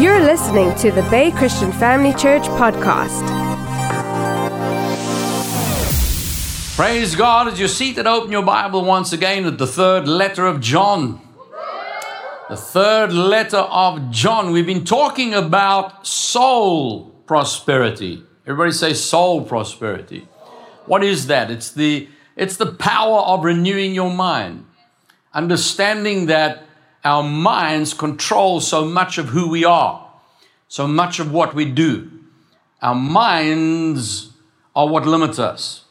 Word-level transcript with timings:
You're 0.00 0.20
listening 0.20 0.74
to 0.76 0.90
the 0.90 1.02
Bay 1.10 1.30
Christian 1.30 1.70
Family 1.72 2.14
Church 2.14 2.44
podcast. 2.44 3.20
Praise 6.74 7.14
God 7.14 7.48
as 7.48 7.58
you're 7.58 7.68
seated, 7.68 8.06
open 8.06 8.32
your 8.32 8.42
Bible 8.42 8.82
once 8.82 9.12
again 9.12 9.44
at 9.44 9.58
the 9.58 9.66
third 9.66 10.08
letter 10.08 10.46
of 10.46 10.62
John. 10.62 11.20
The 12.48 12.56
third 12.56 13.12
letter 13.12 13.58
of 13.58 14.10
John. 14.10 14.52
We've 14.52 14.64
been 14.64 14.86
talking 14.86 15.34
about 15.34 16.06
soul 16.06 17.10
prosperity. 17.26 18.24
Everybody 18.46 18.72
say 18.72 18.94
soul 18.94 19.44
prosperity. 19.44 20.26
What 20.86 21.04
is 21.04 21.26
that? 21.26 21.50
It's 21.50 21.72
the 21.72 22.08
it's 22.36 22.56
the 22.56 22.72
power 22.72 23.18
of 23.18 23.44
renewing 23.44 23.92
your 23.92 24.10
mind. 24.10 24.64
Understanding 25.34 26.24
that 26.26 26.64
our 27.04 27.22
minds 27.22 27.94
control 27.94 28.60
so 28.60 28.84
much 28.84 29.18
of 29.18 29.30
who 29.30 29.48
we 29.48 29.64
are, 29.64 30.08
so 30.68 30.86
much 30.86 31.18
of 31.18 31.32
what 31.32 31.54
we 31.54 31.64
do. 31.64 32.10
Our 32.82 32.94
minds 32.94 34.30
are 34.74 34.88
what 34.88 35.06
limits 35.06 35.38
us. 35.38 35.84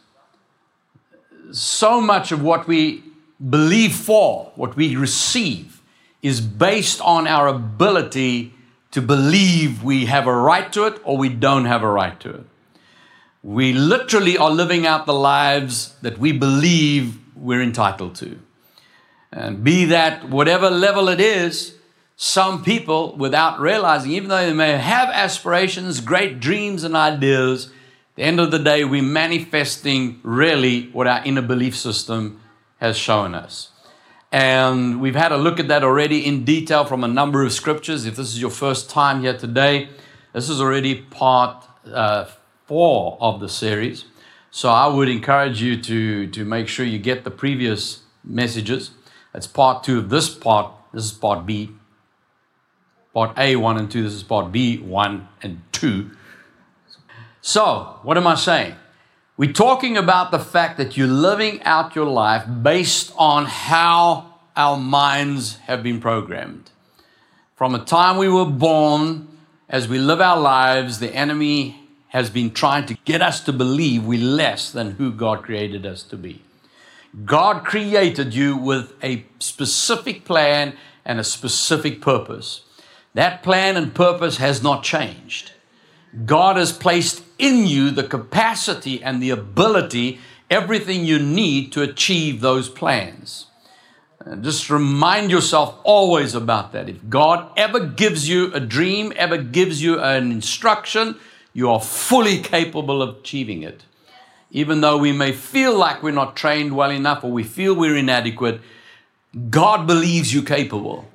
So 1.51 1.99
much 1.99 2.31
of 2.31 2.43
what 2.43 2.67
we 2.67 3.03
believe 3.49 3.93
for, 3.93 4.51
what 4.55 4.75
we 4.75 4.95
receive, 4.95 5.81
is 6.21 6.41
based 6.41 7.01
on 7.01 7.27
our 7.27 7.47
ability 7.47 8.53
to 8.91 9.01
believe 9.01 9.83
we 9.83 10.05
have 10.05 10.27
a 10.27 10.33
right 10.33 10.71
to 10.73 10.85
it 10.85 10.99
or 11.03 11.17
we 11.17 11.29
don't 11.29 11.65
have 11.65 11.83
a 11.83 11.89
right 11.89 12.19
to 12.19 12.29
it. 12.29 12.45
We 13.43 13.71
literally 13.71 14.37
are 14.37 14.51
living 14.51 14.85
out 14.85 15.05
the 15.05 15.13
lives 15.13 15.95
that 16.01 16.17
we 16.17 16.31
believe 16.33 17.17
we're 17.35 17.61
entitled 17.61 18.15
to. 18.15 18.39
And 19.31 19.63
be 19.63 19.85
that 19.85 20.29
whatever 20.29 20.69
level 20.69 21.07
it 21.07 21.19
is, 21.19 21.75
some 22.15 22.63
people, 22.63 23.15
without 23.15 23.59
realizing, 23.59 24.11
even 24.11 24.29
though 24.29 24.45
they 24.45 24.53
may 24.53 24.77
have 24.77 25.09
aspirations, 25.09 26.01
great 26.01 26.39
dreams, 26.39 26.83
and 26.83 26.95
ideas, 26.95 27.67
at 27.67 27.71
the 28.15 28.23
end 28.23 28.39
of 28.39 28.51
the 28.51 28.59
day, 28.59 28.83
we're 28.83 29.01
manifesting 29.01 30.19
really 30.23 30.89
what 30.89 31.07
our 31.07 31.23
inner 31.23 31.41
belief 31.41 31.77
system 31.77 32.41
has 32.79 32.97
shown 32.97 33.35
us. 33.35 33.69
And 34.31 34.99
we've 34.99 35.15
had 35.15 35.31
a 35.31 35.37
look 35.37 35.59
at 35.59 35.69
that 35.69 35.83
already 35.83 36.25
in 36.25 36.43
detail 36.43 36.85
from 36.85 37.03
a 37.03 37.07
number 37.07 37.43
of 37.43 37.53
scriptures. 37.53 38.05
If 38.05 38.15
this 38.15 38.27
is 38.27 38.41
your 38.41 38.51
first 38.51 38.89
time 38.89 39.21
here 39.21 39.37
today, 39.37 39.89
this 40.33 40.49
is 40.49 40.59
already 40.59 40.95
part 40.95 41.65
uh, 41.91 42.25
four 42.65 43.17
of 43.21 43.39
the 43.39 43.49
series. 43.49 44.05
So 44.51 44.69
I 44.69 44.87
would 44.87 45.09
encourage 45.09 45.61
you 45.61 45.81
to, 45.81 46.27
to 46.27 46.45
make 46.45 46.67
sure 46.67 46.85
you 46.85 46.99
get 46.99 47.23
the 47.23 47.31
previous 47.31 48.01
messages. 48.23 48.91
That's 49.33 49.47
part 49.47 49.83
two 49.83 49.99
of 49.99 50.09
this 50.09 50.29
part. 50.29 50.71
This 50.93 51.05
is 51.05 51.11
part 51.11 51.45
B. 51.45 51.71
Part 53.13 53.37
A, 53.37 53.55
one 53.55 53.77
and 53.77 53.89
two. 53.89 54.03
This 54.03 54.13
is 54.13 54.23
part 54.23 54.51
B, 54.51 54.77
one 54.77 55.27
and 55.41 55.61
two. 55.71 56.11
So, 57.41 57.99
what 58.03 58.17
am 58.17 58.27
I 58.27 58.35
saying? 58.35 58.75
We're 59.37 59.53
talking 59.53 59.95
about 59.95 60.31
the 60.31 60.39
fact 60.39 60.77
that 60.77 60.97
you're 60.97 61.07
living 61.07 61.63
out 61.63 61.95
your 61.95 62.05
life 62.05 62.43
based 62.61 63.13
on 63.17 63.45
how 63.45 64.33
our 64.55 64.77
minds 64.77 65.55
have 65.59 65.81
been 65.81 66.01
programmed. 66.01 66.71
From 67.55 67.71
the 67.71 67.79
time 67.79 68.17
we 68.17 68.27
were 68.27 68.45
born, 68.45 69.27
as 69.69 69.87
we 69.87 69.97
live 69.97 70.19
our 70.19 70.39
lives, 70.39 70.99
the 70.99 71.13
enemy 71.15 71.87
has 72.09 72.29
been 72.29 72.51
trying 72.51 72.85
to 72.87 72.95
get 73.05 73.21
us 73.21 73.39
to 73.41 73.53
believe 73.53 74.03
we're 74.03 74.19
less 74.19 74.71
than 74.71 74.91
who 74.91 75.11
God 75.11 75.43
created 75.43 75.85
us 75.85 76.03
to 76.03 76.17
be. 76.17 76.41
God 77.25 77.65
created 77.65 78.33
you 78.35 78.55
with 78.55 78.93
a 79.03 79.25
specific 79.39 80.25
plan 80.25 80.75
and 81.05 81.19
a 81.19 81.23
specific 81.23 82.01
purpose. 82.01 82.61
That 83.15 83.41
plan 83.41 83.77
and 83.77 83.93
purpose 83.93 84.37
has 84.37 84.61
not 84.61 84.83
changed. 84.83 85.51
God 86.25 86.57
has 86.57 86.71
placed 86.71 87.23
in 87.37 87.65
you 87.65 87.91
the 87.91 88.03
capacity 88.03 89.01
and 89.01 89.21
the 89.21 89.31
ability, 89.31 90.19
everything 90.49 91.05
you 91.05 91.19
need 91.19 91.71
to 91.73 91.81
achieve 91.81 92.41
those 92.41 92.69
plans. 92.69 93.47
And 94.19 94.43
just 94.43 94.69
remind 94.69 95.31
yourself 95.31 95.79
always 95.83 96.35
about 96.35 96.73
that. 96.73 96.89
If 96.89 97.09
God 97.09 97.51
ever 97.57 97.79
gives 97.79 98.29
you 98.29 98.53
a 98.53 98.59
dream, 98.59 99.13
ever 99.15 99.37
gives 99.37 99.81
you 99.81 99.99
an 99.99 100.31
instruction, 100.31 101.15
you 101.53 101.71
are 101.71 101.79
fully 101.79 102.39
capable 102.39 103.01
of 103.01 103.17
achieving 103.19 103.63
it 103.63 103.83
even 104.51 104.81
though 104.81 104.97
we 104.97 105.11
may 105.11 105.31
feel 105.31 105.77
like 105.77 106.01
we're 106.01 106.11
not 106.11 106.35
trained 106.35 106.75
well 106.75 106.91
enough 106.91 107.23
or 107.23 107.31
we 107.31 107.43
feel 107.43 107.75
we're 107.75 107.95
inadequate, 107.95 108.61
God 109.49 109.85
believes 109.85 110.33
you 110.33 110.41
capable. 110.41 111.07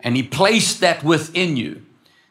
And 0.00 0.16
He 0.16 0.22
placed 0.22 0.80
that 0.80 1.04
within 1.04 1.56
you. 1.56 1.84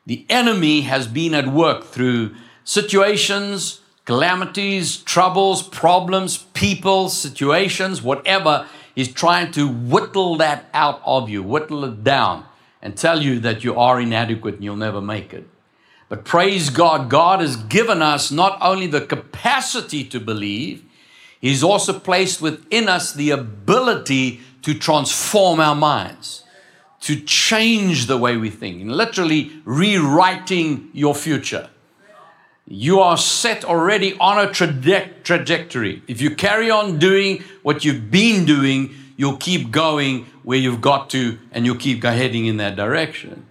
The 0.06 0.26
enemy 0.30 0.82
has 0.82 1.08
been 1.08 1.34
at 1.34 1.48
work 1.48 1.86
through 1.86 2.36
situations, 2.66 3.80
calamities, 4.06 4.98
troubles, 4.98 5.64
problems, 5.64 6.38
people, 6.54 7.08
situations, 7.08 8.02
whatever. 8.02 8.68
He's 8.94 9.12
trying 9.12 9.52
to 9.54 9.68
whittle 9.68 10.36
that 10.38 10.66
out 10.74 11.02
of 11.06 11.30
you, 11.30 11.42
whittle 11.42 11.86
it 11.86 12.04
down, 12.04 12.46
and 12.82 12.98
tell 12.98 13.22
you 13.22 13.40
that 13.40 13.64
you 13.64 13.80
are 13.80 14.00
inadequate 14.00 14.56
and 14.56 14.64
you'll 14.64 14.76
never 14.76 15.02
make 15.02 15.34
it. 15.34 15.48
But 16.14 16.26
praise 16.26 16.70
God, 16.70 17.10
God 17.10 17.40
has 17.40 17.56
given 17.56 18.04
us 18.04 18.30
not 18.30 18.60
only 18.62 18.86
the 18.86 19.02
capacity 19.02 20.04
to 20.04 20.20
believe, 20.20 20.86
He's 21.42 21.64
also 21.64 21.98
placed 22.00 22.40
within 22.40 22.88
us 22.88 23.12
the 23.12 23.32
ability 23.32 24.42
to 24.62 24.76
transform 24.76 25.60
our 25.60 25.74
minds, 25.74 26.44
to 27.00 27.20
change 27.20 28.06
the 28.06 28.20
way 28.20 28.38
we 28.38 28.52
think, 28.52 28.80
and 28.80 28.92
literally 28.92 29.54
rewriting 29.66 30.92
your 30.94 31.16
future. 31.16 31.72
You 32.68 33.00
are 33.00 33.18
set 33.18 33.66
already 33.66 34.16
on 34.20 34.38
a 34.38 34.52
traje- 34.52 35.24
trajectory. 35.24 36.04
If 36.08 36.22
you 36.22 36.36
carry 36.36 36.70
on 36.70 37.00
doing 37.00 37.44
what 37.64 37.84
you've 37.84 38.12
been 38.12 38.46
doing, 38.46 38.94
you'll 39.18 39.38
keep 39.38 39.72
going 39.72 40.28
where 40.44 40.60
you've 40.60 40.80
got 40.80 41.10
to, 41.10 41.40
and 41.52 41.66
you'll 41.66 41.76
keep 41.76 42.04
heading 42.04 42.46
in 42.46 42.58
that 42.58 42.76
direction. 42.76 43.48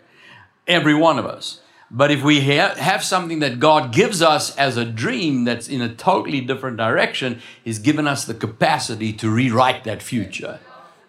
Every 0.68 0.94
one 0.94 1.18
of 1.18 1.26
us. 1.26 1.58
But 1.94 2.10
if 2.10 2.22
we 2.22 2.40
ha- 2.40 2.74
have 2.76 3.04
something 3.04 3.40
that 3.40 3.60
God 3.60 3.92
gives 3.92 4.22
us 4.22 4.56
as 4.56 4.78
a 4.78 4.84
dream 4.84 5.44
that's 5.44 5.68
in 5.68 5.82
a 5.82 5.94
totally 5.94 6.40
different 6.40 6.78
direction, 6.78 7.42
He's 7.62 7.78
given 7.78 8.08
us 8.08 8.24
the 8.24 8.32
capacity 8.32 9.12
to 9.14 9.28
rewrite 9.28 9.84
that 9.84 10.02
future. 10.02 10.58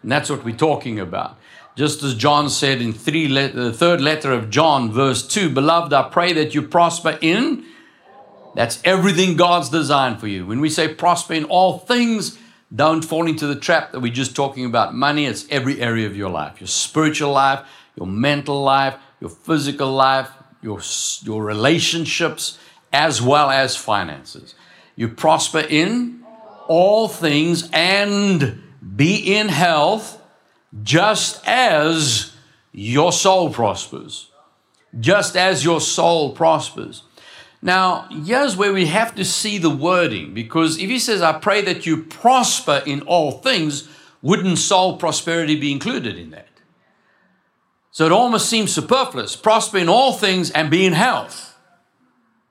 And 0.01 0.11
that's 0.11 0.29
what 0.29 0.43
we're 0.43 0.57
talking 0.57 0.99
about. 0.99 1.37
Just 1.77 2.03
as 2.03 2.13
John 2.15 2.49
said 2.49 2.81
in 2.81 2.91
three 2.91 3.27
the 3.27 3.71
third 3.71 4.01
letter 4.01 4.33
of 4.33 4.49
John, 4.49 4.91
verse 4.91 5.25
2 5.25 5.49
Beloved, 5.49 5.93
I 5.93 6.09
pray 6.09 6.33
that 6.33 6.53
you 6.53 6.61
prosper 6.61 7.17
in. 7.21 7.65
That's 8.53 8.79
everything 8.83 9.37
God's 9.37 9.69
designed 9.69 10.19
for 10.19 10.27
you. 10.27 10.45
When 10.45 10.59
we 10.59 10.69
say 10.69 10.93
prosper 10.93 11.33
in 11.33 11.45
all 11.45 11.79
things, 11.79 12.37
don't 12.75 13.03
fall 13.03 13.25
into 13.25 13.47
the 13.47 13.55
trap 13.55 13.91
that 13.91 14.01
we're 14.01 14.13
just 14.13 14.35
talking 14.35 14.65
about 14.65 14.93
money. 14.93 15.25
It's 15.25 15.47
every 15.49 15.81
area 15.81 16.05
of 16.05 16.15
your 16.17 16.29
life 16.29 16.59
your 16.59 16.67
spiritual 16.67 17.31
life, 17.31 17.65
your 17.95 18.05
mental 18.05 18.61
life, 18.61 18.95
your 19.21 19.29
physical 19.29 19.91
life, 19.91 20.29
your, 20.63 20.79
your 21.23 21.43
relationships, 21.43 22.57
as 22.91 23.21
well 23.21 23.49
as 23.49 23.75
finances. 23.75 24.55
You 24.95 25.09
prosper 25.09 25.59
in 25.59 26.23
all 26.67 27.07
things 27.07 27.69
and 27.73 28.61
be 28.95 29.35
in 29.35 29.49
health 29.49 30.21
just 30.81 31.45
as 31.47 32.33
your 32.71 33.11
soul 33.11 33.51
prospers. 33.51 34.29
Just 34.99 35.35
as 35.35 35.63
your 35.63 35.81
soul 35.81 36.33
prospers. 36.33 37.03
Now, 37.61 38.07
here's 38.09 38.57
where 38.57 38.73
we 38.73 38.87
have 38.87 39.15
to 39.15 39.25
see 39.25 39.57
the 39.57 39.69
wording 39.69 40.33
because 40.33 40.77
if 40.77 40.89
he 40.89 40.99
says, 40.99 41.21
I 41.21 41.33
pray 41.33 41.61
that 41.61 41.85
you 41.85 42.03
prosper 42.03 42.83
in 42.85 43.01
all 43.01 43.31
things, 43.31 43.87
wouldn't 44.21 44.57
soul 44.57 44.97
prosperity 44.97 45.59
be 45.59 45.71
included 45.71 46.17
in 46.17 46.31
that? 46.31 46.47
So 47.93 48.07
it 48.07 48.11
almost 48.11 48.49
seems 48.49 48.73
superfluous. 48.73 49.35
Prosper 49.35 49.77
in 49.77 49.87
all 49.87 50.13
things 50.13 50.49
and 50.49 50.71
be 50.71 50.85
in 50.85 50.93
health. 50.93 51.55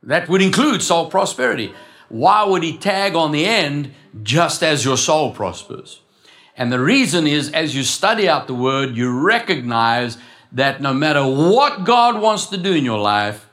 That 0.05 0.29
would 0.29 0.41
include 0.41 0.83
soul 0.83 1.11
prosperity. 1.11 1.75
Why 2.09 2.45
would 2.45 2.63
he 2.63 2.79
tag 2.79 3.17
on 3.17 3.33
the 3.33 3.45
end, 3.45 3.93
just 4.23 4.63
as 4.63 4.85
your 4.85 4.97
soul 4.97 5.33
prospers? 5.33 6.01
And 6.57 6.73
the 6.73 6.79
reason 6.79 7.27
is, 7.27 7.51
as 7.51 7.75
you 7.75 7.83
study 7.83 8.29
out 8.29 8.47
the 8.47 8.55
word, 8.55 8.97
you 8.97 9.21
recognize 9.21 10.17
that 10.53 10.81
no 10.81 10.95
matter 10.95 11.25
what 11.25 11.85
God 11.85 12.21
wants 12.21 12.47
to 12.47 12.57
do 12.57 12.73
in 12.73 12.85
your 12.85 13.01
life, 13.01 13.49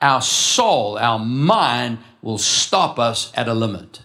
our 0.00 0.22
soul, 0.22 0.96
our 0.96 1.18
mind 1.18 1.98
will 2.22 2.38
stop 2.38 2.98
us 2.98 3.30
at 3.34 3.46
a 3.46 3.54
limit. 3.54 4.04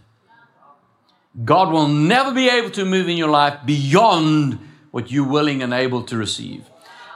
God 1.46 1.72
will 1.72 1.88
never 1.88 2.34
be 2.34 2.50
able 2.50 2.72
to 2.72 2.84
move 2.84 3.08
in 3.08 3.16
your 3.16 3.30
life 3.30 3.60
beyond 3.66 4.60
what 4.90 5.12
you're 5.12 5.26
willing 5.26 5.64
and 5.64 5.74
able 5.74 6.04
to 6.04 6.18
receive. 6.18 6.66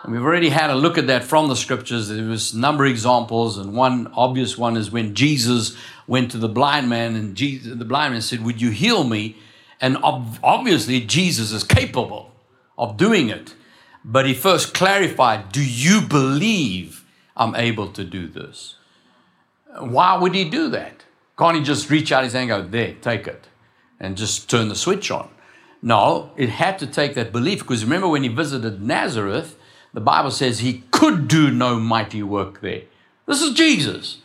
And 0.06 0.14
we've 0.14 0.24
already 0.24 0.50
had 0.50 0.70
a 0.70 0.76
look 0.76 1.00
at 1.00 1.08
that 1.08 1.24
from 1.24 1.48
the 1.48 1.56
scriptures. 1.56 2.10
There 2.10 2.26
was 2.26 2.54
a 2.54 2.60
number 2.60 2.86
of 2.86 2.92
examples, 2.92 3.58
and 3.58 3.74
one 3.74 4.06
obvious 4.14 4.56
one 4.56 4.78
is 4.78 4.92
when 4.92 5.16
Jesus 5.16 5.76
went 6.06 6.30
to 6.30 6.38
the 6.38 6.48
blind 6.48 6.88
man, 6.88 7.16
and 7.16 7.36
Jesus, 7.36 7.76
the 7.76 7.86
blind 7.86 8.14
man 8.14 8.22
said, 8.22 8.46
Would 8.46 8.62
you 8.62 8.70
heal 8.70 9.04
me? 9.04 9.36
And 9.82 9.98
obviously, 10.04 11.02
Jesus 11.02 11.52
is 11.52 11.64
capable 11.64 12.32
of 12.78 12.98
doing 12.98 13.30
it. 13.30 13.56
But 14.04 14.28
he 14.28 14.36
first 14.36 14.76
clarified, 14.76 15.52
Do 15.52 15.68
you 15.68 16.02
believe 16.02 17.04
I'm 17.36 17.56
able 17.56 17.88
to 17.94 18.04
do 18.04 18.28
this. 18.28 18.76
Why 19.80 20.20
would 20.20 20.36
he 20.36 20.48
do 20.48 20.70
that? 20.70 21.04
Can't 21.36 21.58
he 21.58 21.64
just 21.64 21.90
reach 21.90 22.12
out 22.12 22.24
his 22.24 22.34
hand 22.34 22.52
and 22.52 22.64
go, 22.64 22.70
There, 22.70 22.94
take 23.02 23.26
it, 23.26 23.48
and 24.00 24.16
just 24.16 24.52
turn 24.52 24.70
the 24.70 24.76
switch 24.76 25.10
on? 25.10 25.30
No, 25.82 26.30
it 26.38 26.50
had 26.50 26.78
to 26.78 26.86
take 26.86 27.16
that 27.16 27.32
belief 27.32 27.62
because 27.62 27.84
remember 27.84 28.08
when 28.08 28.22
he 28.22 28.30
visited 28.30 28.84
Nazareth, 28.84 29.58
the 29.96 30.02
Bible 30.02 30.30
says 30.30 30.60
he 30.60 30.84
could 30.92 31.30
do 31.30 31.50
no 31.50 31.80
mighty 31.80 32.22
work 32.22 32.60
there. 32.60 32.82
This 33.26 33.42
is 33.42 33.54
Jesus. 33.54 34.18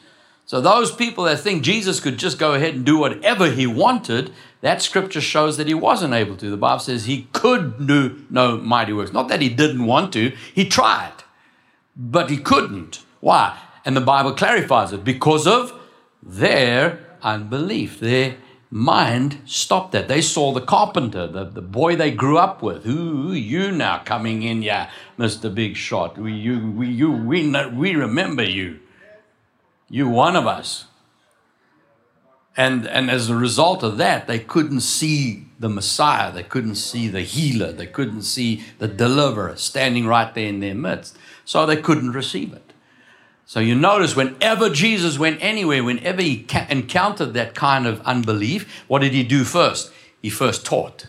So, 0.44 0.60
those 0.60 0.90
people 0.90 1.22
that 1.24 1.38
think 1.38 1.62
Jesus 1.62 2.00
could 2.00 2.18
just 2.18 2.40
go 2.40 2.54
ahead 2.54 2.74
and 2.74 2.84
do 2.84 2.98
whatever 2.98 3.48
he 3.48 3.68
wanted, 3.68 4.32
that 4.62 4.82
scripture 4.82 5.20
shows 5.20 5.56
that 5.58 5.68
he 5.68 5.74
wasn't 5.74 6.12
able 6.12 6.36
to. 6.38 6.50
The 6.50 6.56
Bible 6.56 6.80
says 6.80 7.04
he 7.04 7.28
could 7.32 7.86
do 7.86 8.26
no 8.28 8.56
mighty 8.56 8.92
works. 8.92 9.12
Not 9.12 9.28
that 9.28 9.40
he 9.40 9.48
didn't 9.48 9.86
want 9.86 10.12
to, 10.14 10.30
he 10.52 10.68
tried, 10.68 11.12
but 11.96 12.30
he 12.30 12.36
couldn't. 12.36 13.04
Why? 13.20 13.56
And 13.84 13.96
the 13.96 14.00
Bible 14.00 14.32
clarifies 14.32 14.92
it 14.92 15.04
because 15.04 15.46
of 15.46 15.72
their 16.20 16.98
unbelief. 17.22 18.00
Their 18.00 18.34
mind 18.70 19.40
stopped 19.44 19.92
that. 19.92 20.08
They 20.08 20.20
saw 20.20 20.52
the 20.52 20.60
carpenter, 20.60 21.26
the, 21.26 21.44
the 21.44 21.62
boy 21.62 21.96
they 21.96 22.10
grew 22.10 22.38
up 22.38 22.62
with. 22.62 22.84
Who 22.84 23.32
you 23.32 23.72
now 23.72 23.98
coming 24.04 24.42
in, 24.42 24.62
yeah, 24.62 24.90
Mr. 25.18 25.52
Big 25.52 25.76
Shot? 25.76 26.16
We, 26.16 26.32
you, 26.32 26.70
we, 26.70 26.88
you, 26.88 27.10
we, 27.10 27.50
we 27.68 27.94
remember 27.94 28.44
you. 28.44 28.78
You 29.88 30.08
one 30.08 30.36
of 30.36 30.46
us. 30.46 30.86
And, 32.56 32.86
and 32.86 33.10
as 33.10 33.30
a 33.30 33.34
result 33.34 33.82
of 33.82 33.96
that, 33.98 34.26
they 34.26 34.38
couldn't 34.38 34.80
see 34.80 35.46
the 35.58 35.68
Messiah. 35.68 36.32
They 36.32 36.42
couldn't 36.42 36.76
see 36.76 37.08
the 37.08 37.22
healer. 37.22 37.72
They 37.72 37.86
couldn't 37.86 38.22
see 38.22 38.64
the 38.78 38.88
deliverer 38.88 39.56
standing 39.56 40.06
right 40.06 40.32
there 40.34 40.46
in 40.46 40.60
their 40.60 40.74
midst. 40.74 41.16
So 41.44 41.64
they 41.66 41.76
couldn't 41.76 42.12
receive 42.12 42.52
it. 42.52 42.69
So 43.50 43.58
you 43.58 43.74
notice 43.74 44.14
whenever 44.14 44.70
Jesus 44.70 45.18
went 45.18 45.42
anywhere, 45.42 45.82
whenever 45.82 46.22
he 46.22 46.46
encountered 46.68 47.34
that 47.34 47.52
kind 47.56 47.84
of 47.84 48.00
unbelief, 48.02 48.84
what 48.86 49.00
did 49.00 49.12
he 49.12 49.24
do 49.24 49.42
first? 49.42 49.90
He 50.22 50.30
first 50.30 50.64
taught. 50.64 51.08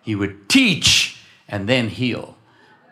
He 0.00 0.14
would 0.14 0.48
teach 0.48 1.20
and 1.48 1.68
then 1.68 1.88
heal. 1.88 2.36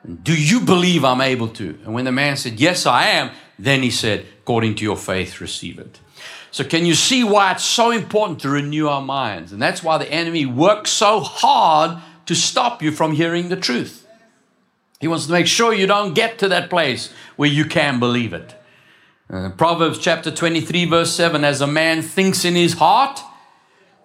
Do 0.05 0.35
you 0.35 0.59
believe 0.59 1.05
I'm 1.05 1.21
able 1.21 1.47
to? 1.47 1.79
And 1.85 1.95
when 1.95 2.07
the 2.07 2.11
man 2.11 2.37
said, 2.37 2.59
Yes, 2.59 2.87
I 2.87 3.05
am, 3.05 3.31
then 3.57 3.85
he 3.85 3.91
said, 3.93 4.27
According 4.41 4.75
to 4.75 4.83
your 4.83 4.97
faith, 4.97 5.41
receive 5.41 5.79
it. 5.79 6.01
So, 6.51 6.65
can 6.65 6.85
you 6.85 6.97
see 6.97 7.23
why 7.23 7.53
it's 7.53 7.63
so 7.63 7.93
important 7.93 8.41
to 8.41 8.49
renew 8.49 8.89
our 8.89 9.01
minds? 9.01 9.53
And 9.53 9.63
that's 9.63 9.81
why 9.81 9.99
the 9.99 10.11
enemy 10.11 10.45
works 10.45 10.91
so 10.91 11.21
hard 11.21 12.03
to 12.27 12.35
stop 12.35 12.83
you 12.83 12.91
from 12.91 13.13
hearing 13.13 13.49
the 13.49 13.57
truth. 13.57 14.09
He 14.99 15.07
wants 15.07 15.27
to 15.27 15.33
make 15.33 15.47
sure 15.47 15.73
you 15.73 15.87
don't 15.87 16.15
get 16.15 16.41
to 16.41 16.49
that 16.49 16.69
place 16.69 17.13
where 17.37 17.49
you 17.49 17.65
can 17.65 18.01
believe 18.01 18.33
it. 18.33 18.57
Uh, 19.31 19.51
Proverbs 19.51 19.99
chapter 19.99 20.31
23, 20.31 20.87
verse 20.87 21.13
7 21.15 21.45
As 21.45 21.61
a 21.61 21.67
man 21.67 22.01
thinks 22.01 22.47
in 22.47 22.55
his 22.55 22.75
heart, 22.75 23.21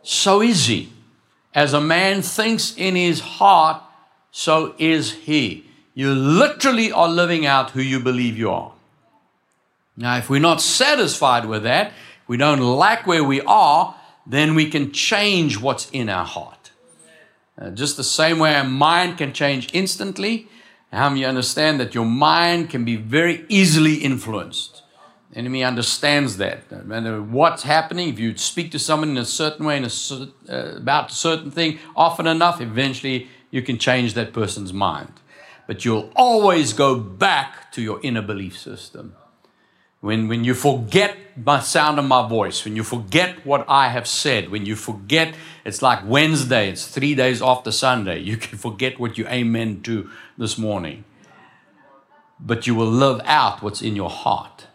so 0.02 0.42
is 0.42 0.66
he. 0.66 0.92
As 1.56 1.72
a 1.72 1.80
man 1.80 2.22
thinks 2.22 2.76
in 2.76 2.98
his 2.98 3.22
heart, 3.22 3.82
so 4.32 4.76
is 4.78 5.14
he. 5.14 5.66
You 5.94 6.14
literally 6.14 6.92
are 6.92 7.08
living 7.08 7.46
out 7.46 7.72
who 7.72 7.82
you 7.82 8.02
believe 8.02 8.38
you 8.38 8.50
are. 8.50 8.74
Now, 9.96 10.18
if 10.18 10.30
we're 10.30 10.42
not 10.42 10.60
satisfied 10.60 11.46
with 11.46 11.64
that, 11.64 11.94
we 12.28 12.36
don't 12.36 12.60
like 12.60 13.08
where 13.08 13.24
we 13.24 13.40
are, 13.42 13.96
then 14.26 14.56
we 14.56 14.70
can 14.70 14.92
change 14.92 15.58
what's 15.58 15.90
in 15.92 16.10
our 16.10 16.26
heart. 16.26 16.72
Uh, 17.58 17.70
just 17.70 17.96
the 17.96 18.04
same 18.04 18.40
way 18.40 18.56
our 18.56 18.64
mind 18.66 19.20
can 19.20 19.32
change 19.32 19.70
instantly, 19.72 20.50
how 20.92 21.10
many 21.10 21.24
understand 21.24 21.80
that 21.80 21.96
your 21.96 22.06
mind 22.06 22.70
can 22.70 22.84
be 22.84 22.98
very 22.98 23.46
easily 23.48 23.96
influenced? 23.96 24.83
Enemy 25.36 25.64
understands 25.64 26.38
that. 26.38 26.72
No 26.72 26.84
matter 26.84 27.22
what's 27.22 27.64
happening, 27.64 28.10
if 28.10 28.20
you 28.20 28.38
speak 28.38 28.72
to 28.72 28.80
someone 28.80 29.10
in 29.10 29.18
a 29.18 29.26
certain 29.26 29.66
way 29.66 29.78
in 29.78 29.86
a, 29.86 29.92
uh, 30.50 30.78
about 30.78 31.12
a 31.12 31.14
certain 31.14 31.50
thing 31.50 31.80
often 31.96 32.28
enough, 32.28 32.62
eventually 32.62 33.28
you 33.50 33.64
can 33.64 33.80
change 33.80 34.14
that 34.14 34.32
person's 34.32 34.72
mind. 34.72 35.14
But 35.66 35.86
you'll 35.86 36.12
always 36.16 36.74
go 36.74 37.00
back 37.00 37.72
to 37.72 37.82
your 37.82 38.00
inner 38.04 38.22
belief 38.22 38.58
system. 38.58 39.16
When, 40.02 40.28
when 40.28 40.44
you 40.44 40.54
forget 40.54 41.16
the 41.38 41.62
sound 41.62 41.98
of 41.98 42.06
my 42.06 42.28
voice, 42.28 42.66
when 42.66 42.76
you 42.76 42.84
forget 42.84 43.46
what 43.46 43.66
I 43.70 43.88
have 43.88 44.06
said, 44.06 44.50
when 44.50 44.66
you 44.66 44.76
forget, 44.76 45.34
it's 45.66 45.82
like 45.82 46.06
Wednesday, 46.06 46.70
it's 46.70 46.86
three 46.86 47.16
days 47.16 47.42
after 47.42 47.72
Sunday, 47.72 48.20
you 48.20 48.38
can 48.38 48.58
forget 48.58 49.00
what 49.00 49.18
you 49.18 49.26
amen 49.28 49.82
to 49.84 50.10
this 50.38 50.58
morning. 50.58 51.06
But 52.40 52.68
you 52.68 52.76
will 52.76 52.92
live 52.92 53.22
out 53.24 53.64
what's 53.64 53.82
in 53.82 53.96
your 53.96 54.10
heart. 54.10 54.68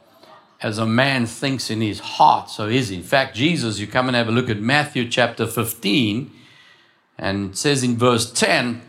As 0.61 0.79
a 0.79 0.87
man 0.87 1.27
thinks 1.27 1.71
in 1.71 1.81
his 1.81 2.01
heart, 2.01 2.51
so 2.51 2.67
is 2.67 2.89
he. 2.89 2.97
In 2.97 3.03
fact, 3.03 3.37
Jesus, 3.37 3.79
you 3.79 3.87
come 3.87 4.09
and 4.09 4.17
have 4.17 4.29
a 4.29 4.33
look 4.33 4.51
at 4.51 4.61
Matthew 4.61 5.09
chapter 5.09 5.47
15, 5.47 6.33
and 7.17 7.51
it 7.51 7.57
says 7.57 7.85
in 7.85 7.97
verse 7.97 8.33
10, 8.33 8.83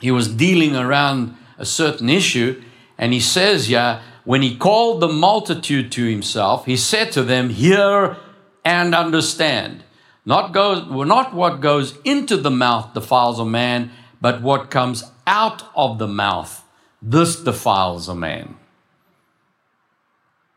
he 0.00 0.10
was 0.10 0.28
dealing 0.28 0.76
around 0.76 1.36
a 1.58 1.66
certain 1.66 2.08
issue, 2.08 2.62
and 2.98 3.12
he 3.12 3.20
says, 3.20 3.68
Yeah, 3.68 4.02
when 4.24 4.42
he 4.42 4.56
called 4.56 5.00
the 5.00 5.08
multitude 5.08 5.90
to 5.92 6.04
himself, 6.04 6.66
he 6.66 6.76
said 6.76 7.10
to 7.12 7.22
them, 7.22 7.50
Hear 7.50 8.16
and 8.64 8.94
understand. 8.94 9.82
Not, 10.24 10.52
goes, 10.52 10.86
not 10.88 11.34
what 11.34 11.60
goes 11.60 11.98
into 12.04 12.36
the 12.36 12.50
mouth 12.50 12.94
defiles 12.94 13.40
a 13.40 13.44
man, 13.44 13.90
but 14.20 14.40
what 14.40 14.70
comes 14.70 15.04
out 15.26 15.64
of 15.74 15.98
the 15.98 16.06
mouth, 16.06 16.64
this 17.00 17.36
defiles 17.36 18.08
a 18.08 18.14
man. 18.14 18.56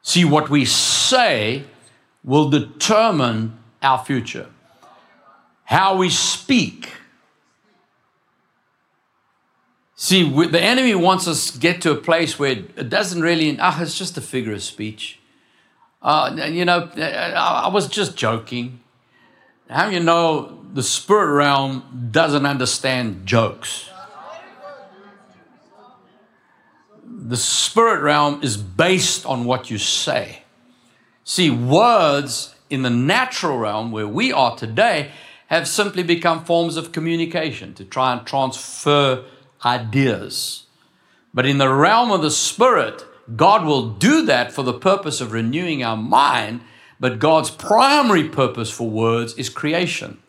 See, 0.05 0.23
what 0.23 0.49
we 0.49 0.65
say 0.65 1.63
will 2.23 2.49
determine 2.49 3.57
our 3.81 4.05
future. 4.05 4.47
How 5.63 5.97
we 5.97 6.09
speak 6.11 6.91
See, 9.97 10.29
the 10.47 10.61
enemy 10.61 10.93
wants 10.93 11.25
us 11.25 11.51
to 11.51 11.57
get 11.57 11.81
to 11.83 11.91
a 11.91 11.95
place 11.95 12.37
where 12.37 12.51
it 12.51 12.89
doesn't 12.89 13.21
really, 13.21 13.57
ah, 13.59 13.77
oh, 13.79 13.81
it's 13.81 13.97
just 13.97 14.17
a 14.17 14.21
figure 14.21 14.53
of 14.53 14.61
speech. 14.61 15.19
Uh, 16.01 16.35
you 16.51 16.65
know, 16.65 16.91
I 16.97 17.69
was 17.69 17.87
just 17.87 18.17
joking. 18.17 18.81
How 19.69 19.87
you 19.87 20.01
know 20.01 20.63
the 20.73 20.83
spirit 20.83 21.33
realm 21.33 22.09
doesn't 22.11 22.45
understand 22.45 23.25
jokes? 23.25 23.89
The 27.27 27.37
spirit 27.37 28.03
realm 28.03 28.43
is 28.43 28.55
based 28.55 29.25
on 29.25 29.45
what 29.45 29.71
you 29.71 29.79
say. 29.79 30.43
See, 31.23 31.49
words 31.49 32.53
in 32.69 32.83
the 32.83 32.91
natural 32.91 33.57
realm 33.57 33.91
where 33.91 34.07
we 34.07 34.31
are 34.31 34.55
today 34.55 35.09
have 35.47 35.67
simply 35.67 36.03
become 36.03 36.45
forms 36.45 36.77
of 36.77 36.91
communication 36.91 37.73
to 37.73 37.83
try 37.83 38.13
and 38.13 38.27
transfer 38.27 39.25
ideas. 39.65 40.67
But 41.33 41.47
in 41.47 41.57
the 41.57 41.73
realm 41.73 42.11
of 42.11 42.21
the 42.21 42.29
Spirit, 42.29 43.03
God 43.35 43.65
will 43.65 43.89
do 43.89 44.23
that 44.27 44.51
for 44.51 44.61
the 44.61 44.77
purpose 44.77 45.19
of 45.19 45.31
renewing 45.31 45.83
our 45.83 45.97
mind, 45.97 46.61
but 46.99 47.17
God's 47.17 47.49
primary 47.49 48.29
purpose 48.29 48.69
for 48.69 48.87
words 48.87 49.33
is 49.33 49.49
creation. 49.49 50.19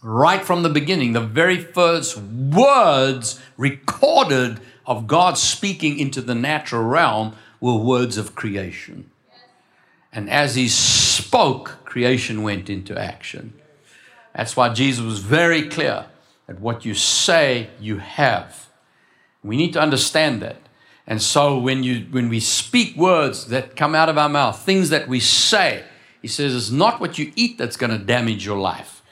Right 0.00 0.44
from 0.44 0.62
the 0.62 0.68
beginning, 0.68 1.12
the 1.12 1.20
very 1.20 1.58
first 1.58 2.16
words 2.18 3.40
recorded 3.56 4.60
of 4.86 5.06
God 5.06 5.38
speaking 5.38 5.98
into 5.98 6.20
the 6.20 6.34
natural 6.34 6.84
realm 6.84 7.34
were 7.60 7.74
words 7.74 8.16
of 8.16 8.34
creation. 8.34 9.10
And 10.12 10.30
as 10.30 10.54
He 10.54 10.68
spoke, 10.68 11.78
creation 11.84 12.42
went 12.42 12.68
into 12.68 12.98
action. 12.98 13.54
That's 14.34 14.56
why 14.56 14.72
Jesus 14.72 15.04
was 15.04 15.20
very 15.20 15.68
clear 15.68 16.06
that 16.46 16.60
what 16.60 16.84
you 16.84 16.94
say, 16.94 17.70
you 17.80 17.98
have. 17.98 18.68
We 19.42 19.56
need 19.56 19.72
to 19.74 19.80
understand 19.80 20.42
that. 20.42 20.56
And 21.06 21.20
so 21.20 21.58
when, 21.58 21.82
you, 21.82 22.06
when 22.10 22.28
we 22.28 22.40
speak 22.40 22.96
words 22.96 23.46
that 23.48 23.76
come 23.76 23.94
out 23.94 24.08
of 24.08 24.18
our 24.18 24.28
mouth, 24.28 24.60
things 24.60 24.90
that 24.90 25.06
we 25.08 25.20
say, 25.20 25.84
he 26.22 26.28
says 26.28 26.54
it's 26.54 26.70
not 26.70 27.00
what 27.00 27.18
you 27.18 27.32
eat 27.36 27.58
that's 27.58 27.76
going 27.76 27.90
to 27.90 27.98
damage 27.98 28.46
your 28.46 28.58
life, 28.58 29.02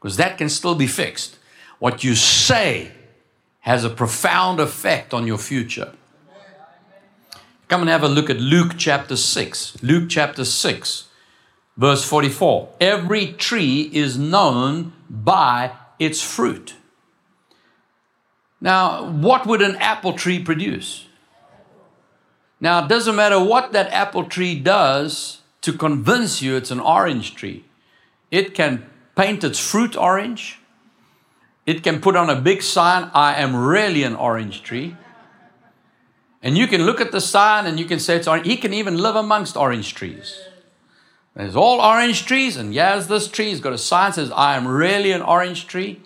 because 0.00 0.16
that 0.16 0.38
can 0.38 0.48
still 0.48 0.74
be 0.74 0.86
fixed. 0.86 1.36
What 1.78 2.02
you 2.02 2.14
say 2.14 2.92
has 3.64 3.82
a 3.82 3.88
profound 3.88 4.60
effect 4.60 5.14
on 5.14 5.26
your 5.26 5.38
future. 5.38 5.94
Come 7.68 7.80
and 7.80 7.88
have 7.88 8.02
a 8.02 8.08
look 8.08 8.28
at 8.28 8.36
Luke 8.36 8.74
chapter 8.76 9.16
6. 9.16 9.82
Luke 9.82 10.10
chapter 10.10 10.44
6, 10.44 11.08
verse 11.78 12.04
44. 12.04 12.68
Every 12.78 13.32
tree 13.32 13.90
is 13.90 14.18
known 14.18 14.92
by 15.08 15.72
its 15.98 16.20
fruit. 16.20 16.74
Now, 18.60 19.08
what 19.10 19.46
would 19.46 19.62
an 19.62 19.76
apple 19.76 20.12
tree 20.12 20.44
produce? 20.44 21.06
Now, 22.60 22.84
it 22.84 22.88
doesn't 22.88 23.16
matter 23.16 23.42
what 23.42 23.72
that 23.72 23.90
apple 23.92 24.24
tree 24.24 24.60
does 24.60 25.40
to 25.62 25.72
convince 25.72 26.42
you 26.42 26.54
it's 26.54 26.70
an 26.70 26.80
orange 26.80 27.34
tree. 27.34 27.64
It 28.30 28.54
can 28.54 28.84
paint 29.16 29.42
its 29.42 29.58
fruit 29.58 29.96
orange. 29.96 30.60
It 31.66 31.82
can 31.82 32.00
put 32.00 32.16
on 32.16 32.28
a 32.28 32.40
big 32.40 32.62
sign, 32.62 33.10
I 33.14 33.34
am 33.36 33.56
really 33.56 34.02
an 34.02 34.14
orange 34.14 34.62
tree. 34.62 34.96
And 36.42 36.58
you 36.58 36.66
can 36.66 36.82
look 36.82 37.00
at 37.00 37.10
the 37.10 37.22
sign 37.22 37.64
and 37.66 37.80
you 37.80 37.86
can 37.86 37.98
say 37.98 38.16
it's 38.16 38.28
orange. 38.28 38.46
He 38.46 38.58
can 38.58 38.74
even 38.74 38.98
live 38.98 39.16
amongst 39.16 39.56
orange 39.56 39.94
trees. 39.94 40.38
There's 41.34 41.56
all 41.56 41.80
orange 41.80 42.26
trees, 42.26 42.56
and 42.56 42.72
yes, 42.72 43.06
this 43.06 43.26
tree 43.26 43.50
has 43.50 43.60
got 43.60 43.72
a 43.72 43.78
sign 43.78 44.10
that 44.10 44.14
says, 44.14 44.30
I 44.30 44.56
am 44.56 44.68
really 44.68 45.10
an 45.10 45.22
orange 45.22 45.66
tree, 45.66 46.00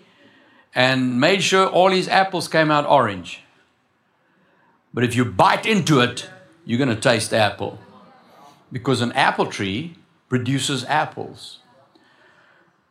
and 0.73 1.19
made 1.19 1.43
sure 1.43 1.67
all 1.67 1.91
his 1.91 2.07
apples 2.07 2.47
came 2.47 2.71
out 2.71 2.87
orange. 2.87 3.41
But 4.91 5.03
if 5.03 5.15
you 5.15 5.25
bite 5.25 5.67
into 5.67 5.99
it, 5.99 6.27
you're 6.65 6.79
going 6.79 6.89
to 6.89 6.99
taste 6.99 7.31
apple. 7.31 7.77
Because 8.71 9.01
an 9.01 9.11
apple 9.11 9.45
tree 9.45 9.95
produces 10.29 10.83
apples. 10.85 11.58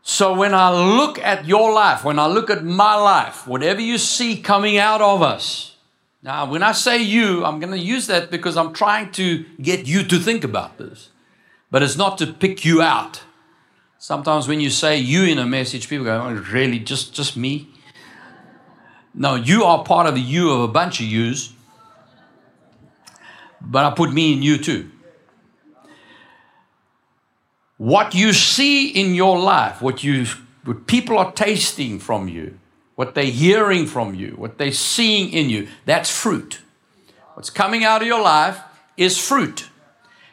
So 0.09 0.33
when 0.33 0.55
I 0.55 0.71
look 0.71 1.19
at 1.19 1.47
your 1.47 1.71
life, 1.71 2.03
when 2.03 2.19
I 2.19 2.29
look 2.29 2.49
at 2.49 2.65
my 2.65 2.95
life, 2.95 3.47
whatever 3.47 3.83
you 3.83 3.99
see 3.99 4.41
coming 4.41 4.79
out 4.79 5.03
of 5.03 5.21
us, 5.21 5.77
now, 6.23 6.51
when 6.51 6.63
I 6.63 6.73
say 6.73 7.03
you, 7.03 7.45
I'm 7.45 7.61
going 7.61 7.73
to 7.73 7.79
use 7.79 8.07
that 8.07 8.31
because 8.31 8.57
I'm 8.57 8.73
trying 8.73 9.13
to 9.13 9.45
get 9.61 9.87
you 9.87 10.03
to 10.05 10.19
think 10.19 10.45
about 10.45 10.79
this. 10.79 11.11
But 11.71 11.83
it's 11.83 11.97
not 11.99 12.17
to 12.19 12.27
pick 12.27 12.65
you 12.65 12.81
out. 12.81 13.23
Sometimes 13.99 14.49
when 14.49 14.61
you 14.61 14.71
say 14.71 14.97
you 14.97 15.25
in 15.25 15.39
a 15.39 15.45
message, 15.45 15.91
people 15.91 16.07
go, 16.07 16.23
oh, 16.23 16.33
really, 16.53 16.79
just, 16.79 17.15
just 17.15 17.37
me? 17.37 17.69
No, 19.13 19.35
you 19.35 19.65
are 19.65 19.85
part 19.85 20.07
of 20.07 20.15
the 20.15 20.23
you 20.23 20.51
of 20.51 20.63
a 20.63 20.69
bunch 20.69 21.01
of 21.01 21.07
yous. 21.07 21.53
But 23.61 23.85
I 23.85 23.91
put 23.95 24.11
me 24.11 24.33
in 24.33 24.43
you 24.43 24.57
too. 24.57 24.91
What 27.79 28.15
you 28.15 28.33
see 28.33 28.89
in 28.89 29.15
your 29.15 29.39
life, 29.39 29.81
what 29.81 30.05
you 30.05 30.27
what 30.65 30.87
people 30.87 31.17
are 31.17 31.33
tasting 31.33 31.99
from 31.99 32.29
you, 32.29 32.59
what 32.97 33.15
they're 33.15 33.25
hearing 33.25 33.87
from 33.87 34.15
you, 34.15 34.35
what 34.37 34.59
they're 34.59 34.73
seeing 34.73 35.33
in 35.33 35.49
you, 35.49 35.69
that's 35.87 36.11
fruit. 36.11 36.61
What's 37.35 37.49
coming 37.49 37.85
out 37.85 38.03
of 38.03 38.09
your 38.09 38.21
life 38.21 38.61
is 38.97 39.17
fruit. 39.17 39.71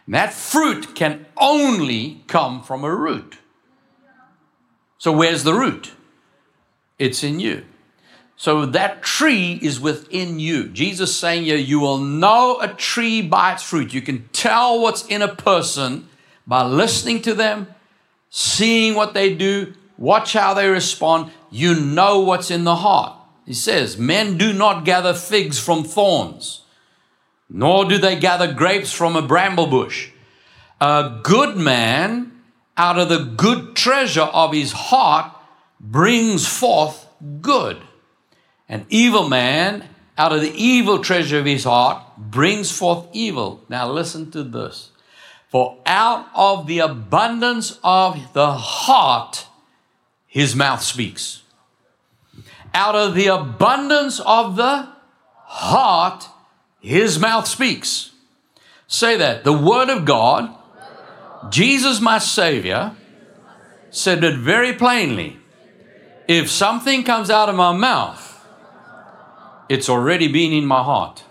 And 0.08 0.16
that 0.16 0.34
fruit 0.34 0.96
can 0.96 1.26
only 1.38 2.24
come 2.28 2.64
from 2.64 2.84
a 2.84 2.94
root. 2.94 3.38
So, 4.98 5.12
where's 5.12 5.44
the 5.44 5.54
root? 5.54 5.92
It's 6.98 7.24
in 7.24 7.40
you. 7.40 7.64
So, 8.36 8.66
that 8.66 9.04
tree 9.04 9.60
is 9.62 9.80
within 9.80 10.40
you. 10.40 10.68
Jesus 10.68 11.16
saying 11.16 11.44
here, 11.44 11.58
you 11.58 11.80
will 11.80 12.00
know 12.00 12.60
a 12.60 12.70
tree 12.70 13.22
by 13.22 13.54
its 13.54 13.64
fruit. 13.64 13.94
You 13.94 14.02
can 14.02 14.28
tell 14.30 14.82
what's 14.82 15.06
in 15.06 15.22
a 15.22 15.34
person 15.34 16.10
by 16.48 16.64
listening 16.64 17.22
to 17.24 17.34
them, 17.34 17.68
seeing 18.30 18.96
what 18.96 19.14
they 19.14 19.34
do, 19.34 19.74
watch 19.98 20.34
how 20.34 20.54
they 20.54 20.68
respond, 20.68 21.32
you 21.50 21.76
know 21.76 22.20
what's 22.20 22.52
in 22.52 22.64
the 22.64 22.76
heart. 22.76 23.18
He 23.46 23.54
says, 23.54 23.98
Men 23.98 24.38
do 24.38 24.54
not 24.54 24.86
gather 24.86 25.14
figs 25.14 25.60
from 25.60 25.84
thorns, 25.84 26.62
nor 27.50 27.86
do 27.86 27.98
they 27.98 28.20
gather 28.20 28.52
grapes 28.52 28.92
from 28.92 29.16
a 29.16 29.22
bramble 29.22 29.68
bush. 29.68 30.10
A 30.82 31.20
good 31.24 31.56
man 31.56 32.42
out 32.76 33.00
of 33.00 33.10
the 33.10 33.20
good 33.20 33.76
treasure 33.76 34.22
of 34.22 34.54
his 34.54 34.72
heart 34.72 35.32
brings 35.80 36.48
forth 36.48 37.08
good. 37.42 37.82
An 38.68 38.86
evil 38.90 39.30
man 39.30 39.88
out 40.18 40.34
of 40.34 40.42
the 40.42 40.54
evil 40.54 41.00
treasure 41.00 41.40
of 41.40 41.46
his 41.46 41.64
heart 41.64 42.02
brings 42.18 42.72
forth 42.72 43.08
evil. 43.14 43.64
Now 43.70 43.90
listen 43.90 44.32
to 44.32 44.44
this. 44.44 44.92
For 45.56 45.78
out 45.86 46.28
of 46.36 46.68
the 46.68 46.80
abundance 46.80 47.80
of 47.82 48.34
the 48.34 48.52
heart, 48.52 49.48
his 50.28 50.54
mouth 50.54 50.84
speaks 50.84 51.44
out 52.76 52.94
of 52.94 53.16
the 53.16 53.28
abundance 53.28 54.20
of 54.20 54.58
the 54.58 54.90
heart, 55.46 56.28
his 56.82 57.18
mouth 57.18 57.48
speaks. 57.48 58.12
Say 58.88 59.16
that. 59.16 59.46
The 59.46 59.54
Word 59.54 59.90
of 59.90 60.04
God, 60.04 60.54
Jesus, 61.50 62.02
my 62.02 62.20
Savior, 62.20 62.92
said 63.90 64.24
it 64.24 64.38
very 64.38 64.74
plainly. 64.74 65.38
If 66.28 66.52
something 66.52 67.04
comes 67.04 67.30
out 67.30 67.48
of 67.48 67.56
my 67.56 67.72
mouth, 67.72 68.46
it's 69.70 69.90
already 69.90 70.28
been 70.28 70.52
in 70.52 70.66
my 70.66 70.84
heart. 70.84 71.24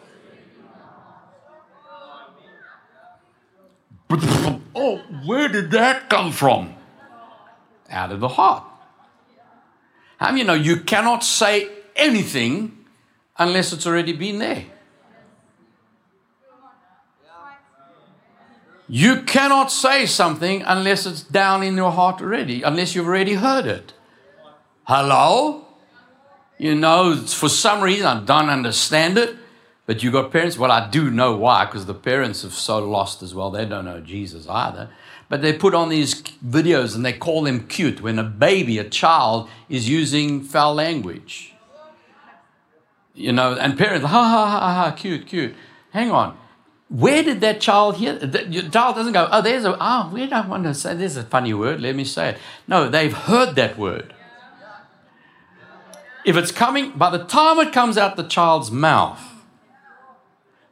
Oh, 4.11 5.03
where 5.25 5.49
did 5.49 5.71
that 5.71 6.11
come 6.11 6.33
from? 6.33 6.75
Out 7.91 8.13
of 8.13 8.21
the 8.21 8.29
heart. 8.29 8.65
How 10.19 10.31
um, 10.31 10.37
you 10.37 10.45
know 10.45 10.55
you 10.55 10.81
cannot 10.81 11.25
say 11.25 11.69
anything 11.97 12.85
unless 13.39 13.73
it's 13.73 13.87
already 13.87 14.13
been 14.13 14.39
there? 14.39 14.65
You 18.89 19.23
cannot 19.23 19.73
say 19.73 20.07
something 20.07 20.63
unless 20.63 21.07
it's 21.07 21.23
down 21.23 21.63
in 21.63 21.75
your 21.75 21.91
heart 21.91 22.21
already, 22.21 22.63
unless 22.63 22.95
you've 22.95 23.07
already 23.07 23.35
heard 23.35 23.67
it. 23.67 23.95
Hello? 24.85 25.67
You 26.59 26.75
know, 26.75 27.17
for 27.17 27.49
some 27.49 27.83
reason 27.83 28.07
I 28.07 28.21
don't 28.23 28.51
understand 28.51 29.19
it, 29.19 29.37
but 29.87 30.03
you 30.03 30.11
got 30.11 30.33
parents. 30.33 30.59
Well, 30.59 30.73
I 30.73 30.89
do 30.89 31.11
know 31.11 31.37
why, 31.37 31.67
because 31.67 31.87
the 31.87 31.95
parents 31.95 32.43
have 32.43 32.55
so 32.55 32.79
lost 32.79 33.23
as 33.23 33.35
well. 33.35 33.51
They 33.51 33.67
don't 33.67 33.85
know 33.85 34.01
Jesus 34.01 34.49
either. 34.49 34.89
But 35.29 35.43
they 35.43 35.53
put 35.53 35.75
on 35.75 35.89
these 35.89 36.23
videos 36.23 36.95
and 36.95 37.05
they 37.05 37.13
call 37.13 37.43
them 37.43 37.67
cute 37.67 38.01
when 38.01 38.19
a 38.19 38.25
baby, 38.25 38.79
a 38.79 38.89
child, 38.89 39.49
is 39.69 39.89
using 39.89 40.43
foul 40.43 40.75
language. 40.75 41.55
You 43.15 43.33
know, 43.33 43.55
and 43.55 43.77
parents, 43.77 44.07
ha 44.07 44.25
ha 44.25 44.47
ha 44.47 44.75
ha, 44.75 44.91
cute, 44.93 45.27
cute. 45.27 45.55
Hang 45.91 46.11
on. 46.11 46.37
Where 46.89 47.23
did 47.23 47.41
that 47.41 47.61
child 47.61 47.97
hear? 47.97 48.15
The 48.15 48.69
child 48.71 48.97
doesn't 48.97 49.13
go, 49.13 49.29
oh, 49.31 49.43
there's 49.43 49.65
a, 49.65 49.77
oh, 49.81 50.11
we 50.13 50.27
don't 50.27 50.49
want 50.49 50.65
to 50.65 50.75
say, 50.75 50.95
there's 50.95 51.17
a 51.17 51.23
funny 51.23 51.55
word, 51.55 51.81
let 51.81 51.97
me 51.97 52.05
say 52.05 52.31
it. 52.31 52.39
No, 52.69 52.89
they've 52.89 53.13
heard 53.13 53.55
that 53.57 53.79
word. 53.79 54.15
If 56.25 56.37
it's 56.37 56.53
coming, 56.53 56.93
by 56.93 57.11
the 57.11 57.25
time 57.25 57.59
it 57.59 57.73
comes 57.73 57.99
out 57.99 58.17
the 58.17 58.23
child's 58.23 58.71
mouth, 58.71 59.34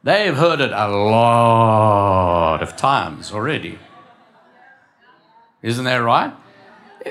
they've 0.03 0.35
heard 0.35 0.61
it 0.61 0.71
a 0.71 0.87
lot 0.87 2.61
of 2.61 2.75
times 2.75 3.31
already. 3.31 3.79
Isn't 5.61 5.85
that 5.85 5.97
right? 5.97 6.33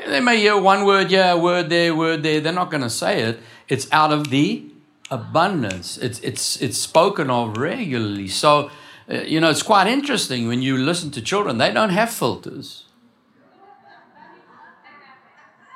They 0.07 0.21
may 0.21 0.39
hear 0.39 0.59
one 0.59 0.85
word 0.85 1.11
yeah, 1.11 1.35
word 1.35 1.69
there, 1.69 1.95
word 1.95 2.23
there. 2.23 2.41
They're 2.41 2.53
not 2.53 2.71
going 2.71 2.83
to 2.83 2.91
say 2.91 3.23
it. 3.23 3.41
It's 3.69 3.91
out 3.93 4.13
of 4.13 4.31
the 4.31 4.65
abundance. 5.11 5.99
It's, 5.99 6.19
it's, 6.21 6.61
it's 6.63 6.79
spoken 6.79 7.31
of 7.31 7.57
regularly. 7.57 8.29
So, 8.29 8.71
uh, 9.11 9.21
you 9.23 9.41
know, 9.41 9.51
it's 9.51 9.63
quite 9.63 9.87
interesting 9.87 10.49
when 10.49 10.63
you 10.63 10.77
listen 10.77 11.11
to 11.13 11.23
children, 11.23 11.59
they 11.59 11.73
don't 11.73 11.91
have 11.91 12.11
filters. 12.11 12.85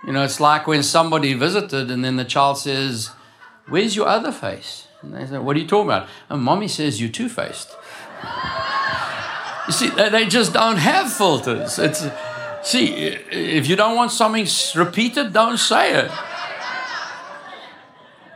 You 0.07 0.13
know, 0.13 0.23
it's 0.23 0.41
like 0.41 0.67
when 0.67 0.83
somebody 0.83 1.35
visited 1.35 1.91
and 1.91 2.05
then 2.05 2.17
the 2.17 2.25
child 2.25 2.59
says, 2.59 3.11
Where's 3.69 3.97
your 3.97 4.07
other 4.07 4.31
face? 4.31 4.86
And 5.03 5.15
they 5.15 5.27
say, 5.27 5.39
What 5.39 5.57
are 5.57 5.61
you 5.61 5.67
talking 5.67 5.91
about? 5.91 6.09
And 6.29 6.43
mommy 6.43 6.69
says, 6.69 7.01
You're 7.01 7.11
two 7.11 7.29
faced. 7.29 7.77
you 9.67 9.73
see, 9.73 9.89
they 9.91 10.27
just 10.27 10.53
don't 10.53 10.77
have 10.77 11.13
filters. 11.13 11.79
It's 11.79 12.07
See, 12.67 12.89
if 12.89 13.69
you 13.69 13.77
don't 13.77 13.95
want 13.95 14.11
something 14.11 14.45
repeated, 14.75 15.33
don't 15.33 15.57
say 15.57 15.95
it. 16.01 16.11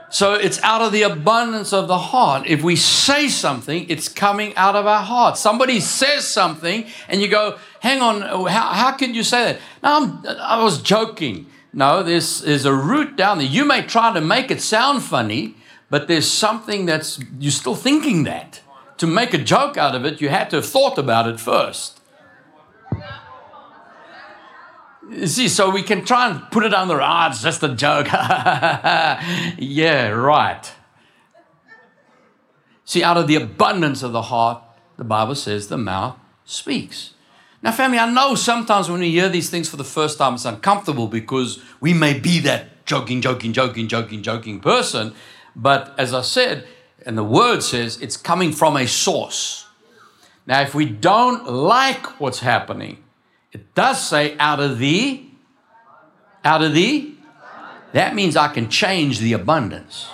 So 0.09 0.35
it's 0.35 0.63
out 0.63 0.83
of 0.83 0.93
the 0.93 1.03
abundance 1.03 1.73
of 1.73 1.89
the 1.89 1.99
heart. 1.99 2.47
If 2.47 2.63
we 2.63 2.77
say 2.77 3.27
something, 3.27 3.87
it's 3.89 4.09
coming 4.09 4.55
out 4.55 4.77
of 4.77 4.87
our 4.87 5.03
heart. 5.03 5.37
Somebody 5.37 5.81
says 5.81 6.29
something, 6.29 6.87
and 7.09 7.21
you 7.21 7.27
go, 7.27 7.59
"Hang 7.81 8.03
on, 8.03 8.21
how, 8.47 8.69
how 8.69 8.93
can 8.93 9.15
you 9.15 9.25
say 9.25 9.45
that?" 9.45 9.61
No, 9.83 9.97
I'm, 9.97 10.39
I 10.41 10.63
was 10.63 10.81
joking. 10.81 11.47
No, 11.73 12.05
there's, 12.05 12.43
there's 12.43 12.65
a 12.65 12.75
root 12.75 13.17
down 13.17 13.39
there. 13.39 13.49
You 13.49 13.65
may 13.65 13.83
try 13.83 14.13
to 14.15 14.21
make 14.21 14.53
it 14.53 14.63
sound 14.63 15.03
funny, 15.03 15.57
but 15.91 16.07
there's 16.07 16.31
something 16.31 16.87
that's 16.87 17.19
you're 17.39 17.51
still 17.51 17.75
thinking 17.75 18.23
that. 18.25 18.61
To 18.99 19.07
make 19.07 19.35
a 19.35 19.39
joke 19.39 19.77
out 19.77 19.95
of 19.95 20.05
it, 20.05 20.21
you 20.21 20.29
had 20.29 20.51
to 20.51 20.57
have 20.57 20.67
thought 20.67 20.99
about 20.99 21.27
it 21.27 21.41
first. 21.41 22.01
You 25.11 25.27
see, 25.27 25.49
so 25.49 25.71
we 25.71 25.83
can 25.83 26.05
try 26.05 26.31
and 26.31 26.43
put 26.53 26.65
it 26.65 26.73
under, 26.73 27.01
ah, 27.01 27.27
oh, 27.27 27.31
it's 27.31 27.43
just 27.43 27.63
a 27.65 27.75
joke. 27.75 28.07
yeah, 29.59 30.09
right. 30.11 30.73
See, 32.85 33.03
out 33.03 33.17
of 33.17 33.27
the 33.27 33.35
abundance 33.35 34.03
of 34.03 34.13
the 34.13 34.23
heart, 34.23 34.63
the 34.97 35.05
Bible 35.05 35.35
says 35.35 35.69
the 35.69 35.79
mouth 35.79 36.17
speaks. 36.45 37.15
Now, 37.63 37.73
family, 37.73 37.99
I 37.99 38.11
know 38.11 38.35
sometimes 38.35 38.89
when 38.91 39.01
we 39.01 39.11
hear 39.11 39.29
these 39.29 39.51
things 39.51 39.69
for 39.69 39.77
the 39.77 39.85
first 39.85 40.19
time, 40.19 40.35
it's 40.35 40.45
uncomfortable 40.45 41.09
because 41.09 41.63
we 41.81 41.93
may 41.93 42.19
be 42.19 42.39
that 42.41 42.87
joking, 42.87 43.21
joking, 43.21 43.53
joking, 43.53 43.89
joking, 43.89 44.23
joking 44.23 44.61
person. 44.61 45.15
But 45.57 45.95
as 45.99 46.15
I 46.15 46.23
said, 46.23 46.67
and 47.05 47.17
the 47.17 47.25
word 47.25 47.63
says, 47.63 48.01
it's 48.01 48.17
coming 48.17 48.53
from 48.53 48.77
a 48.77 48.87
source. 48.87 49.67
Now, 50.47 50.63
if 50.63 50.75
we 50.75 50.87
don't 50.87 51.47
like 51.47 52.21
what's 52.21 52.41
happening, 52.41 53.03
it 53.53 53.75
does 53.75 54.07
say 54.07 54.37
out 54.39 54.61
of 54.61 54.79
the, 54.79 55.25
out 56.45 56.63
of 56.63 56.75
the, 56.75 57.15
that 57.93 58.15
means 58.15 58.37
I 58.37 58.49
can 58.49 58.69
change 58.69 59.19
the 59.19 59.33
abundance. 59.33 60.09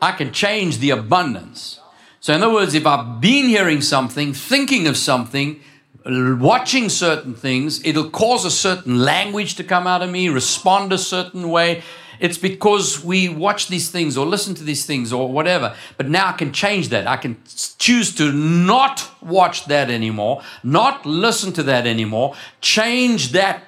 I 0.00 0.12
can 0.12 0.32
change 0.32 0.78
the 0.78 0.90
abundance. 0.90 1.80
So, 2.20 2.34
in 2.34 2.42
other 2.42 2.52
words, 2.52 2.74
if 2.74 2.86
I've 2.86 3.20
been 3.20 3.46
hearing 3.46 3.80
something, 3.80 4.32
thinking 4.32 4.86
of 4.86 4.96
something, 4.96 5.60
watching 6.04 6.88
certain 6.88 7.34
things, 7.34 7.84
it'll 7.84 8.10
cause 8.10 8.44
a 8.44 8.50
certain 8.50 9.00
language 9.00 9.54
to 9.56 9.64
come 9.64 9.86
out 9.86 10.02
of 10.02 10.10
me, 10.10 10.28
respond 10.28 10.92
a 10.92 10.98
certain 10.98 11.50
way. 11.50 11.82
It's 12.20 12.38
because 12.38 13.04
we 13.04 13.28
watch 13.28 13.68
these 13.68 13.90
things 13.90 14.16
or 14.16 14.26
listen 14.26 14.54
to 14.56 14.64
these 14.64 14.86
things 14.86 15.12
or 15.12 15.30
whatever. 15.30 15.74
But 15.96 16.08
now 16.08 16.28
I 16.28 16.32
can 16.32 16.52
change 16.52 16.88
that. 16.90 17.06
I 17.06 17.16
can 17.16 17.36
choose 17.78 18.14
to 18.16 18.32
not 18.32 19.08
watch 19.22 19.66
that 19.66 19.90
anymore, 19.90 20.42
not 20.62 21.04
listen 21.06 21.52
to 21.54 21.62
that 21.64 21.86
anymore, 21.86 22.34
change 22.60 23.32
that 23.32 23.62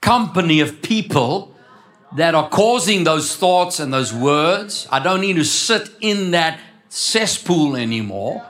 company 0.00 0.60
of 0.60 0.82
people 0.82 1.54
that 2.16 2.34
are 2.34 2.48
causing 2.48 3.04
those 3.04 3.34
thoughts 3.34 3.80
and 3.80 3.92
those 3.92 4.12
words. 4.12 4.86
I 4.90 5.00
don't 5.00 5.20
need 5.20 5.36
to 5.36 5.44
sit 5.44 5.90
in 6.00 6.30
that 6.30 6.60
cesspool 6.88 7.76
anymore. 7.76 8.46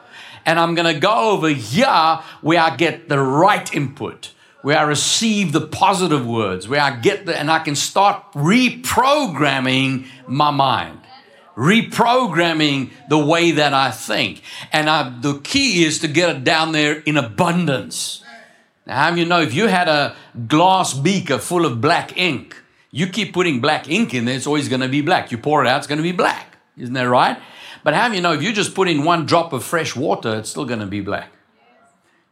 And 0.47 0.59
I'm 0.59 0.75
going 0.75 0.93
to 0.93 1.01
go 1.01 1.31
over 1.31 1.49
here 1.49 2.19
where 2.43 2.61
I 2.61 2.77
get 2.77 3.09
the 3.09 3.19
right 3.19 3.75
input 3.75 4.34
where 4.65 4.79
I 4.79 4.83
receive 4.85 5.53
the 5.53 5.61
positive 5.61 6.27
words, 6.27 6.67
where 6.67 6.81
I 6.81 6.97
get 6.97 7.27
the, 7.27 7.39
and 7.39 7.51
I 7.51 7.59
can 7.59 7.75
start 7.75 8.33
reprogramming 8.33 10.07
my 10.27 10.51
mind, 10.51 11.01
reprogramming 11.55 12.91
the 13.11 13.19
way 13.19 13.51
that 13.51 13.75
I 13.75 13.91
think. 13.91 14.41
And 14.73 14.89
I, 14.89 15.19
the 15.21 15.39
key 15.41 15.85
is 15.85 15.99
to 15.99 16.09
get 16.09 16.35
it 16.35 16.45
down 16.45 16.73
there 16.73 17.01
in 17.01 17.19
abundance. 17.19 18.25
Now, 18.87 19.03
how 19.03 19.11
do 19.11 19.21
you 19.21 19.27
know 19.27 19.43
if 19.43 19.53
you 19.53 19.67
had 19.67 19.87
a 19.87 20.17
glass 20.49 20.95
beaker 20.95 21.37
full 21.37 21.67
of 21.67 21.83
black 21.83 22.17
ink, 22.17 22.57
you 22.91 23.07
keep 23.07 23.35
putting 23.35 23.61
black 23.61 23.91
ink 23.91 24.15
in 24.15 24.25
there, 24.25 24.35
it's 24.35 24.47
always 24.47 24.71
going 24.71 24.81
to 24.81 24.89
be 24.89 25.03
black. 25.03 25.31
You 25.31 25.37
pour 25.37 25.63
it 25.63 25.69
out, 25.69 25.77
it's 25.77 25.87
going 25.87 25.99
to 25.99 26.03
be 26.03 26.13
black. 26.13 26.57
Isn't 26.79 26.95
that 26.95 27.03
right? 27.03 27.37
But 27.83 27.93
how 27.93 28.09
do 28.09 28.15
you 28.15 28.23
know 28.23 28.33
if 28.33 28.43
you 28.43 28.51
just 28.51 28.75
put 28.75 28.89
in 28.89 29.05
one 29.05 29.27
drop 29.27 29.53
of 29.53 29.63
fresh 29.63 29.95
water, 29.95 30.37
it's 30.37 30.49
still 30.49 30.65
going 30.65 30.81
to 30.81 30.87
be 30.87 31.03
black? 31.03 31.34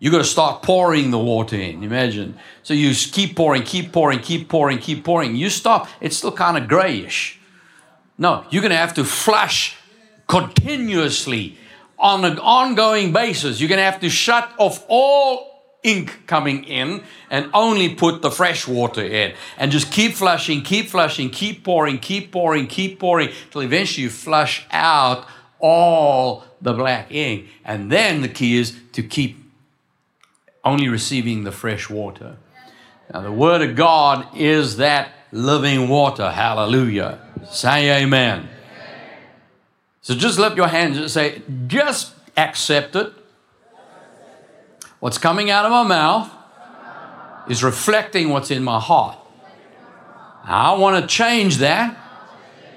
You 0.02 0.11
got 0.11 0.18
to 0.18 0.25
start 0.25 0.64
pouring 0.64 1.12
the 1.12 1.18
water 1.18 1.54
in. 1.54 1.85
Imagine. 1.85 2.37
So 2.64 2.75
you 2.75 2.92
keep 2.92 3.37
pouring, 3.37 3.62
keep 3.62 3.92
pouring, 3.92 4.18
keep 4.18 4.49
pouring, 4.49 4.78
keep 4.78 5.04
pouring. 5.04 5.37
You 5.37 5.49
stop, 5.49 5.88
it's 6.00 6.16
still 6.16 6.32
kind 6.32 6.59
of 6.59 6.66
grayish. 6.66 7.38
No, 8.18 8.44
you're 8.50 8.62
going 8.62 8.73
to 8.73 8.76
have 8.76 8.94
to 8.94 9.04
flush 9.04 9.76
continuously 10.26 11.56
on 12.00 12.25
an 12.25 12.40
ongoing 12.40 13.12
basis. 13.12 13.61
You're 13.61 13.68
going 13.68 13.78
to 13.78 13.85
have 13.85 14.00
to 14.00 14.11
shut 14.11 14.52
off 14.59 14.85
all 14.88 15.78
ink 15.85 16.26
coming 16.26 16.64
in 16.64 17.04
and 17.30 17.49
only 17.54 17.94
put 17.94 18.23
the 18.23 18.30
fresh 18.32 18.66
water 18.66 19.04
in. 19.04 19.35
And 19.56 19.71
just 19.71 19.92
keep 19.92 20.14
flushing, 20.14 20.62
keep 20.62 20.88
flushing, 20.88 21.30
keep 21.30 21.62
pouring, 21.62 21.99
keep 21.99 22.32
pouring, 22.32 22.66
keep 22.66 22.99
pouring, 22.99 23.28
till 23.52 23.62
eventually 23.62 24.02
you 24.02 24.11
flush 24.11 24.66
out 24.73 25.28
all 25.61 26.42
the 26.61 26.73
black 26.73 27.12
ink. 27.12 27.50
And 27.64 27.92
then 27.92 28.23
the 28.23 28.28
key 28.28 28.59
is 28.59 28.76
to 28.94 29.04
keep 29.04 29.41
only 30.64 30.88
receiving 30.88 31.45
the 31.45 31.52
fresh 31.52 31.90
water. 31.90 32.37
Now, 33.12 33.21
the 33.21 33.33
Word 33.33 33.62
of 33.62 33.76
God 33.76 34.26
is 34.37 34.76
that 34.76 35.12
living 35.33 35.88
water. 35.88 36.31
Hallelujah. 36.31 37.21
Say 37.50 38.02
amen. 38.02 38.49
So 40.02 40.14
just 40.14 40.38
lift 40.38 40.57
your 40.57 40.69
hands 40.69 40.97
and 40.97 41.11
say, 41.11 41.42
just 41.66 42.14
accept 42.37 42.97
it. 42.97 43.12
What's 45.00 45.19
coming 45.19 45.50
out 45.50 45.64
of 45.64 45.71
my 45.71 45.83
mouth 45.83 46.31
is 47.49 47.62
reflecting 47.62 48.28
what's 48.28 48.50
in 48.50 48.62
my 48.62 48.78
heart. 48.78 49.19
I 50.45 50.75
want 50.75 51.02
to 51.02 51.09
change 51.09 51.59
that 51.59 51.97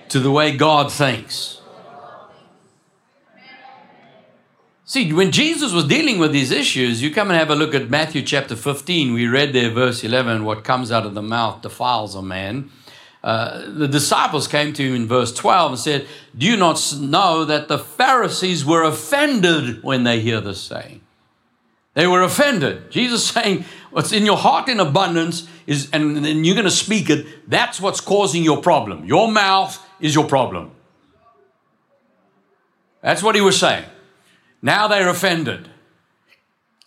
to 0.09 0.19
the 0.19 0.31
way 0.31 0.55
God 0.55 0.91
thinks. 0.91 1.61
See, 4.87 5.11
when 5.11 5.31
Jesus 5.31 5.73
was 5.73 5.85
dealing 5.85 6.19
with 6.19 6.31
these 6.31 6.51
issues, 6.51 7.01
you 7.01 7.11
come 7.11 7.31
and 7.31 7.39
have 7.39 7.49
a 7.49 7.55
look 7.55 7.73
at 7.73 7.89
Matthew 7.89 8.21
chapter 8.21 8.55
15. 8.55 9.13
We 9.13 9.27
read 9.27 9.51
there, 9.51 9.71
verse 9.71 10.03
11, 10.03 10.45
what 10.45 10.63
comes 10.63 10.91
out 10.91 11.07
of 11.07 11.15
the 11.15 11.23
mouth 11.23 11.63
defiles 11.63 12.13
a 12.13 12.21
man. 12.21 12.69
Uh, 13.23 13.67
the 13.67 13.87
disciples 13.87 14.47
came 14.47 14.73
to 14.73 14.83
him 14.83 14.93
in 14.93 15.07
verse 15.07 15.33
12 15.33 15.71
and 15.71 15.79
said, 15.79 16.07
Do 16.37 16.45
you 16.45 16.55
not 16.55 16.95
know 16.99 17.45
that 17.45 17.67
the 17.67 17.79
Pharisees 17.79 18.63
were 18.63 18.83
offended 18.83 19.81
when 19.81 20.03
they 20.03 20.19
hear 20.19 20.39
this 20.39 20.61
saying? 20.61 21.01
They 21.95 22.05
were 22.05 22.21
offended. 22.21 22.91
Jesus 22.91 23.25
saying, 23.31 23.65
What's 23.89 24.11
in 24.11 24.23
your 24.23 24.37
heart 24.37 24.69
in 24.69 24.79
abundance 24.79 25.47
is, 25.65 25.89
and 25.93 26.23
then 26.23 26.43
you're 26.43 26.53
going 26.53 26.65
to 26.65 26.69
speak 26.69 27.09
it, 27.09 27.49
that's 27.49 27.81
what's 27.81 28.01
causing 28.01 28.43
your 28.43 28.61
problem. 28.61 29.03
Your 29.05 29.31
mouth 29.31 29.83
is 29.99 30.13
your 30.13 30.27
problem. 30.27 30.69
That's 33.01 33.23
what 33.23 33.33
he 33.33 33.41
was 33.41 33.59
saying. 33.59 33.85
Now 34.65 34.87
they're 34.87 35.09
offended. 35.09 35.69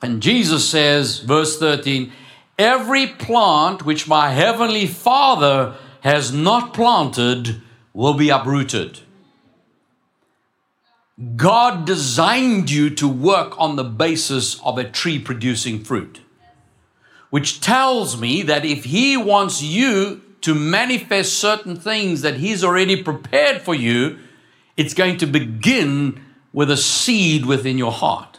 And 0.03 0.21
Jesus 0.21 0.69
says, 0.69 1.21
verse 1.21 1.61
13, 1.61 2.13
every 2.59 3.07
plant 3.07 3.87
which 3.87 4.09
my 4.09 4.31
heavenly 4.31 4.89
Father 4.89 5.77
has 6.01 6.33
not 6.33 6.75
planted 6.75 7.63
will 7.95 8.15
be 8.15 8.31
uprooted. 8.31 8.99
God 11.37 11.87
designed 11.87 12.69
you 12.69 12.91
to 12.97 13.07
work 13.07 13.55
on 13.61 13.77
the 13.77 13.85
basis 13.85 14.61
of 14.65 14.77
a 14.77 14.91
tree 14.91 15.21
producing 15.21 15.85
fruit, 15.85 16.21
which 17.31 17.61
tells 17.61 18.21
me 18.21 18.43
that 18.43 18.65
if 18.65 18.87
He 18.87 19.17
wants 19.17 19.63
you 19.63 20.21
to 20.41 20.53
manifest 20.53 21.35
certain 21.35 21.77
things 21.77 22.23
that 22.23 22.39
He's 22.39 22.65
already 22.65 23.01
prepared 23.05 23.63
for 23.63 23.75
you, 23.77 24.19
it's 24.77 24.95
going 24.95 25.17
to 25.19 25.27
begin 25.27 26.25
with 26.53 26.71
a 26.71 26.77
seed 26.77 27.47
within 27.47 27.79
your 27.79 27.93
heart. 27.93 28.39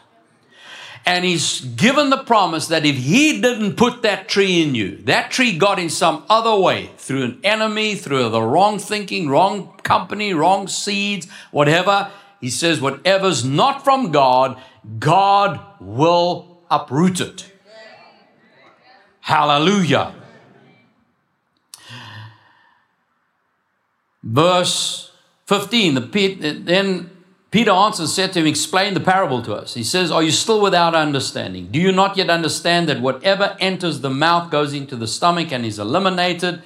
And 1.06 1.26
he's 1.26 1.62
given 1.62 2.10
the 2.10 2.24
promise 2.24 2.67
that 2.67 2.86
if 2.86 2.95
he 2.95 3.41
didn't 3.41 3.78
put 3.78 4.04
that 4.04 4.28
tree 4.28 4.62
in 4.62 4.76
you, 4.76 4.98
that 5.06 5.32
tree 5.32 5.58
got 5.58 5.80
in 5.80 5.89
some 5.89 6.24
other 6.30 6.56
way 6.56 6.91
through 6.98 7.24
an 7.24 7.39
enemy, 7.43 7.95
through 7.95 8.30
the 8.30 8.41
wrong 8.41 8.78
thinking, 8.78 9.30
wrong 9.30 9.74
company, 9.84 10.34
wrong 10.34 10.67
seeds, 10.67 11.28
whatever. 11.52 12.12
He 12.41 12.50
says, 12.50 12.80
whatever's 12.80 13.43
not 13.43 13.84
from 13.84 14.12
God, 14.12 14.62
God 15.00 15.60
will 15.80 16.62
uproot 16.69 17.22
it. 17.22 17.52
Hallelujah. 19.22 20.13
Verse 24.22 25.12
15, 25.48 25.95
the, 25.95 26.62
then 26.63 27.10
Peter 27.52 27.72
answered 27.72 28.08
said 28.08 28.32
to 28.34 28.40
him, 28.40 28.48
Explain 28.48 28.94
the 28.94 29.00
parable 29.00 29.42
to 29.42 29.56
us. 29.56 29.74
He 29.74 29.84
says, 29.84 30.12
Are 30.12 30.22
you 30.22 30.32
still 30.32 30.62
without 30.62 30.94
understanding? 30.94 31.68
Do 31.72 31.80
you 31.80 31.92
not 31.92 32.16
yet 32.16 32.30
understand 32.30 32.88
that 32.90 33.02
whatever 33.02 33.58
enters 33.60 34.02
the 34.02 34.10
mouth 34.10 34.52
goes 34.52 34.74
into 34.74 34.96
the 34.96 35.08
stomach 35.08 35.52
and 35.52 35.66
is 35.66 35.80
eliminated? 35.80 36.62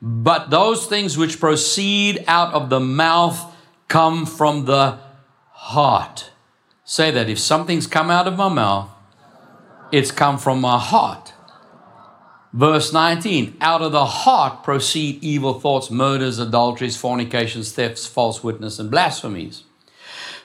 But 0.00 0.50
those 0.50 0.86
things 0.86 1.18
which 1.18 1.40
proceed 1.40 2.24
out 2.28 2.54
of 2.54 2.70
the 2.70 2.78
mouth 2.78 3.52
come 3.88 4.26
from 4.26 4.66
the 4.66 5.00
heart. 5.50 6.30
Say 6.84 7.10
that 7.10 7.28
if 7.28 7.38
something's 7.38 7.88
come 7.88 8.10
out 8.10 8.28
of 8.28 8.36
my 8.36 8.48
mouth, 8.48 8.90
it's 9.90 10.12
come 10.12 10.38
from 10.38 10.60
my 10.60 10.78
heart. 10.78 11.32
Verse 12.52 12.92
19 12.92 13.56
Out 13.60 13.82
of 13.82 13.90
the 13.90 14.06
heart 14.06 14.62
proceed 14.62 15.22
evil 15.22 15.58
thoughts, 15.58 15.90
murders, 15.90 16.38
adulteries, 16.38 16.96
fornications, 16.96 17.72
thefts, 17.72 18.06
false 18.06 18.44
witness, 18.44 18.78
and 18.78 18.88
blasphemies. 18.88 19.64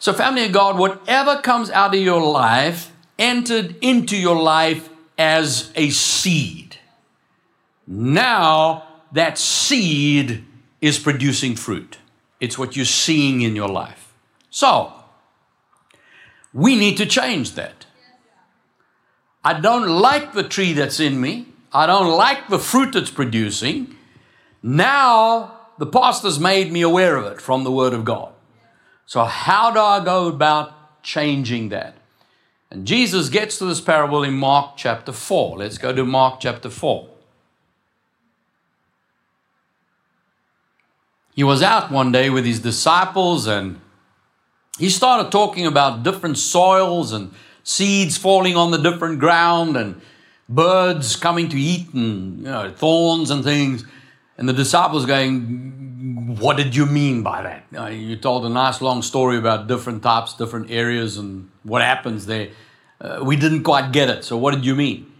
So, 0.04 0.12
family 0.12 0.44
of 0.44 0.52
God, 0.52 0.78
whatever 0.78 1.40
comes 1.40 1.70
out 1.70 1.96
of 1.96 2.02
your 2.02 2.22
life 2.22 2.92
entered 3.18 3.78
into 3.82 4.18
your 4.18 4.36
life 4.36 4.90
as 5.18 5.72
a 5.76 5.92
seed. 5.92 6.76
Now, 7.88 8.84
that 9.14 9.38
seed 9.38 10.44
is 10.82 11.00
producing 11.00 11.56
fruit. 11.56 12.00
It's 12.42 12.58
what 12.58 12.76
you're 12.76 12.84
seeing 12.84 13.44
in 13.44 13.56
your 13.56 13.70
life. 13.70 14.14
So, 14.50 14.92
we 16.52 16.76
need 16.76 16.98
to 16.98 17.06
change 17.06 17.54
that. 17.54 17.86
I 19.42 19.58
don't 19.58 19.88
like 19.88 20.34
the 20.34 20.44
tree 20.44 20.74
that's 20.74 21.00
in 21.00 21.22
me. 21.22 21.48
I 21.72 21.86
don't 21.86 22.12
like 22.12 22.50
the 22.50 22.60
fruit 22.60 22.92
that's 22.92 23.10
producing. 23.10 23.96
Now, 24.62 25.62
the 25.78 25.86
pastor's 25.86 26.42
made 26.42 26.74
me 26.74 26.82
aware 26.82 27.16
of 27.16 27.26
it 27.32 27.40
from 27.40 27.64
the 27.64 27.72
Word 27.72 27.94
of 27.94 28.04
God. 28.04 28.33
So, 29.06 29.24
how 29.26 29.72
do 29.72 29.80
I 29.80 30.04
go 30.04 30.28
about 30.28 31.04
changing 31.04 31.70
that? 31.70 31.96
And 32.72 32.88
Jesus 32.88 33.30
gets 33.30 33.60
to 33.60 33.66
this 33.66 33.82
parable 33.82 34.24
in 34.24 34.34
Mark 34.34 34.78
chapter 34.78 35.12
4. 35.12 35.60
Let's 35.60 35.78
go 35.78 35.94
to 35.94 36.04
Mark 36.04 36.40
chapter 36.40 36.70
4. 36.70 37.08
He 41.36 41.44
was 41.44 41.62
out 41.62 41.92
one 41.92 42.12
day 42.12 42.30
with 42.30 42.46
his 42.46 42.60
disciples 42.60 43.48
and 43.48 43.80
he 44.80 44.90
started 44.90 45.32
talking 45.32 45.68
about 45.68 46.04
different 46.04 46.38
soils 46.38 47.12
and 47.12 47.32
seeds 47.64 48.18
falling 48.18 48.56
on 48.56 48.72
the 48.72 48.78
different 48.78 49.20
ground 49.20 49.78
and 49.78 50.02
birds 50.50 51.16
coming 51.16 51.50
to 51.50 51.60
eat 51.60 51.94
and 51.94 52.40
you 52.40 52.44
know, 52.44 52.72
thorns 52.76 53.30
and 53.30 53.44
things. 53.44 53.86
And 54.38 54.50
the 54.50 54.54
disciples 54.54 55.06
going, 55.06 56.13
what 56.40 56.58
did 56.58 56.76
you 56.76 56.86
mean 56.86 57.24
by 57.24 57.42
that? 57.44 57.66
Uh, 57.78 57.88
you 57.88 58.16
told 58.16 58.46
a 58.46 58.50
nice 58.50 58.82
long 58.82 59.02
story 59.02 59.38
about 59.38 59.68
different 59.68 60.04
types, 60.04 60.34
different 60.34 60.72
areas, 60.72 61.18
and 61.18 61.50
what 61.64 61.82
happens 61.82 62.26
there. 62.26 62.50
Uh, 63.02 63.22
we 63.24 63.36
didn't 63.36 63.64
quite 63.64 63.92
get 63.92 64.10
it. 64.10 64.24
So, 64.24 64.38
what 64.38 64.54
did 64.54 64.66
you 64.66 64.76
mean? 64.76 65.12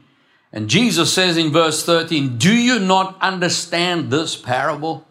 And 0.52 0.70
Jesus 0.70 1.12
says 1.12 1.36
in 1.36 1.52
verse 1.52 1.84
13, 1.84 2.38
Do 2.38 2.56
you 2.56 2.80
not 2.80 3.18
understand 3.22 4.12
this 4.12 4.36
parable? 4.36 5.06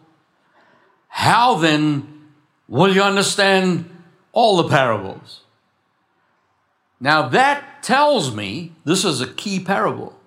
How 1.09 1.55
then 1.55 2.29
will 2.67 2.93
you 2.93 3.03
understand 3.03 3.89
all 4.31 4.57
the 4.57 4.69
parables? 4.69 5.41
Now, 6.99 7.27
that 7.29 7.83
tells 7.83 8.33
me 8.33 8.71
this 8.85 9.03
is 9.03 9.21
a 9.21 9.27
key 9.27 9.59
parable. 9.59 10.17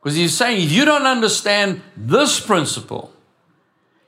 Because 0.00 0.16
he's 0.16 0.36
saying 0.36 0.64
if 0.64 0.72
you 0.72 0.84
don't 0.84 1.06
understand 1.06 1.82
this 1.96 2.40
principle, 2.40 3.12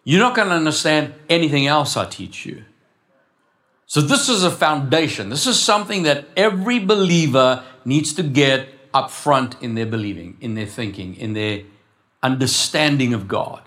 you're 0.08 0.20
not 0.20 0.34
going 0.34 0.48
to 0.48 0.54
understand 0.54 1.12
anything 1.28 1.66
else 1.66 1.94
I 1.94 2.06
teach 2.06 2.46
you. 2.46 2.64
So, 3.84 4.00
this 4.00 4.30
is 4.30 4.42
a 4.42 4.50
foundation. 4.50 5.28
This 5.28 5.46
is 5.46 5.60
something 5.60 6.04
that 6.04 6.24
every 6.34 6.78
believer 6.78 7.62
needs 7.84 8.14
to 8.14 8.22
get 8.22 8.70
up 8.94 9.10
front 9.10 9.62
in 9.62 9.74
their 9.74 9.84
believing, 9.84 10.38
in 10.40 10.54
their 10.54 10.64
thinking, 10.64 11.14
in 11.14 11.34
their 11.34 11.60
understanding 12.22 13.12
of 13.12 13.28
God. 13.28 13.60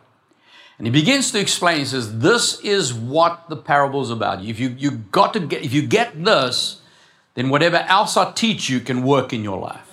And 0.80 0.88
he 0.88 0.92
begins 0.92 1.30
to 1.34 1.40
explain, 1.40 1.78
he 1.78 1.86
says, 1.86 2.18
This 2.22 2.60
is 2.62 2.92
what 2.92 3.48
the 3.48 3.56
parable 3.56 4.02
is 4.02 4.10
about. 4.10 4.44
If 4.44 4.60
you, 4.60 4.70
you 4.70 4.90
got 5.12 5.34
to 5.34 5.42
get, 5.42 5.64
if 5.64 5.74
you 5.74 5.84
get 5.84 6.26
this, 6.26 6.82
then 7.36 7.50
whatever 7.50 7.78
else 7.78 8.18
I 8.18 8.32
teach 8.32 8.68
you 8.68 8.80
can 8.80 9.04
work 9.04 9.32
in 9.32 9.44
your 9.44 9.60
life. 9.60 9.92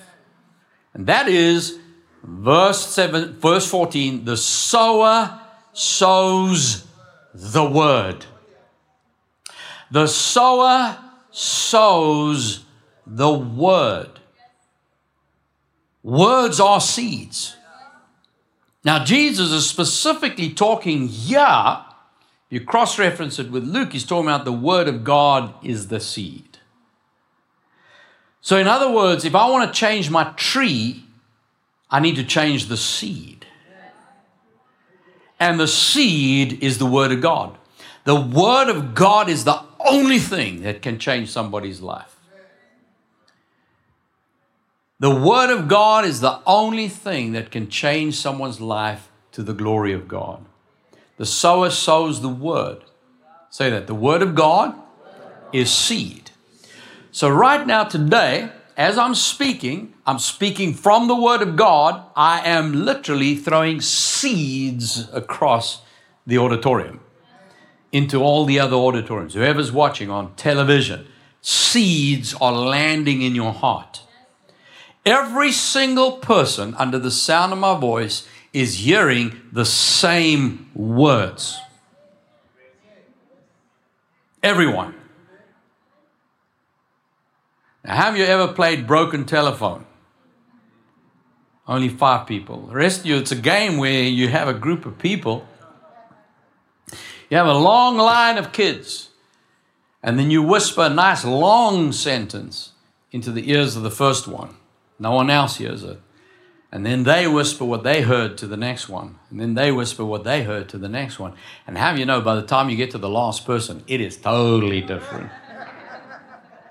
And 0.95 1.05
that 1.05 1.27
is 1.27 1.77
verse 2.23 2.83
7, 2.87 3.33
verse 3.33 3.69
14, 3.69 4.25
the 4.25 4.35
sower 4.35 5.41
sows 5.79 6.85
the 7.33 7.63
word. 7.63 8.25
The 9.91 10.07
sower 10.07 10.97
sows 11.31 12.65
the 13.07 13.31
word. 13.31 14.19
Words 16.03 16.59
are 16.59 16.81
seeds. 16.81 17.55
Now, 18.83 19.03
Jesus 19.03 19.51
is 19.51 19.69
specifically 19.69 20.51
talking 20.53 21.07
here. 21.07 21.85
If 22.49 22.61
you 22.61 22.65
cross 22.65 22.99
reference 22.99 23.39
it 23.39 23.49
with 23.49 23.63
Luke, 23.63 23.93
he's 23.93 24.05
talking 24.05 24.27
about 24.27 24.43
the 24.43 24.51
word 24.51 24.87
of 24.87 25.03
God 25.03 25.53
is 25.63 25.87
the 25.87 25.99
seed. 25.99 26.57
So, 28.41 28.57
in 28.57 28.67
other 28.67 28.91
words, 28.91 29.23
if 29.23 29.35
I 29.35 29.49
want 29.49 29.73
to 29.73 29.79
change 29.79 30.09
my 30.09 30.33
tree, 30.35 31.05
I 31.89 31.99
need 31.99 32.15
to 32.15 32.23
change 32.23 32.65
the 32.65 32.77
seed. 32.77 33.38
And 35.39 35.59
the 35.59 35.67
seed 35.67 36.61
is 36.61 36.77
the 36.77 36.85
Word 36.85 37.11
of 37.11 37.21
God. 37.21 37.57
The 38.03 38.19
Word 38.19 38.69
of 38.69 38.93
God 38.93 39.29
is 39.29 39.43
the 39.43 39.61
only 39.79 40.19
thing 40.19 40.63
that 40.63 40.81
can 40.81 40.99
change 40.99 41.29
somebody's 41.29 41.81
life. 41.81 42.17
The 44.99 45.15
Word 45.15 45.49
of 45.49 45.69
God 45.69 46.03
is 46.03 46.19
the 46.19 46.39
only 46.45 46.89
thing 46.89 47.31
that 47.31 47.51
can 47.51 47.69
change 47.69 48.15
someone's 48.15 48.59
life 48.59 49.09
to 49.31 49.43
the 49.43 49.53
glory 49.53 49.93
of 49.93 50.07
God. 50.09 50.43
The 51.15 51.25
sower 51.25 51.69
sows 51.69 52.21
the 52.21 52.29
Word. 52.29 52.83
Say 53.49 53.69
that. 53.69 53.87
The 53.87 53.95
Word 53.95 54.21
of 54.21 54.35
God 54.35 54.75
is 55.53 55.71
seed. 55.71 56.31
So, 57.11 57.29
right 57.29 57.65
now, 57.65 57.85
today, 57.85 58.51
as 58.79 58.97
I'm 58.97 59.13
speaking, 59.13 59.93
I'm 60.07 60.19
speaking 60.19 60.73
from 60.73 61.09
the 61.09 61.15
Word 61.15 61.41
of 61.41 61.57
God. 61.57 62.01
I 62.15 62.47
am 62.47 62.85
literally 62.85 63.35
throwing 63.35 63.81
seeds 63.81 65.09
across 65.11 65.81
the 66.25 66.37
auditorium 66.37 67.01
into 67.91 68.23
all 68.23 68.45
the 68.45 68.57
other 68.57 68.77
auditoriums. 68.77 69.33
Whoever's 69.33 69.73
watching 69.73 70.09
on 70.09 70.33
television, 70.35 71.07
seeds 71.41 72.33
are 72.35 72.53
landing 72.53 73.21
in 73.21 73.35
your 73.35 73.51
heart. 73.51 74.03
Every 75.05 75.51
single 75.51 76.13
person 76.13 76.73
under 76.75 76.99
the 76.99 77.11
sound 77.11 77.51
of 77.51 77.59
my 77.59 77.77
voice 77.77 78.25
is 78.53 78.75
hearing 78.75 79.41
the 79.51 79.65
same 79.65 80.71
words. 80.73 81.59
Everyone. 84.41 84.98
Now, 87.89 87.95
have 87.95 88.15
you 88.15 88.23
ever 88.23 88.53
played 88.53 88.85
broken 88.85 89.25
telephone? 89.25 89.83
Only 91.67 91.89
five 91.89 92.27
people. 92.27 92.67
The 92.67 92.75
rest 92.75 92.99
of 92.99 93.05
you, 93.07 93.17
it's 93.17 93.31
a 93.31 93.35
game 93.35 93.77
where 93.77 94.03
you 94.03 94.27
have 94.27 94.47
a 94.47 94.53
group 94.53 94.85
of 94.85 94.99
people. 94.99 95.47
You 97.31 97.37
have 97.37 97.47
a 97.47 97.57
long 97.57 97.97
line 97.97 98.37
of 98.37 98.51
kids, 98.51 99.09
and 100.03 100.19
then 100.19 100.29
you 100.29 100.43
whisper 100.43 100.83
a 100.83 100.89
nice 100.89 101.25
long 101.25 101.91
sentence 101.91 102.73
into 103.11 103.31
the 103.31 103.49
ears 103.49 103.75
of 103.75 103.81
the 103.81 103.89
first 103.89 104.27
one. 104.27 104.55
No 104.99 105.13
one 105.13 105.31
else 105.31 105.55
hears 105.55 105.81
it. 105.81 105.99
And 106.71 106.85
then 106.85 107.05
they 107.05 107.27
whisper 107.27 107.65
what 107.65 107.81
they 107.81 108.03
heard 108.03 108.37
to 108.37 108.45
the 108.45 108.57
next 108.57 108.87
one. 108.87 109.17
And 109.31 109.39
then 109.39 109.55
they 109.55 109.71
whisper 109.71 110.05
what 110.05 110.23
they 110.23 110.43
heard 110.43 110.69
to 110.69 110.77
the 110.77 110.89
next 110.89 111.17
one. 111.17 111.33
And 111.65 111.75
have 111.75 111.97
you 111.97 112.05
know, 112.05 112.21
by 112.21 112.35
the 112.35 112.43
time 112.43 112.69
you 112.69 112.75
get 112.75 112.91
to 112.91 112.99
the 112.99 113.09
last 113.09 113.47
person, 113.47 113.83
it 113.87 113.99
is 113.99 114.15
totally 114.15 114.81
different. 114.81 115.31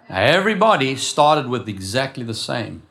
Everybody 0.08 0.96
started 0.96 1.48
with 1.48 1.68
exactly 1.68 2.24
the 2.24 2.34
same, 2.34 2.82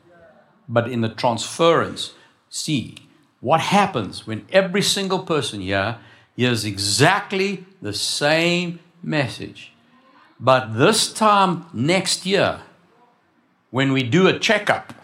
but 0.68 0.88
in 0.88 1.00
the 1.00 1.08
transference, 1.08 2.12
see 2.48 2.96
what 3.40 3.60
happens 3.60 4.26
when 4.26 4.46
every 4.52 4.82
single 4.82 5.20
person 5.20 5.60
here 5.60 5.98
hears 6.36 6.64
exactly 6.64 7.64
the 7.82 7.92
same 7.92 8.78
message. 9.02 9.72
But 10.38 10.78
this 10.78 11.12
time 11.12 11.66
next 11.72 12.24
year, 12.24 12.60
when 13.70 13.92
we 13.92 14.04
do 14.04 14.28
a 14.28 14.38
checkup, 14.38 14.94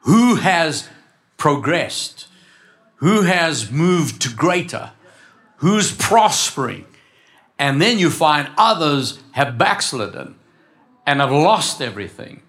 who 0.00 0.36
has 0.36 0.88
progressed? 1.36 2.26
Who 2.96 3.22
has 3.22 3.70
moved 3.70 4.20
to 4.22 4.34
greater? 4.34 4.90
Who's 5.58 5.94
prospering? 5.94 6.86
And 7.58 7.82
then 7.82 7.98
you 7.98 8.10
find 8.10 8.50
others 8.56 9.18
have 9.32 9.58
backslidden 9.58 10.36
and 11.06 11.20
have 11.20 11.32
lost 11.32 11.82
everything 11.82 12.42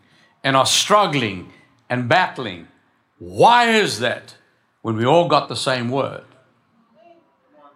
and 0.43 0.55
are 0.55 0.65
struggling 0.65 1.51
and 1.89 2.07
battling. 2.07 2.67
Why 3.17 3.71
is 3.71 3.99
that 3.99 4.35
when 4.81 4.95
we 4.95 5.05
all 5.05 5.27
got 5.27 5.49
the 5.49 5.55
same 5.55 5.89
word? 5.89 6.23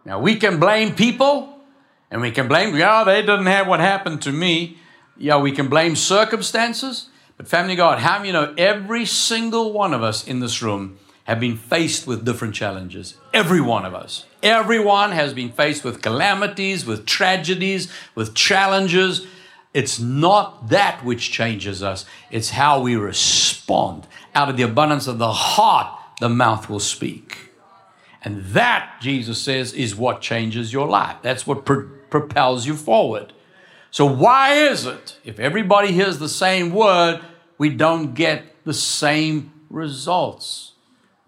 Now 0.05 0.19
we 0.19 0.35
can 0.35 0.59
blame 0.59 0.95
people 0.95 1.53
and 2.11 2.21
we 2.21 2.31
can 2.31 2.47
blame, 2.47 2.75
yeah, 2.75 3.03
they 3.03 3.21
didn't 3.21 3.47
have 3.47 3.67
what 3.67 3.79
happened 3.79 4.21
to 4.23 4.31
me. 4.31 4.77
Yeah, 5.17 5.39
we 5.39 5.51
can 5.51 5.67
blame 5.67 5.95
circumstances. 5.95 7.09
But, 7.37 7.47
family 7.47 7.75
God, 7.75 7.99
how 7.99 8.17
many 8.17 8.27
you 8.27 8.33
know 8.33 8.53
every 8.57 9.05
single 9.05 9.73
one 9.73 9.93
of 9.93 10.03
us 10.03 10.27
in 10.27 10.39
this 10.39 10.61
room 10.61 10.99
have 11.23 11.39
been 11.39 11.57
faced 11.57 12.05
with 12.05 12.23
different 12.23 12.53
challenges? 12.53 13.17
Every 13.33 13.61
one 13.61 13.85
of 13.85 13.95
us. 13.95 14.25
Everyone 14.43 15.11
has 15.11 15.33
been 15.33 15.53
faced 15.53 15.85
with 15.85 16.01
calamities, 16.01 16.85
with 16.85 17.05
tragedies, 17.05 17.89
with 18.13 18.35
challenges. 18.35 19.25
It's 19.73 20.01
not 20.01 20.67
that 20.67 21.03
which 21.03 21.31
changes 21.31 21.81
us, 21.81 22.05
it's 22.29 22.51
how 22.51 22.81
we 22.81 22.97
respond. 22.97 24.05
Out 24.35 24.49
of 24.49 24.57
the 24.57 24.63
abundance 24.63 25.07
of 25.07 25.17
the 25.17 25.31
heart, 25.31 25.97
the 26.19 26.27
mouth 26.27 26.69
will 26.69 26.81
speak. 26.81 27.51
And 28.21 28.43
that, 28.47 28.97
Jesus 29.01 29.41
says, 29.41 29.73
is 29.73 29.95
what 29.95 30.21
changes 30.21 30.73
your 30.73 30.87
life. 30.87 31.17
That's 31.21 31.47
what 31.47 31.65
pro- 31.65 31.89
propels 32.09 32.65
you 32.65 32.75
forward. 32.75 33.33
So, 33.91 34.05
why 34.05 34.55
is 34.55 34.85
it 34.85 35.19
if 35.23 35.39
everybody 35.39 35.91
hears 35.91 36.19
the 36.19 36.29
same 36.29 36.73
word, 36.73 37.21
we 37.57 37.69
don't 37.69 38.13
get 38.13 38.63
the 38.65 38.73
same 38.73 39.53
results? 39.69 40.72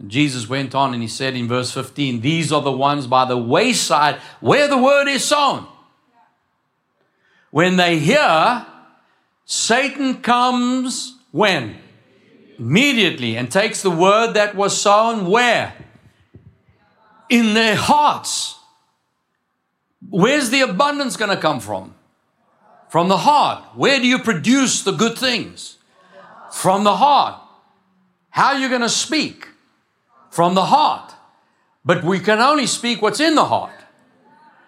Jesus 0.05 0.49
went 0.49 0.75
on 0.75 0.93
and 0.93 1.01
he 1.01 1.07
said 1.07 1.35
in 1.35 1.47
verse 1.47 1.71
15, 1.71 2.21
These 2.21 2.51
are 2.51 2.61
the 2.61 2.71
ones 2.71 3.07
by 3.07 3.25
the 3.25 3.37
wayside 3.37 4.15
where 4.41 4.67
the 4.67 4.77
word 4.77 5.07
is 5.07 5.23
sown. 5.23 5.67
When 7.51 7.77
they 7.77 7.99
hear, 7.99 8.65
Satan 9.45 10.21
comes 10.21 11.17
when? 11.31 11.77
Immediately 12.59 13.37
and 13.37 13.49
takes 13.49 13.81
the 13.81 13.91
word 13.91 14.33
that 14.33 14.55
was 14.55 14.79
sown 14.79 15.29
where? 15.29 15.73
In 17.29 17.53
their 17.53 17.75
hearts. 17.75 18.59
Where's 20.09 20.49
the 20.49 20.61
abundance 20.61 21.15
going 21.15 21.31
to 21.31 21.41
come 21.41 21.59
from? 21.59 21.95
From 22.89 23.07
the 23.07 23.17
heart. 23.17 23.63
Where 23.75 23.99
do 23.99 24.07
you 24.07 24.19
produce 24.19 24.83
the 24.83 24.91
good 24.91 25.17
things? 25.17 25.77
From 26.51 26.83
the 26.83 26.97
heart. 26.97 27.41
How 28.29 28.53
are 28.53 28.59
you 28.59 28.67
going 28.67 28.81
to 28.81 28.89
speak? 28.89 29.47
From 30.35 30.53
the 30.53 30.65
heart. 30.65 31.13
But 31.85 32.03
we 32.03 32.19
can 32.19 32.39
only 32.39 32.67
speak 32.67 33.01
what's 33.01 33.21
in 33.21 33.35
the 33.35 33.45
heart. 33.45 33.79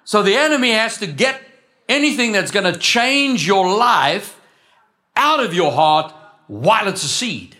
So 0.06 0.23
the 0.23 0.36
enemy 0.36 0.71
has 0.71 0.97
to 0.99 1.08
get 1.08 1.41
anything 1.89 2.32
that's 2.32 2.51
going 2.51 2.71
to 2.71 2.80
change 2.80 3.45
your 3.45 3.67
life 3.77 4.39
out 5.17 5.41
of 5.41 5.53
your 5.53 5.73
heart 5.73 6.13
while 6.47 6.88
it's 6.88 7.03
a 7.03 7.10
seed 7.10 7.58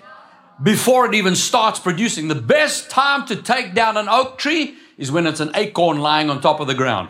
before 0.64 1.06
it 1.06 1.16
even 1.16 1.36
starts 1.36 1.82
producing. 1.82 2.30
The 2.30 2.36
best 2.36 2.90
time 2.90 3.28
to 3.28 3.36
take 3.36 3.74
down 3.74 3.98
an 3.98 4.08
oak 4.08 4.38
tree 4.38 4.76
is 4.98 5.12
when 5.12 5.28
it's 5.28 5.42
an 5.42 5.52
acorn 5.54 6.00
lying 6.00 6.30
on 6.30 6.40
top 6.40 6.62
of 6.62 6.68
the 6.68 6.74
ground. 6.74 7.10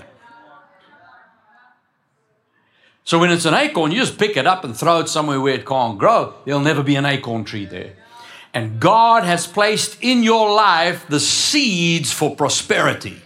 So 3.04 3.20
when 3.20 3.30
it's 3.30 3.46
an 3.46 3.54
acorn, 3.54 3.92
you 3.92 4.00
just 4.00 4.18
pick 4.18 4.36
it 4.36 4.48
up 4.48 4.64
and 4.64 4.76
throw 4.76 5.00
it 5.02 5.10
somewhere 5.10 5.40
where 5.40 5.54
it 5.54 5.68
can't 5.68 6.00
grow. 6.00 6.34
There'll 6.44 6.60
never 6.60 6.82
be 6.82 6.96
an 6.96 7.06
acorn 7.06 7.46
tree 7.46 7.66
there. 7.66 7.94
And 8.58 8.80
God 8.80 9.24
has 9.24 9.46
placed 9.46 10.02
in 10.02 10.24
your 10.24 10.52
life 10.52 11.06
the 11.08 11.20
seeds 11.20 12.12
for 12.12 12.36
prosperity 12.36 13.22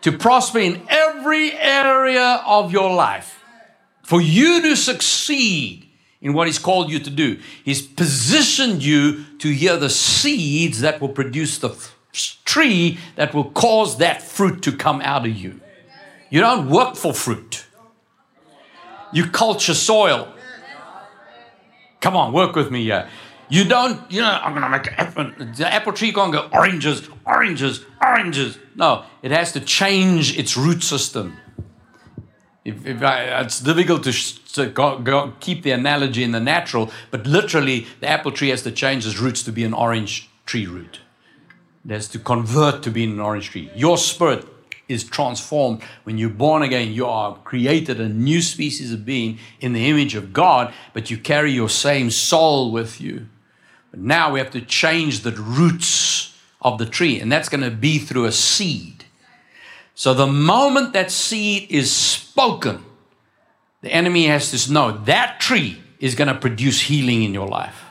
to 0.00 0.10
prosper 0.10 0.58
in 0.58 0.82
every 0.88 1.52
area 1.52 2.42
of 2.44 2.72
your 2.72 2.92
life. 2.92 3.40
For 4.02 4.20
you 4.20 4.60
to 4.62 4.74
succeed 4.74 5.88
in 6.20 6.32
what 6.32 6.48
He's 6.48 6.58
called 6.58 6.90
you 6.90 6.98
to 6.98 7.08
do, 7.08 7.38
He's 7.64 7.86
positioned 7.86 8.82
you 8.82 9.26
to 9.38 9.48
hear 9.48 9.76
the 9.76 9.90
seeds 9.90 10.80
that 10.80 11.00
will 11.00 11.10
produce 11.10 11.58
the 11.58 11.76
tree 12.44 12.98
that 13.14 13.32
will 13.32 13.52
cause 13.52 13.98
that 13.98 14.22
fruit 14.22 14.60
to 14.62 14.72
come 14.72 15.00
out 15.02 15.24
of 15.24 15.36
you. 15.36 15.60
You 16.30 16.40
don't 16.40 16.68
work 16.68 16.96
for 16.96 17.14
fruit. 17.14 17.64
You 19.12 19.30
culture 19.30 19.74
soil. 19.74 20.34
Come 22.00 22.16
on, 22.16 22.32
work 22.32 22.56
with 22.56 22.72
me 22.72 22.82
here. 22.82 23.08
You 23.50 23.64
don't, 23.64 24.10
you 24.10 24.20
know, 24.20 24.38
I'm 24.42 24.52
going 24.52 24.62
to 24.62 24.68
make 24.68 24.86
an 24.88 24.94
apple. 24.98 25.46
The 25.54 25.72
apple 25.72 25.92
tree 25.92 26.12
can't 26.12 26.32
go 26.32 26.48
oranges, 26.52 27.08
oranges, 27.24 27.84
oranges. 28.02 28.58
No, 28.74 29.04
it 29.22 29.30
has 29.30 29.52
to 29.52 29.60
change 29.60 30.38
its 30.38 30.56
root 30.56 30.82
system. 30.82 31.38
If, 32.64 32.84
if 32.84 33.02
I, 33.02 33.40
it's 33.40 33.60
difficult 33.60 34.04
to, 34.04 34.12
to 34.52 34.66
go, 34.66 34.98
go, 34.98 35.32
keep 35.40 35.62
the 35.62 35.70
analogy 35.70 36.22
in 36.22 36.32
the 36.32 36.40
natural, 36.40 36.90
but 37.10 37.26
literally, 37.26 37.86
the 38.00 38.08
apple 38.08 38.32
tree 38.32 38.50
has 38.50 38.62
to 38.62 38.70
change 38.70 39.06
its 39.06 39.18
roots 39.18 39.42
to 39.44 39.52
be 39.52 39.64
an 39.64 39.72
orange 39.72 40.28
tree 40.44 40.66
root. 40.66 41.00
It 41.86 41.92
has 41.92 42.08
to 42.08 42.18
convert 42.18 42.82
to 42.82 42.90
being 42.90 43.12
an 43.12 43.20
orange 43.20 43.50
tree. 43.50 43.70
Your 43.74 43.96
spirit 43.96 44.46
is 44.88 45.04
transformed. 45.04 45.82
When 46.04 46.18
you're 46.18 46.28
born 46.28 46.62
again, 46.62 46.92
you 46.92 47.06
are 47.06 47.36
created 47.38 48.00
a 48.00 48.08
new 48.08 48.42
species 48.42 48.92
of 48.92 49.06
being 49.06 49.38
in 49.60 49.72
the 49.72 49.88
image 49.88 50.14
of 50.14 50.34
God, 50.34 50.74
but 50.92 51.10
you 51.10 51.16
carry 51.16 51.52
your 51.52 51.70
same 51.70 52.10
soul 52.10 52.70
with 52.70 53.00
you. 53.00 53.26
But 53.90 54.00
now 54.00 54.32
we 54.32 54.38
have 54.38 54.50
to 54.50 54.60
change 54.60 55.20
the 55.20 55.32
roots 55.32 56.36
of 56.60 56.78
the 56.78 56.86
tree, 56.86 57.20
and 57.20 57.30
that's 57.30 57.48
going 57.48 57.62
to 57.62 57.70
be 57.70 57.98
through 57.98 58.26
a 58.26 58.32
seed. 58.32 59.04
So 59.94 60.14
the 60.14 60.26
moment 60.26 60.92
that 60.92 61.10
seed 61.10 61.70
is 61.70 61.92
spoken, 61.92 62.84
the 63.80 63.92
enemy 63.92 64.26
has 64.26 64.50
to 64.50 64.72
know 64.72 64.92
that 65.04 65.40
tree 65.40 65.80
is 66.00 66.14
going 66.14 66.28
to 66.28 66.34
produce 66.34 66.82
healing 66.82 67.22
in 67.22 67.34
your 67.34 67.48
life. 67.48 67.84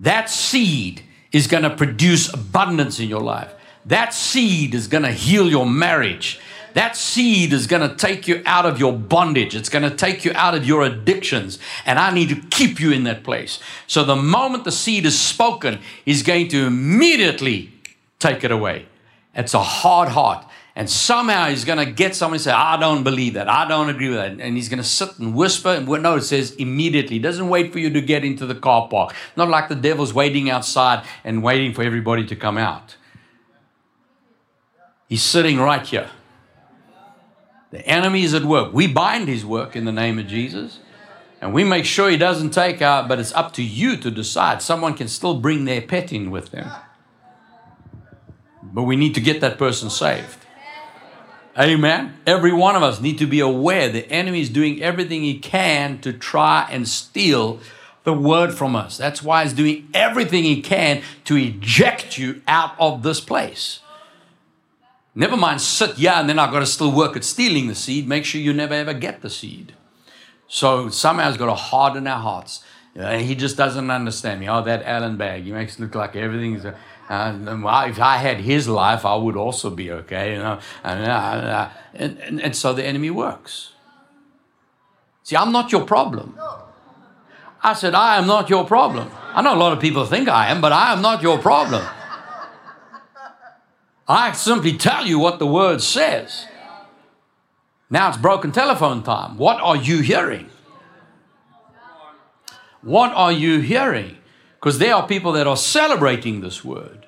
That 0.00 0.30
seed 0.30 1.02
is 1.30 1.46
going 1.46 1.62
to 1.62 1.70
produce 1.70 2.32
abundance 2.32 3.00
in 3.00 3.08
your 3.08 3.20
life. 3.20 3.52
That 3.84 4.14
seed 4.14 4.74
is 4.74 4.86
going 4.86 5.04
to 5.04 5.12
heal 5.12 5.48
your 5.48 5.66
marriage. 5.66 6.40
That 6.74 6.96
seed 6.96 7.52
is 7.52 7.66
going 7.66 7.88
to 7.88 7.94
take 7.94 8.26
you 8.26 8.42
out 8.46 8.66
of 8.66 8.78
your 8.78 8.92
bondage. 8.92 9.54
It's 9.54 9.68
going 9.68 9.88
to 9.88 9.94
take 9.94 10.24
you 10.24 10.32
out 10.34 10.54
of 10.54 10.66
your 10.66 10.82
addictions. 10.82 11.58
And 11.84 11.98
I 11.98 12.12
need 12.12 12.28
to 12.30 12.36
keep 12.50 12.80
you 12.80 12.92
in 12.92 13.04
that 13.04 13.24
place. 13.24 13.58
So 13.86 14.04
the 14.04 14.16
moment 14.16 14.64
the 14.64 14.72
seed 14.72 15.06
is 15.06 15.18
spoken, 15.18 15.80
he's 16.04 16.22
going 16.22 16.48
to 16.48 16.66
immediately 16.66 17.72
take 18.18 18.44
it 18.44 18.50
away. 18.50 18.86
It's 19.34 19.54
a 19.54 19.62
hard 19.62 20.10
heart. 20.10 20.46
And 20.74 20.88
somehow 20.88 21.48
he's 21.48 21.66
going 21.66 21.84
to 21.84 21.92
get 21.92 22.14
someone 22.14 22.36
and 22.36 22.42
say, 22.42 22.50
I 22.50 22.78
don't 22.78 23.04
believe 23.04 23.34
that. 23.34 23.46
I 23.46 23.68
don't 23.68 23.90
agree 23.90 24.08
with 24.08 24.16
that. 24.16 24.40
And 24.40 24.56
he's 24.56 24.70
going 24.70 24.82
to 24.82 24.88
sit 24.88 25.18
and 25.18 25.34
whisper. 25.34 25.68
And 25.68 25.86
no, 25.86 26.16
it 26.16 26.22
says 26.22 26.52
immediately. 26.52 27.16
It 27.16 27.22
doesn't 27.22 27.50
wait 27.50 27.72
for 27.72 27.78
you 27.78 27.90
to 27.90 28.00
get 28.00 28.24
into 28.24 28.46
the 28.46 28.54
car 28.54 28.88
park. 28.88 29.14
Not 29.36 29.50
like 29.50 29.68
the 29.68 29.74
devil's 29.74 30.14
waiting 30.14 30.48
outside 30.48 31.04
and 31.24 31.42
waiting 31.42 31.74
for 31.74 31.82
everybody 31.82 32.26
to 32.26 32.36
come 32.36 32.56
out. 32.56 32.96
He's 35.08 35.22
sitting 35.22 35.58
right 35.58 35.86
here. 35.86 36.08
The 37.72 37.84
enemy 37.86 38.22
is 38.22 38.34
at 38.34 38.44
work. 38.44 38.72
We 38.72 38.86
bind 38.86 39.28
his 39.28 39.44
work 39.44 39.74
in 39.74 39.86
the 39.86 39.92
name 39.92 40.18
of 40.18 40.26
Jesus. 40.26 40.78
And 41.40 41.52
we 41.52 41.64
make 41.64 41.84
sure 41.84 42.08
he 42.08 42.16
doesn't 42.16 42.50
take 42.50 42.80
out, 42.80 43.08
but 43.08 43.18
it's 43.18 43.32
up 43.32 43.52
to 43.54 43.62
you 43.64 43.96
to 43.96 44.10
decide. 44.12 44.62
Someone 44.62 44.94
can 44.94 45.08
still 45.08 45.40
bring 45.40 45.64
their 45.64 45.80
pet 45.80 46.12
in 46.12 46.30
with 46.30 46.50
them. 46.50 46.70
But 48.62 48.84
we 48.84 48.94
need 48.94 49.14
to 49.16 49.20
get 49.20 49.40
that 49.40 49.58
person 49.58 49.90
saved. 49.90 50.38
Amen. 51.58 52.14
Every 52.26 52.52
one 52.52 52.76
of 52.76 52.82
us 52.82 53.00
need 53.00 53.18
to 53.18 53.26
be 53.26 53.40
aware 53.40 53.88
the 53.88 54.10
enemy 54.10 54.40
is 54.40 54.48
doing 54.48 54.82
everything 54.82 55.22
he 55.22 55.38
can 55.38 55.98
to 56.00 56.12
try 56.12 56.68
and 56.70 56.88
steal 56.88 57.58
the 58.04 58.14
word 58.14 58.54
from 58.54 58.74
us. 58.74 58.96
That's 58.96 59.22
why 59.22 59.44
he's 59.44 59.52
doing 59.52 59.88
everything 59.92 60.44
he 60.44 60.62
can 60.62 61.02
to 61.24 61.36
eject 61.36 62.18
you 62.18 62.40
out 62.48 62.74
of 62.78 63.02
this 63.02 63.20
place. 63.20 63.80
Never 65.14 65.36
mind 65.36 65.60
sit 65.60 65.98
yeah, 65.98 66.20
and 66.20 66.28
then 66.28 66.38
I've 66.38 66.52
got 66.52 66.60
to 66.60 66.66
still 66.66 66.90
work 66.90 67.16
at 67.16 67.24
stealing 67.24 67.66
the 67.66 67.74
seed. 67.74 68.08
Make 68.08 68.24
sure 68.24 68.40
you 68.40 68.52
never 68.52 68.74
ever 68.74 68.94
get 68.94 69.20
the 69.20 69.28
seed. 69.28 69.74
So 70.48 70.88
somehow 70.88 71.28
it's 71.28 71.38
got 71.38 71.46
to 71.46 71.54
harden 71.54 72.06
our 72.06 72.18
hearts. 72.18 72.62
he 72.94 73.34
just 73.34 73.56
doesn't 73.56 73.90
understand 73.90 74.40
me. 74.40 74.48
Oh, 74.48 74.62
that 74.62 74.82
Allan 74.84 75.16
Bagg, 75.16 75.44
he 75.44 75.52
makes 75.52 75.78
it 75.78 75.80
look 75.80 75.94
like 75.94 76.16
everything's. 76.16 76.64
Uh, 76.64 76.74
uh, 77.08 77.86
if 77.88 78.00
I 78.00 78.16
had 78.16 78.38
his 78.38 78.68
life, 78.68 79.04
I 79.04 79.16
would 79.16 79.36
also 79.36 79.68
be 79.70 79.90
okay. 79.90 80.32
You 80.32 80.38
know, 80.38 80.60
and, 80.82 81.04
uh, 81.04 81.70
and, 81.94 82.18
and, 82.18 82.40
and 82.40 82.56
so 82.56 82.72
the 82.72 82.84
enemy 82.84 83.10
works. 83.10 83.72
See, 85.24 85.36
I'm 85.36 85.52
not 85.52 85.72
your 85.72 85.84
problem. 85.84 86.38
I 87.62 87.74
said, 87.74 87.94
I 87.94 88.18
am 88.18 88.26
not 88.26 88.50
your 88.50 88.64
problem. 88.64 89.10
I 89.34 89.42
know 89.42 89.54
a 89.54 89.56
lot 89.56 89.72
of 89.72 89.80
people 89.80 90.04
think 90.04 90.28
I 90.28 90.48
am, 90.48 90.60
but 90.60 90.72
I 90.72 90.92
am 90.92 91.00
not 91.00 91.22
your 91.22 91.38
problem. 91.38 91.86
I 94.12 94.32
simply 94.32 94.76
tell 94.76 95.06
you 95.06 95.18
what 95.18 95.38
the 95.38 95.46
word 95.46 95.80
says. 95.80 96.46
Now 97.88 98.10
it's 98.10 98.18
broken 98.18 98.52
telephone 98.52 99.02
time. 99.02 99.38
What 99.38 99.58
are 99.62 99.76
you 99.76 100.00
hearing? 100.00 100.50
What 102.82 103.14
are 103.14 103.32
you 103.32 103.60
hearing? 103.60 104.18
Because 104.60 104.78
there 104.78 104.94
are 104.94 105.06
people 105.06 105.32
that 105.32 105.46
are 105.46 105.56
celebrating 105.56 106.42
this 106.42 106.62
word. 106.62 107.06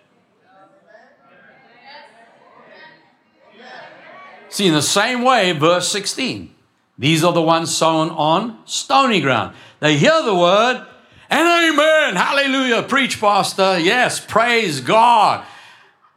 See, 4.49 4.67
in 4.67 4.73
the 4.73 4.81
same 4.81 5.23
way, 5.23 5.53
verse 5.53 5.89
16, 5.89 6.55
these 6.97 7.23
are 7.23 7.35
the 7.35 7.43
ones 7.43 7.77
sown 7.77 8.09
on 8.09 8.61
stony 8.65 9.21
ground. 9.21 9.55
They 9.81 9.99
hear 9.99 10.23
the 10.23 10.35
word 10.35 10.87
and 11.29 11.75
amen. 11.75 12.17
Hallelujah. 12.17 12.83
Preach, 12.85 13.21
Pastor. 13.21 13.79
Yes, 13.79 14.25
praise 14.25 14.81
God. 14.81 15.45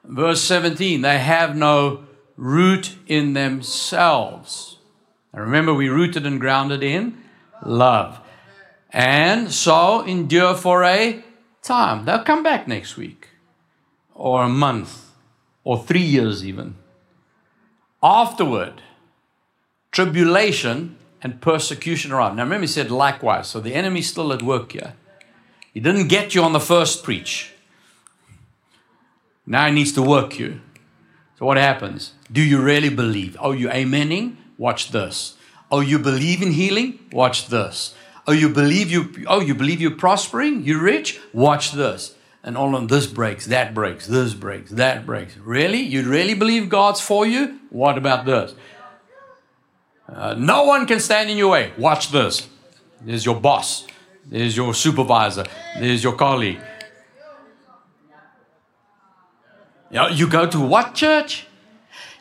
Verse 0.08 0.42
17, 0.42 1.02
they 1.02 1.20
have 1.20 1.56
no 1.56 2.06
root 2.38 2.96
in 3.08 3.34
themselves. 3.34 4.78
And 5.34 5.42
remember, 5.42 5.74
we 5.74 5.90
rooted 5.90 6.26
and 6.26 6.40
grounded 6.40 6.82
in 6.82 7.22
love. 7.64 8.20
And 8.92 9.52
so 9.52 10.02
endure 10.06 10.56
for 10.56 10.84
a 10.84 11.24
time. 11.62 12.06
They'll 12.06 12.24
come 12.24 12.42
back 12.42 12.68
next 12.68 12.96
week, 12.96 13.28
or 14.16 14.44
a 14.44 14.50
month, 14.50 15.12
or 15.66 15.84
three 15.84 16.00
years 16.00 16.46
even. 16.46 16.76
Afterward, 18.02 18.82
tribulation 19.92 20.98
and 21.22 21.42
persecution 21.42 22.14
around. 22.14 22.38
Now 22.38 22.44
remember, 22.44 22.64
he 22.64 22.68
said 22.68 22.92
likewise. 22.92 23.48
So 23.48 23.60
the 23.60 23.74
enemy's 23.74 24.10
still 24.10 24.32
at 24.32 24.42
work 24.42 24.72
here. 24.72 24.94
He 25.74 25.82
didn't 25.82 26.08
get 26.08 26.34
you 26.34 26.44
on 26.44 26.54
the 26.54 26.60
first 26.60 27.04
preach. 27.04 27.52
Now 29.48 29.66
he 29.68 29.72
needs 29.72 29.94
to 29.94 30.02
work 30.02 30.38
you. 30.38 30.60
So 31.40 31.46
what 31.46 31.58
happens? 31.58 32.14
Do 32.32 32.42
you 32.42 32.62
really 32.62 32.90
believe? 32.90 33.38
Are 33.40 33.56
you 33.56 33.70
amening? 33.70 34.36
Watch 34.58 34.92
this. 34.92 35.38
Oh, 35.72 35.80
you 35.80 35.98
believe 35.98 36.42
in 36.42 36.52
healing? 36.52 37.00
Watch 37.12 37.48
this. 37.48 37.96
Oh, 38.28 38.34
you 38.34 38.50
believe 38.50 38.92
you 38.92 39.26
oh 39.28 39.40
you 39.40 39.56
believe 39.56 39.80
you're 39.80 39.92
prospering? 39.92 40.64
You're 40.64 40.82
rich? 40.82 41.20
Watch 41.34 41.72
this. 41.72 42.16
And 42.44 42.58
all 42.58 42.76
of 42.76 42.90
this 42.90 43.08
breaks, 43.08 43.46
that 43.48 43.74
breaks, 43.74 44.08
this 44.08 44.34
breaks, 44.34 44.72
that 44.72 45.06
breaks. 45.06 45.38
Really? 45.38 45.80
You 45.80 46.04
really 46.04 46.34
believe 46.34 46.70
God's 46.70 47.02
for 47.02 47.26
you? 47.26 47.60
What 47.70 47.98
about 47.98 48.26
this? 48.26 48.54
Uh, 50.08 50.34
no 50.38 50.64
one 50.64 50.86
can 50.88 51.00
stand 51.00 51.30
in 51.30 51.38
your 51.38 51.52
way. 51.52 51.72
Watch 51.78 52.12
this. 52.12 52.48
There's 53.02 53.26
your 53.26 53.40
boss. 53.40 53.86
There's 54.26 54.56
your 54.56 54.74
supervisor. 54.74 55.46
There's 55.80 56.04
your 56.04 56.16
colleague. 56.16 56.60
You, 59.90 60.08
you 60.10 60.28
go 60.28 60.48
to 60.48 60.60
what 60.60 60.94
church? 60.94 61.48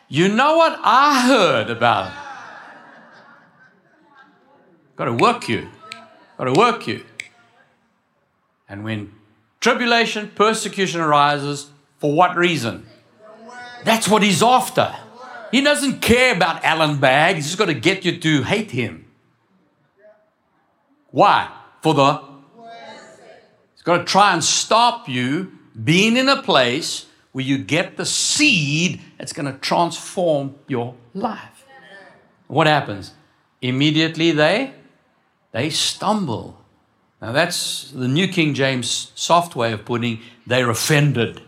You 0.07 0.29
know 0.29 0.57
what 0.57 0.79
I 0.83 1.21
heard 1.21 1.69
about? 1.69 2.13
Got 4.95 5.05
to 5.05 5.13
work 5.13 5.49
you. 5.49 5.67
Got 6.37 6.45
to 6.45 6.53
work 6.53 6.87
you. 6.87 7.03
And 8.69 8.83
when 8.83 9.13
tribulation, 9.59 10.31
persecution 10.33 11.01
arises, 11.01 11.69
for 11.99 12.13
what 12.13 12.35
reason? 12.35 12.85
That's 13.83 14.07
what 14.07 14.23
he's 14.23 14.41
after. 14.41 14.95
He 15.51 15.61
doesn't 15.61 16.01
care 16.01 16.35
about 16.35 16.63
Allan 16.63 16.99
Bagg. 16.99 17.35
He's 17.35 17.45
just 17.45 17.57
got 17.57 17.65
to 17.65 17.73
get 17.73 18.03
you 18.05 18.17
to 18.17 18.43
hate 18.43 18.71
him. 18.71 19.05
Why? 21.11 21.49
For 21.81 21.93
the. 21.93 22.21
He's 23.73 23.83
got 23.83 23.99
to 23.99 24.03
try 24.03 24.33
and 24.33 24.43
stop 24.43 25.07
you 25.07 25.51
being 25.83 26.17
in 26.17 26.27
a 26.27 26.41
place 26.41 27.05
where 27.31 27.45
you 27.45 27.57
get 27.57 27.97
the 27.97 28.05
seed 28.05 29.01
that's 29.17 29.33
going 29.33 29.51
to 29.51 29.57
transform 29.59 30.55
your 30.67 30.95
life. 31.13 31.65
What 32.47 32.67
happens? 32.67 33.13
Immediately 33.61 34.31
they 34.31 34.73
they 35.51 35.69
stumble. 35.69 36.61
Now 37.21 37.31
that's 37.31 37.91
the 37.91 38.07
New 38.07 38.27
King 38.27 38.53
James 38.53 39.11
soft 39.15 39.55
way 39.55 39.71
of 39.73 39.85
putting 39.85 40.19
they're 40.45 40.69
offended. 40.69 41.41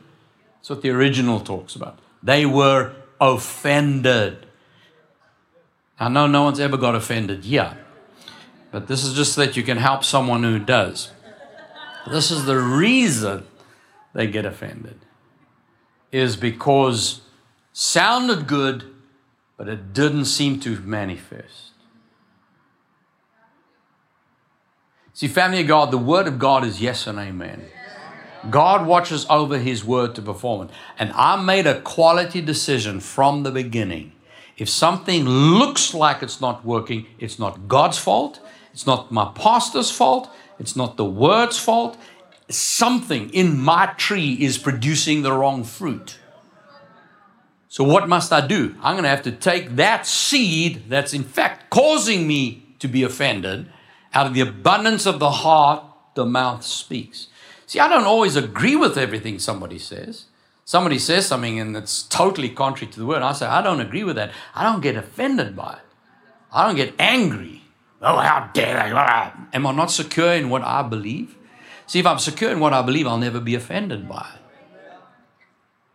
That's 0.57 0.69
what 0.69 0.81
the 0.81 0.89
original 0.89 1.39
talks 1.39 1.75
about. 1.75 1.99
They 2.21 2.45
were 2.45 2.93
offended. 3.21 4.45
I 5.99 6.09
know 6.09 6.27
no 6.27 6.43
one's 6.43 6.59
ever 6.59 6.77
got 6.77 6.95
offended 6.95 7.45
yet, 7.45 7.77
but 8.71 8.87
this 8.87 9.03
is 9.03 9.13
just 9.13 9.35
that 9.35 9.57
you 9.57 9.63
can 9.63 9.77
help 9.77 10.03
someone 10.03 10.43
who 10.43 10.59
does. 10.59 11.11
This 12.09 12.31
is 12.31 12.45
the 12.45 12.57
reason 12.57 13.45
they 14.13 14.27
get 14.27 14.45
offended, 14.45 14.99
is 16.11 16.35
because 16.35 17.21
sounded 17.73 18.47
good, 18.47 18.83
but 19.57 19.67
it 19.67 19.93
didn't 19.93 20.25
seem 20.25 20.59
to 20.61 20.79
manifest. 20.79 21.71
See, 25.13 25.27
family 25.27 25.61
of 25.61 25.67
God, 25.67 25.91
the 25.91 25.97
word 25.97 26.27
of 26.27 26.39
God 26.39 26.63
is 26.63 26.81
yes 26.81 27.05
and 27.05 27.19
amen. 27.19 27.65
God 28.49 28.87
watches 28.87 29.25
over 29.29 29.57
his 29.57 29.83
word 29.83 30.15
to 30.15 30.21
perform 30.21 30.67
it. 30.67 30.73
And 30.97 31.11
I 31.13 31.41
made 31.41 31.67
a 31.67 31.81
quality 31.81 32.39
decision 32.39 33.01
from 33.01 33.43
the 33.43 33.51
beginning. 33.51 34.13
If 34.57 34.69
something 34.69 35.25
looks 35.25 35.93
like 35.93 36.23
it's 36.23 36.39
not 36.39 36.65
working, 36.65 37.05
it's 37.17 37.37
not 37.37 37.67
God's 37.67 37.97
fault, 37.97 38.39
it's 38.73 38.85
not 38.85 39.11
my 39.11 39.31
pastor's 39.35 39.91
fault, 39.91 40.29
it's 40.57 40.75
not 40.75 40.97
the 40.97 41.05
word's 41.05 41.57
fault. 41.57 41.97
Something 42.49 43.29
in 43.29 43.59
my 43.59 43.87
tree 43.97 44.33
is 44.33 44.57
producing 44.57 45.21
the 45.21 45.31
wrong 45.31 45.63
fruit. 45.63 46.17
So, 47.67 47.83
what 47.83 48.09
must 48.09 48.33
I 48.33 48.45
do? 48.45 48.75
I'm 48.81 48.95
going 48.95 49.03
to 49.03 49.09
have 49.09 49.21
to 49.23 49.31
take 49.31 49.75
that 49.75 50.07
seed 50.07 50.89
that's 50.89 51.13
in 51.13 51.23
fact 51.23 51.69
causing 51.69 52.27
me 52.27 52.65
to 52.79 52.87
be 52.87 53.03
offended. 53.03 53.69
Out 54.11 54.25
of 54.25 54.33
the 54.33 54.41
abundance 54.41 55.05
of 55.05 55.19
the 55.19 55.29
heart, 55.29 55.83
the 56.15 56.25
mouth 56.25 56.63
speaks. 56.63 57.27
See, 57.67 57.79
I 57.79 57.87
don't 57.87 58.05
always 58.05 58.35
agree 58.35 58.75
with 58.75 58.97
everything 58.97 59.37
somebody 59.37 59.77
says. 59.77 60.25
Somebody 60.65 60.97
says 60.97 61.27
something 61.27 61.59
and 61.59 61.77
it's 61.77 62.03
totally 62.03 62.49
contrary 62.49 62.91
to 62.91 62.99
the 62.99 63.05
word. 63.05 63.21
I 63.21 63.33
say, 63.33 63.45
I 63.45 63.61
don't 63.61 63.79
agree 63.79 64.03
with 64.03 64.15
that. 64.15 64.31
I 64.55 64.63
don't 64.63 64.81
get 64.81 64.95
offended 64.95 65.55
by 65.55 65.73
it. 65.73 65.95
I 66.51 66.65
don't 66.65 66.75
get 66.75 66.95
angry. 66.97 67.61
Oh, 68.01 68.17
how 68.17 68.49
dare 68.53 68.75
they? 68.75 68.91
Am 69.55 69.67
I 69.67 69.71
not 69.71 69.91
secure 69.91 70.33
in 70.33 70.49
what 70.49 70.63
I 70.63 70.81
believe? 70.81 71.35
See, 71.89 71.97
if 71.97 72.05
I'm 72.05 72.19
secure 72.19 72.51
in 72.51 72.59
what 72.59 72.71
I 72.71 72.83
believe, 72.83 73.07
I'll 73.07 73.17
never 73.17 73.39
be 73.39 73.55
offended 73.55 74.07
by 74.07 74.29
it. 74.35 74.41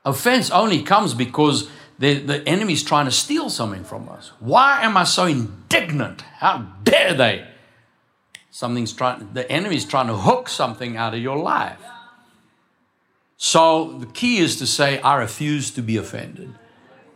Offense 0.05 0.51
only 0.51 0.83
comes 0.83 1.15
because 1.15 1.71
the, 2.01 2.15
the 2.15 2.49
enemy's 2.49 2.83
trying 2.83 3.05
to 3.05 3.13
steal 3.13 3.49
something 3.49 3.85
from 3.85 4.09
us. 4.09 4.33
Why 4.41 4.83
am 4.83 4.97
I 4.97 5.05
so 5.05 5.27
indignant? 5.27 6.23
How 6.39 6.67
dare 6.83 7.15
they? 7.15 7.47
Something's 8.51 8.93
trying, 8.93 9.35
the 9.35 9.49
enemy's 9.49 9.85
trying 9.85 10.09
to 10.09 10.17
hook 10.17 10.49
something 10.49 10.97
out 10.97 11.15
of 11.15 11.21
your 11.21 11.37
life. 11.37 11.79
So 13.37 13.97
the 13.99 14.07
key 14.07 14.39
is 14.39 14.57
to 14.57 14.67
say, 14.67 14.99
I 15.01 15.15
refuse 15.15 15.71
to 15.71 15.81
be 15.81 15.97
offended. 15.97 16.53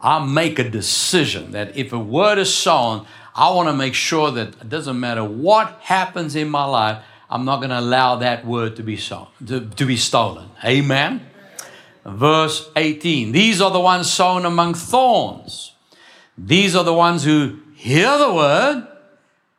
I 0.00 0.24
make 0.24 0.60
a 0.60 0.70
decision 0.70 1.50
that 1.50 1.76
if 1.76 1.92
a 1.92 1.98
word 1.98 2.38
is 2.38 2.54
sown, 2.54 3.08
I 3.34 3.50
want 3.50 3.70
to 3.70 3.74
make 3.74 3.94
sure 3.94 4.30
that 4.30 4.48
it 4.60 4.68
doesn't 4.68 5.00
matter 5.00 5.24
what 5.24 5.80
happens 5.80 6.36
in 6.36 6.48
my 6.48 6.64
life, 6.64 7.02
I'm 7.30 7.44
not 7.44 7.58
going 7.58 7.70
to 7.70 7.78
allow 7.78 8.16
that 8.16 8.46
word 8.46 8.76
to 8.76 8.82
be 8.82 8.96
sown, 8.96 9.28
to, 9.46 9.68
to 9.68 9.86
be 9.86 9.96
stolen. 9.96 10.48
Amen. 10.64 11.26
Verse 12.04 12.70
18. 12.74 13.32
These 13.32 13.60
are 13.60 13.70
the 13.70 13.80
ones 13.80 14.10
sown 14.10 14.46
among 14.46 14.74
thorns. 14.74 15.72
These 16.38 16.74
are 16.74 16.84
the 16.84 16.94
ones 16.94 17.24
who 17.24 17.58
hear 17.74 18.16
the 18.16 18.32
word, 18.32 18.86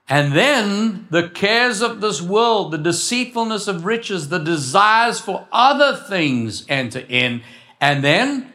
and 0.08 0.34
then 0.34 1.08
the 1.12 1.30
cares 1.30 1.82
of 1.82 2.02
this 2.02 2.22
world, 2.22 2.72
the 2.72 2.78
deceitfulness 2.78 3.68
of 3.68 3.86
riches, 3.86 4.30
the 4.30 4.40
desires 4.40 5.20
for 5.20 5.48
other 5.52 5.96
things 5.96 6.66
enter 6.68 7.06
in, 7.08 7.44
and 7.80 8.04
then 8.04 8.52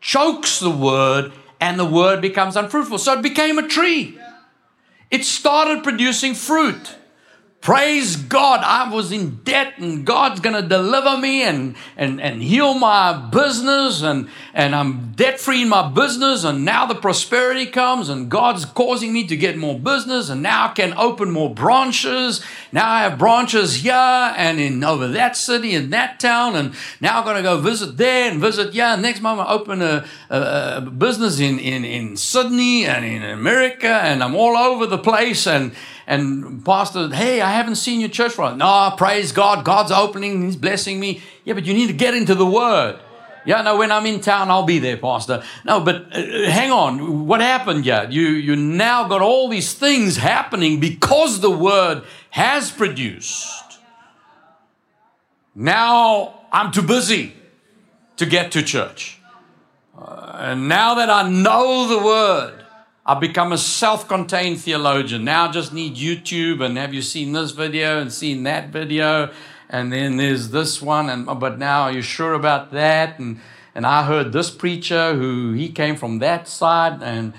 chokes 0.00 0.60
the 0.60 0.68
word, 0.68 1.32
and 1.60 1.78
the 1.78 1.86
word 1.86 2.20
becomes 2.20 2.56
unfruitful. 2.56 2.98
So 2.98 3.14
it 3.14 3.22
became 3.22 3.58
a 3.58 3.66
tree. 3.66 4.18
It 5.10 5.24
started 5.24 5.82
producing 5.82 6.34
fruit. 6.34 6.96
Praise 7.64 8.16
God, 8.16 8.60
I 8.62 8.92
was 8.92 9.10
in 9.10 9.36
debt 9.36 9.78
and 9.78 10.04
God's 10.04 10.40
going 10.40 10.54
to 10.54 10.68
deliver 10.68 11.16
me 11.16 11.44
and, 11.44 11.76
and, 11.96 12.20
and 12.20 12.42
heal 12.42 12.74
my 12.74 13.14
business 13.30 14.02
and, 14.02 14.28
and 14.52 14.76
I'm 14.76 15.12
debt 15.12 15.40
free 15.40 15.62
in 15.62 15.70
my 15.70 15.88
business 15.88 16.44
and 16.44 16.66
now 16.66 16.84
the 16.84 16.94
prosperity 16.94 17.64
comes 17.64 18.10
and 18.10 18.30
God's 18.30 18.66
causing 18.66 19.14
me 19.14 19.26
to 19.28 19.36
get 19.38 19.56
more 19.56 19.78
business 19.78 20.28
and 20.28 20.42
now 20.42 20.66
I 20.66 20.72
can 20.74 20.92
open 20.92 21.30
more 21.30 21.54
branches. 21.54 22.44
Now 22.70 22.86
I 22.86 23.00
have 23.04 23.18
branches 23.18 23.76
here 23.76 23.94
and 23.94 24.60
in 24.60 24.84
over 24.84 25.08
that 25.08 25.34
city 25.34 25.74
and 25.74 25.90
that 25.90 26.20
town 26.20 26.56
and 26.56 26.74
now 27.00 27.20
I'm 27.20 27.24
going 27.24 27.36
to 27.36 27.42
go 27.42 27.58
visit 27.62 27.96
there 27.96 28.30
and 28.30 28.42
visit 28.42 28.74
yeah. 28.74 28.94
Next 28.96 29.22
month 29.22 29.40
I 29.40 29.50
open 29.50 29.80
a, 29.80 30.04
a, 30.28 30.74
a 30.76 30.80
business 30.82 31.40
in, 31.40 31.58
in, 31.58 31.86
in 31.86 32.18
Sydney 32.18 32.84
and 32.84 33.06
in 33.06 33.22
America 33.22 33.88
and 33.88 34.22
I'm 34.22 34.34
all 34.34 34.54
over 34.54 34.84
the 34.84 34.98
place 34.98 35.46
and 35.46 35.72
and 36.06 36.64
pastor, 36.64 37.08
hey, 37.08 37.40
I 37.40 37.52
haven't 37.52 37.76
seen 37.76 38.00
your 38.00 38.08
church 38.08 38.32
for 38.32 38.42
a 38.42 38.44
while. 38.46 38.56
No, 38.56 38.96
praise 38.96 39.32
God. 39.32 39.64
God's 39.64 39.90
opening. 39.90 40.44
He's 40.44 40.56
blessing 40.56 41.00
me. 41.00 41.22
Yeah, 41.44 41.54
but 41.54 41.64
you 41.64 41.74
need 41.74 41.86
to 41.88 41.92
get 41.94 42.14
into 42.14 42.34
the 42.34 42.46
word. 42.46 42.98
Yeah, 43.46 43.60
no, 43.60 43.76
when 43.76 43.92
I'm 43.92 44.06
in 44.06 44.20
town, 44.20 44.50
I'll 44.50 44.64
be 44.64 44.78
there, 44.78 44.96
pastor. 44.96 45.42
No, 45.64 45.80
but 45.80 46.16
uh, 46.16 46.50
hang 46.50 46.70
on. 46.70 47.26
What 47.26 47.40
happened 47.40 47.84
yet? 47.84 48.10
You, 48.10 48.28
you 48.28 48.56
now 48.56 49.06
got 49.06 49.20
all 49.20 49.48
these 49.48 49.74
things 49.74 50.16
happening 50.16 50.80
because 50.80 51.40
the 51.40 51.50
word 51.50 52.04
has 52.30 52.70
produced. 52.70 53.78
Now 55.54 56.40
I'm 56.50 56.72
too 56.72 56.82
busy 56.82 57.34
to 58.16 58.26
get 58.26 58.52
to 58.52 58.62
church. 58.62 59.20
Uh, 59.96 60.36
and 60.38 60.68
now 60.68 60.94
that 60.94 61.10
I 61.10 61.28
know 61.28 61.86
the 61.86 62.04
word, 62.04 62.63
I've 63.06 63.20
become 63.20 63.52
a 63.52 63.58
self 63.58 64.08
contained 64.08 64.60
theologian. 64.60 65.24
Now 65.24 65.48
I 65.48 65.52
just 65.52 65.74
need 65.74 65.96
YouTube 65.96 66.64
and 66.64 66.78
have 66.78 66.94
you 66.94 67.02
seen 67.02 67.32
this 67.32 67.50
video 67.50 68.00
and 68.00 68.10
seen 68.10 68.44
that 68.44 68.70
video? 68.70 69.30
And 69.68 69.92
then 69.92 70.16
there's 70.16 70.50
this 70.50 70.80
one, 70.80 71.08
and 71.08 71.28
oh, 71.28 71.34
but 71.34 71.58
now 71.58 71.82
are 71.82 71.92
you 71.92 72.02
sure 72.02 72.34
about 72.34 72.70
that? 72.72 73.18
And 73.18 73.40
and 73.74 73.86
I 73.86 74.04
heard 74.04 74.32
this 74.32 74.50
preacher 74.50 75.14
who 75.14 75.52
he 75.52 75.68
came 75.68 75.96
from 75.96 76.20
that 76.20 76.48
side, 76.48 77.02
and 77.02 77.34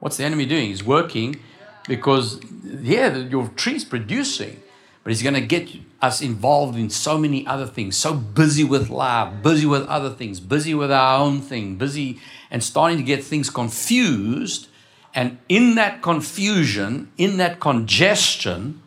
what's 0.00 0.18
the 0.18 0.24
enemy 0.24 0.46
doing? 0.46 0.68
He's 0.68 0.84
working 0.84 1.40
because 1.88 2.40
yeah, 2.64 3.16
your 3.16 3.48
tree's 3.48 3.84
producing, 3.84 4.60
but 5.02 5.10
he's 5.10 5.22
going 5.22 5.34
to 5.34 5.40
get 5.40 5.68
us 6.02 6.20
involved 6.20 6.76
in 6.76 6.90
so 6.90 7.16
many 7.16 7.46
other 7.46 7.66
things, 7.66 7.96
so 7.96 8.14
busy 8.14 8.64
with 8.64 8.90
life, 8.90 9.42
busy 9.42 9.66
with 9.66 9.86
other 9.86 10.10
things, 10.10 10.40
busy 10.40 10.74
with 10.74 10.92
our 10.92 11.18
own 11.18 11.40
thing, 11.40 11.76
busy 11.76 12.20
and 12.50 12.62
starting 12.62 12.98
to 12.98 13.04
get 13.04 13.24
things 13.24 13.50
confused. 13.50 14.68
And 15.14 15.38
in 15.48 15.74
that 15.76 16.02
confusion, 16.02 17.10
in 17.16 17.36
that 17.38 17.60
congestion, 17.60 18.82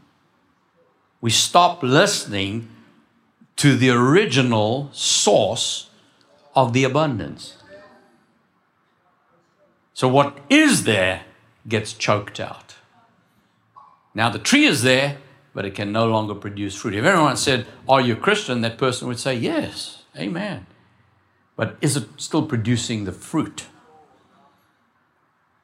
we 1.21 1.29
stop 1.29 1.83
listening 1.83 2.69
to 3.57 3.75
the 3.75 3.89
original 3.89 4.89
source 4.93 5.89
of 6.55 6.73
the 6.73 6.83
abundance. 6.83 7.55
So, 9.93 10.07
what 10.07 10.37
is 10.49 10.83
there 10.83 11.25
gets 11.67 11.93
choked 11.93 12.39
out. 12.39 12.75
Now, 14.13 14.29
the 14.29 14.39
tree 14.39 14.65
is 14.65 14.81
there, 14.81 15.17
but 15.53 15.65
it 15.65 15.75
can 15.75 15.91
no 15.91 16.07
longer 16.07 16.35
produce 16.35 16.75
fruit. 16.75 16.95
If 16.95 17.05
everyone 17.05 17.37
said, 17.37 17.67
Are 17.87 18.01
you 18.01 18.13
a 18.13 18.17
Christian? 18.17 18.61
that 18.61 18.77
person 18.77 19.07
would 19.07 19.19
say, 19.19 19.35
Yes, 19.35 20.03
amen 20.17 20.65
but 21.59 21.75
is 21.81 21.97
it 21.97 22.07
still 22.15 22.43
producing 22.43 23.03
the 23.03 23.11
fruit? 23.11 23.65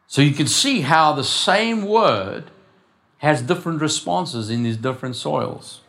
So 0.07 0.21
you 0.21 0.33
can 0.33 0.45
see 0.45 0.81
how 0.81 1.13
the 1.13 1.23
same 1.23 1.83
word 1.83 2.51
has 3.19 3.41
different 3.41 3.79
responses 3.79 4.49
in 4.49 4.63
these 4.63 4.75
different 4.75 5.15
soils. 5.15 5.79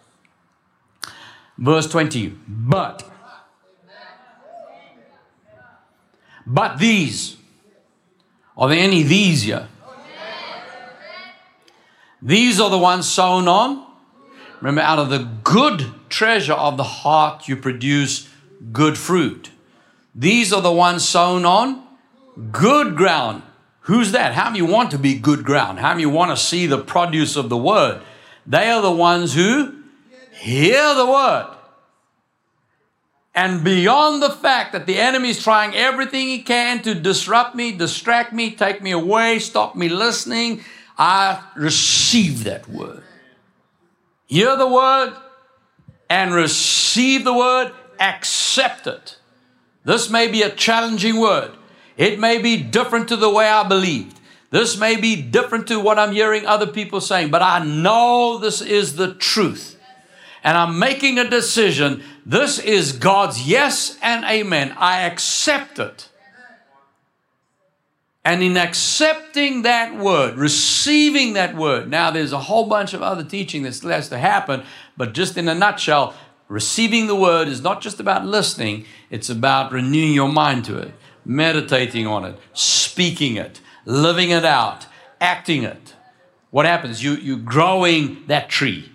Verse 1.59 1.89
20, 1.89 2.39
but. 2.47 3.03
But 6.47 6.79
these. 6.79 7.37
Are 8.57 8.69
there 8.69 8.79
any 8.79 9.03
these 9.03 9.43
here? 9.43 9.67
These 12.23 12.61
are 12.61 12.71
the 12.71 12.79
ones 12.79 13.09
sown 13.09 13.49
on. 13.49 13.85
Remember, 14.61 14.83
out 14.83 15.01
of 15.01 15.11
the 15.11 15.29
good 15.43 15.87
treasure 16.09 16.53
of 16.53 16.77
the 16.77 16.85
heart, 16.85 17.49
you 17.49 17.57
produce 17.57 18.29
good 18.71 18.97
fruit. 18.97 19.51
These 20.19 20.53
are 20.53 20.63
the 20.63 20.73
ones 20.73 21.07
sown 21.07 21.45
on 21.45 21.87
good 22.51 22.97
ground. 22.97 23.43
Who's 23.81 24.13
that? 24.13 24.33
How 24.33 24.51
many 24.51 24.63
want 24.63 24.91
to 24.93 24.99
be 24.99 25.19
good 25.19 25.45
ground? 25.45 25.79
How 25.79 25.91
many 25.93 26.07
want 26.07 26.31
to 26.31 26.37
see 26.37 26.67
the 26.67 26.79
produce 26.79 27.37
of 27.37 27.51
the 27.51 27.57
word? 27.57 28.03
They 28.47 28.71
are 28.71 28.83
the 28.83 28.91
ones 28.91 29.35
who 29.35 29.75
hear 30.33 30.95
the 30.95 31.07
word 31.07 31.57
And 33.37 33.63
beyond 33.63 34.23
the 34.23 34.31
fact 34.31 34.73
that 34.73 34.87
the 34.87 34.99
enemy 34.99 35.29
is 35.29 35.43
trying 35.43 35.75
everything 35.75 36.27
he 36.27 36.41
can 36.41 36.81
to 36.83 36.95
disrupt 36.95 37.55
me, 37.55 37.71
distract 37.71 38.33
me, 38.33 38.53
take 38.53 38.83
me 38.83 38.93
away, 38.93 39.39
stop 39.41 39.77
me 39.77 39.91
listening, 39.91 40.63
I 40.97 41.45
receive 41.55 42.45
that 42.45 42.67
word. 42.67 43.03
Hear 44.25 44.57
the 44.57 44.67
word 44.67 45.13
and 46.09 46.33
receive 46.33 47.25
the 47.25 47.35
word, 47.35 47.73
accept 48.01 48.87
it. 48.87 49.19
This 49.87 50.11
may 50.11 50.27
be 50.27 50.43
a 50.43 50.51
challenging 50.51 51.21
word. 51.21 51.53
It 51.97 52.19
may 52.19 52.43
be 52.43 52.61
different 52.61 53.09
to 53.09 53.17
the 53.17 53.31
way 53.31 53.49
I 53.49 53.67
believed. 53.67 54.19
This 54.51 54.77
may 54.77 54.97
be 54.97 55.23
different 55.23 55.69
to 55.69 55.79
what 55.79 55.97
I'm 55.97 56.13
hearing 56.13 56.45
other 56.45 56.67
people 56.67 57.01
saying, 57.01 57.31
but 57.31 57.41
I 57.41 57.65
know 57.65 58.39
this 58.39 58.61
is 58.61 58.97
the 58.97 59.15
truth. 59.15 59.79
And 60.43 60.59
I'm 60.59 60.81
making 60.81 61.19
a 61.19 61.31
decision. 61.31 62.03
This 62.25 62.59
is 62.59 62.93
God's 62.93 63.49
yes 63.49 63.97
and 64.03 64.25
amen. 64.25 64.75
I 64.77 65.03
accept 65.03 65.79
it. 65.79 66.09
And 68.25 68.43
in 68.43 68.57
accepting 68.57 69.63
that 69.63 69.97
word, 69.97 70.37
receiving 70.37 71.35
that 71.35 71.55
word, 71.55 71.89
now 71.89 72.11
there's 72.11 72.33
a 72.33 72.41
whole 72.41 72.67
bunch 72.67 72.93
of 72.93 73.03
other 73.03 73.23
teaching 73.23 73.63
that 73.63 73.75
still 73.75 73.91
has 73.91 74.09
to 74.09 74.19
happen, 74.19 74.65
but 74.97 75.15
just 75.15 75.37
in 75.37 75.47
a 75.47 75.55
nutshell, 75.55 76.13
receiving 76.49 77.07
the 77.07 77.17
word 77.17 77.49
is 77.49 77.63
not 77.63 77.81
just 77.81 78.01
about 78.01 78.25
listening, 78.25 78.87
it's 79.11 79.31
about 79.31 79.73
renewing 79.73 80.13
your 80.13 80.29
mind 80.29 80.65
to 80.67 80.79
it, 80.79 80.93
meditating 81.25 82.07
on 82.07 82.25
it, 82.25 82.37
speaking 82.53 83.37
it, 83.37 83.61
living 83.85 84.31
it 84.31 84.45
out, 84.45 84.87
acting 85.21 85.63
it. 85.63 85.95
What 86.51 86.67
happens? 86.67 87.03
You, 87.03 87.13
you're 87.13 87.39
growing 87.39 88.25
that 88.27 88.49
tree. 88.49 88.91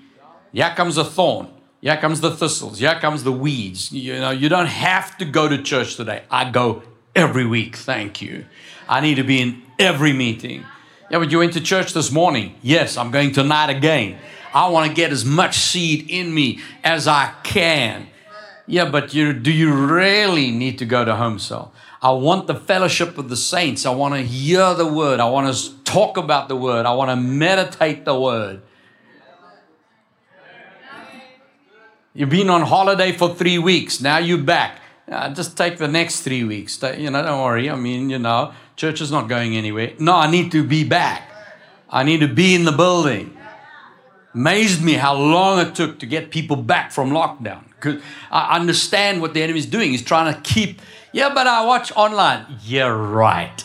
Here 0.52 0.74
comes 0.76 0.98
a 0.98 1.04
thorn. 1.06 1.48
Here 1.82 1.98
comes 1.98 2.22
the 2.22 2.32
thistles. 2.32 2.80
Here 2.80 3.00
comes 3.00 3.24
the 3.24 3.32
weeds. 3.32 3.92
You 3.92 4.20
know, 4.20 4.32
you 4.32 4.50
don't 4.50 4.68
have 4.68 5.18
to 5.18 5.26
go 5.26 5.48
to 5.48 5.62
church 5.62 5.96
today. 5.96 6.24
I 6.30 6.50
go 6.50 6.84
every 7.16 7.46
week. 7.46 7.76
Thank 7.76 8.22
you. 8.22 8.46
I 8.88 9.02
need 9.02 9.16
to 9.16 9.24
be 9.24 9.42
in 9.42 9.64
every 9.80 10.14
meeting. 10.14 10.66
Yeah, 11.10 11.20
but 11.20 11.32
you 11.32 11.40
went 11.40 11.54
to 11.54 11.62
church 11.62 11.94
this 11.94 12.12
morning. 12.12 12.56
Yes, 12.62 12.98
I'm 12.98 13.12
going 13.12 13.32
tonight 13.32 13.70
again. 13.70 14.18
I 14.54 14.70
want 14.70 14.90
to 14.90 14.94
get 14.94 15.12
as 15.12 15.26
much 15.26 15.58
seed 15.58 16.10
in 16.10 16.34
me 16.34 16.60
as 16.84 17.08
I 17.08 17.34
can. 17.44 18.08
Yeah, 18.68 18.90
but 18.90 19.14
you, 19.14 19.34
do 19.34 19.52
you 19.52 19.74
really 19.74 20.52
need 20.52 20.78
to 20.80 20.86
go 20.86 21.04
to 21.04 21.16
home 21.16 21.40
cell? 21.40 21.74
I 22.02 22.12
want 22.12 22.48
the 22.48 22.56
fellowship 22.56 23.18
of 23.18 23.30
the 23.30 23.38
saints. 23.38 23.86
I 23.86 23.92
want 23.92 24.16
to 24.16 24.22
hear 24.22 24.74
the 24.74 24.88
word. 24.88 25.20
I 25.20 25.30
want 25.30 25.54
to 25.54 25.84
talk 25.84 26.18
about 26.18 26.48
the 26.48 26.56
word. 26.56 26.86
I 26.86 26.94
want 26.94 27.10
to 27.12 27.16
meditate 27.16 28.06
the 28.06 28.20
word. 28.20 28.62
You've 32.14 32.30
been 32.30 32.50
on 32.50 32.64
holiday 32.64 33.12
for 33.12 33.34
three 33.34 33.58
weeks. 33.58 34.02
Now 34.02 34.18
you're 34.18 34.38
back. 34.38 34.80
Uh, 35.08 35.34
just 35.34 35.56
take 35.56 35.78
the 35.78 35.88
next 35.88 36.22
three 36.22 36.44
weeks. 36.44 36.82
You 36.98 37.10
know, 37.10 37.22
don't 37.22 37.42
worry. 37.42 37.70
I 37.70 37.76
mean, 37.76 38.10
you 38.10 38.20
know, 38.20 38.54
Church 38.76 39.02
is 39.02 39.12
not 39.12 39.30
going 39.30 39.56
anywhere. 39.56 39.94
No, 40.00 40.16
I 40.16 40.30
need 40.30 40.52
to 40.54 40.64
be 40.64 40.84
back. 40.84 41.30
I 41.90 42.04
need 42.04 42.22
to 42.22 42.28
be 42.28 42.56
in 42.56 42.64
the 42.64 42.72
building. 42.72 43.38
Amazed 44.34 44.82
me 44.84 44.94
how 44.94 45.16
long 45.16 45.60
it 45.60 45.76
took 45.76 46.00
to 46.00 46.06
get 46.06 46.32
people 46.32 46.56
back 46.56 46.92
from 46.92 47.12
lockdown. 47.12 47.64
Because 47.76 48.02
I 48.32 48.56
understand 48.56 49.22
what 49.22 49.34
the 49.34 49.42
enemy 49.42 49.60
is 49.60 49.66
doing. 49.66 49.92
He's 49.92 50.04
trying 50.04 50.34
to 50.34 50.40
keep, 50.42 50.82
yeah, 51.12 51.34
but 51.34 51.48
I 51.48 51.66
watch 51.66 51.92
online. 51.96 52.46
Yeah, 52.64 52.88
right. 52.88 53.64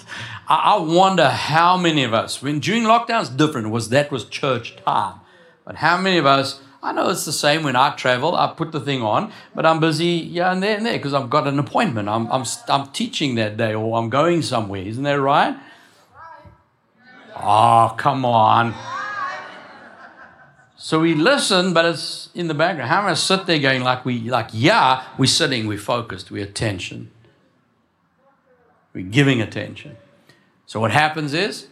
I, 0.49 0.75
I 0.75 0.81
wonder 0.81 1.29
how 1.29 1.77
many 1.77 2.03
of 2.03 2.13
us, 2.13 2.43
when 2.43 2.59
during 2.61 2.83
lockdown, 2.83 3.21
it's 3.21 3.31
different, 3.31 3.71
was 3.71 3.91
that 3.91 4.11
was 4.11 4.25
church 4.25 4.77
time. 4.85 5.21
But 5.65 5.77
how 5.77 5.97
many 5.97 6.19
of 6.19 6.27
us 6.27 6.61
I 6.87 6.93
know 6.93 7.09
it's 7.09 7.25
the 7.25 7.33
same 7.33 7.65
when 7.65 7.75
I 7.75 7.97
travel. 7.97 8.37
I 8.37 8.53
put 8.55 8.71
the 8.71 8.79
thing 8.79 9.03
on, 9.03 9.33
but 9.57 9.67
I'm 9.67 9.81
busy 9.81 10.07
yeah 10.07 10.53
and 10.53 10.63
there 10.63 10.77
and 10.77 10.87
there 10.87 10.93
because 10.93 11.15
I've 11.15 11.29
got 11.29 11.49
an 11.49 11.59
appointment. 11.59 12.09
I'm, 12.09 12.31
I'm, 12.31 12.45
I'm 12.69 12.87
teaching 12.93 13.35
that 13.35 13.57
day 13.57 13.75
or 13.75 13.99
I'm 13.99 14.09
going 14.09 14.43
somewhere. 14.43 14.83
Isn't 14.83 15.03
that 15.03 15.21
right? 15.21 15.57
Oh, 17.35 17.93
come 17.99 18.25
on. 18.25 18.73
So 20.87 21.01
we 21.01 21.17
listen, 21.17 21.75
but 21.75 21.85
it's 21.85 22.31
in 22.33 22.47
the 22.47 22.55
background. 22.55 22.89
How 22.89 23.01
am 23.01 23.07
I 23.07 23.15
sit 23.15 23.47
there 23.47 23.59
going 23.59 23.83
like 23.83 24.05
we 24.05 24.21
like, 24.31 24.51
yeah, 24.53 25.03
we're 25.19 25.27
sitting, 25.27 25.67
we're 25.67 25.79
focused, 25.79 26.31
we're 26.31 26.45
attention. 26.45 27.11
We're 28.95 29.03
giving 29.03 29.43
attention. 29.43 29.97
So 30.65 30.79
what 30.79 30.93
happens 30.93 31.35
is 31.35 31.67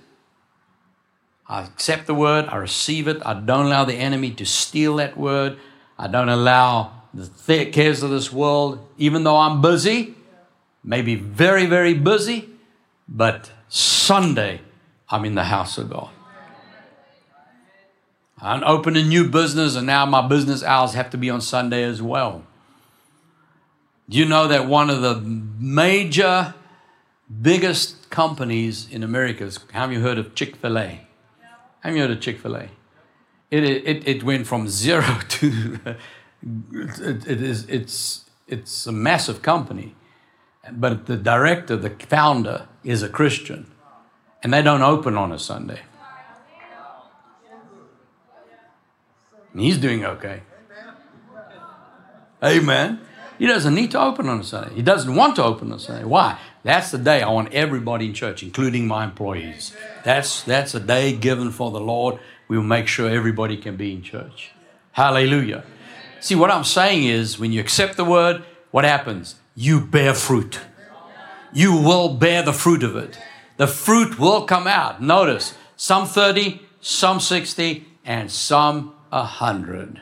I 1.46 1.62
accept 1.62 2.08
the 2.08 2.14
word, 2.14 2.46
I 2.48 2.56
receive 2.56 3.06
it, 3.06 3.22
I 3.24 3.34
don't 3.34 3.66
allow 3.66 3.84
the 3.84 3.94
enemy 3.94 4.32
to 4.32 4.44
steal 4.44 4.96
that 4.96 5.16
word, 5.16 5.58
I 5.96 6.08
don't 6.08 6.28
allow 6.28 7.02
the 7.14 7.66
cares 7.66 8.02
of 8.02 8.10
this 8.10 8.32
world, 8.32 8.84
even 8.98 9.22
though 9.22 9.36
I'm 9.36 9.62
busy, 9.62 10.16
maybe 10.82 11.14
very, 11.14 11.66
very 11.66 11.94
busy, 11.94 12.48
but 13.06 13.52
Sunday 13.68 14.60
I'm 15.08 15.24
in 15.24 15.36
the 15.36 15.44
house 15.44 15.78
of 15.78 15.90
God. 15.90 16.10
I'm 18.44 18.62
opening 18.64 19.06
a 19.06 19.08
new 19.08 19.26
business, 19.26 19.74
and 19.74 19.86
now 19.86 20.04
my 20.04 20.26
business 20.28 20.62
hours 20.62 20.92
have 20.92 21.08
to 21.10 21.16
be 21.16 21.30
on 21.30 21.40
Sunday 21.40 21.82
as 21.82 22.02
well. 22.02 22.44
Do 24.06 24.18
you 24.18 24.26
know 24.26 24.46
that 24.48 24.68
one 24.68 24.90
of 24.90 25.00
the 25.00 25.18
major, 25.18 26.54
biggest 27.40 28.10
companies 28.10 28.86
in 28.90 29.02
America 29.02 29.44
is, 29.44 29.58
have 29.72 29.90
you 29.90 30.00
heard 30.00 30.18
of 30.18 30.34
Chick 30.34 30.56
fil 30.56 30.78
A? 30.78 31.06
I'm 31.82 31.94
here 31.94 32.04
at 32.04 32.20
Chick 32.20 32.38
fil 32.38 32.56
A. 32.56 32.68
It, 33.50 33.64
it, 33.64 34.06
it 34.06 34.22
went 34.22 34.46
from 34.46 34.68
zero 34.68 35.20
to, 35.28 35.78
it, 36.70 37.26
it 37.26 37.42
is, 37.42 37.66
it's, 37.70 38.28
it's 38.46 38.86
a 38.86 38.92
massive 38.92 39.40
company. 39.40 39.94
But 40.70 41.06
the 41.06 41.16
director, 41.16 41.76
the 41.76 41.90
founder, 41.90 42.68
is 42.84 43.02
a 43.02 43.08
Christian. 43.08 43.70
And 44.42 44.52
they 44.52 44.60
don't 44.60 44.82
open 44.82 45.16
on 45.16 45.32
a 45.32 45.38
Sunday. 45.38 45.80
And 49.54 49.62
he's 49.62 49.78
doing 49.78 50.04
okay. 50.04 50.42
Amen. 52.42 53.00
He 53.38 53.46
doesn't 53.46 53.74
need 53.74 53.90
to 53.92 54.00
open 54.00 54.28
on 54.28 54.40
a 54.40 54.44
Sunday. 54.44 54.74
He 54.74 54.82
doesn't 54.82 55.14
want 55.14 55.36
to 55.36 55.44
open 55.44 55.72
on 55.72 55.78
a 55.78 55.80
Sunday. 55.80 56.04
Why? 56.04 56.38
That's 56.62 56.90
the 56.90 56.98
day 56.98 57.22
I 57.22 57.30
want 57.30 57.52
everybody 57.54 58.06
in 58.06 58.14
church, 58.14 58.42
including 58.42 58.86
my 58.86 59.04
employees. 59.04 59.74
That's, 60.04 60.42
that's 60.42 60.74
a 60.74 60.80
day 60.80 61.16
given 61.16 61.50
for 61.50 61.70
the 61.70 61.80
Lord. 61.80 62.18
We 62.48 62.56
will 62.56 62.64
make 62.64 62.86
sure 62.86 63.08
everybody 63.08 63.56
can 63.56 63.76
be 63.76 63.92
in 63.92 64.02
church. 64.02 64.52
Hallelujah. 64.92 65.64
See, 66.20 66.34
what 66.34 66.50
I'm 66.50 66.64
saying 66.64 67.04
is 67.04 67.38
when 67.38 67.52
you 67.52 67.60
accept 67.60 67.96
the 67.96 68.04
word, 68.04 68.44
what 68.70 68.84
happens? 68.84 69.36
You 69.54 69.80
bear 69.80 70.14
fruit. 70.14 70.60
You 71.52 71.76
will 71.76 72.14
bear 72.14 72.42
the 72.42 72.52
fruit 72.52 72.82
of 72.82 72.96
it. 72.96 73.18
The 73.56 73.68
fruit 73.68 74.18
will 74.18 74.44
come 74.44 74.66
out. 74.66 75.00
Notice, 75.00 75.54
some 75.76 76.06
30, 76.06 76.60
some 76.80 77.20
60, 77.20 77.86
and 78.04 78.30
some 78.30 78.94
100. 79.14 80.00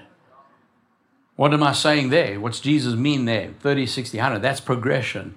What 1.36 1.54
am 1.54 1.62
I 1.62 1.72
saying 1.72 2.10
there? 2.10 2.38
What's 2.40 2.60
Jesus 2.60 2.94
mean 2.94 3.24
there? 3.24 3.52
30, 3.60 3.86
60, 3.86 4.18
100. 4.18 4.38
That's 4.40 4.60
progression 4.60 5.34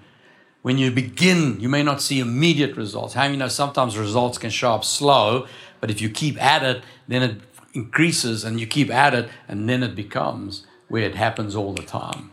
when 0.66 0.80
you 0.80 0.90
begin, 0.90 1.60
you 1.60 1.70
may 1.70 1.84
not 1.84 2.02
see 2.02 2.20
immediate 2.20 2.76
results. 2.76 3.14
How 3.14 3.26
you 3.26 3.38
know 3.38 3.48
sometimes 3.48 4.00
results 4.00 4.40
can 4.40 4.50
show 4.50 4.72
up 4.72 4.84
slow, 4.84 5.46
but 5.80 5.92
if 5.92 6.02
you 6.02 6.10
keep 6.10 6.42
at 6.44 6.64
it, 6.64 6.84
then 7.08 7.22
it 7.22 7.38
increases 7.76 8.44
and 8.44 8.60
you 8.60 8.66
keep 8.66 8.90
at 8.90 9.14
it, 9.14 9.30
and 9.48 9.70
then 9.70 9.84
it 9.84 9.94
becomes 9.94 10.66
where 10.88 11.04
it 11.04 11.14
happens 11.14 11.56
all 11.56 11.72
the 11.76 11.84
time. 11.84 12.32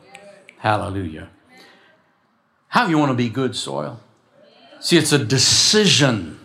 Hallelujah. 0.61 1.28
How 2.68 2.86
you 2.86 2.97
want 2.97 3.11
to 3.11 3.14
be 3.14 3.28
good 3.28 3.55
soil? 3.55 4.01
See, 4.80 4.97
it's 4.97 5.12
a 5.12 5.22
decision. 5.22 6.40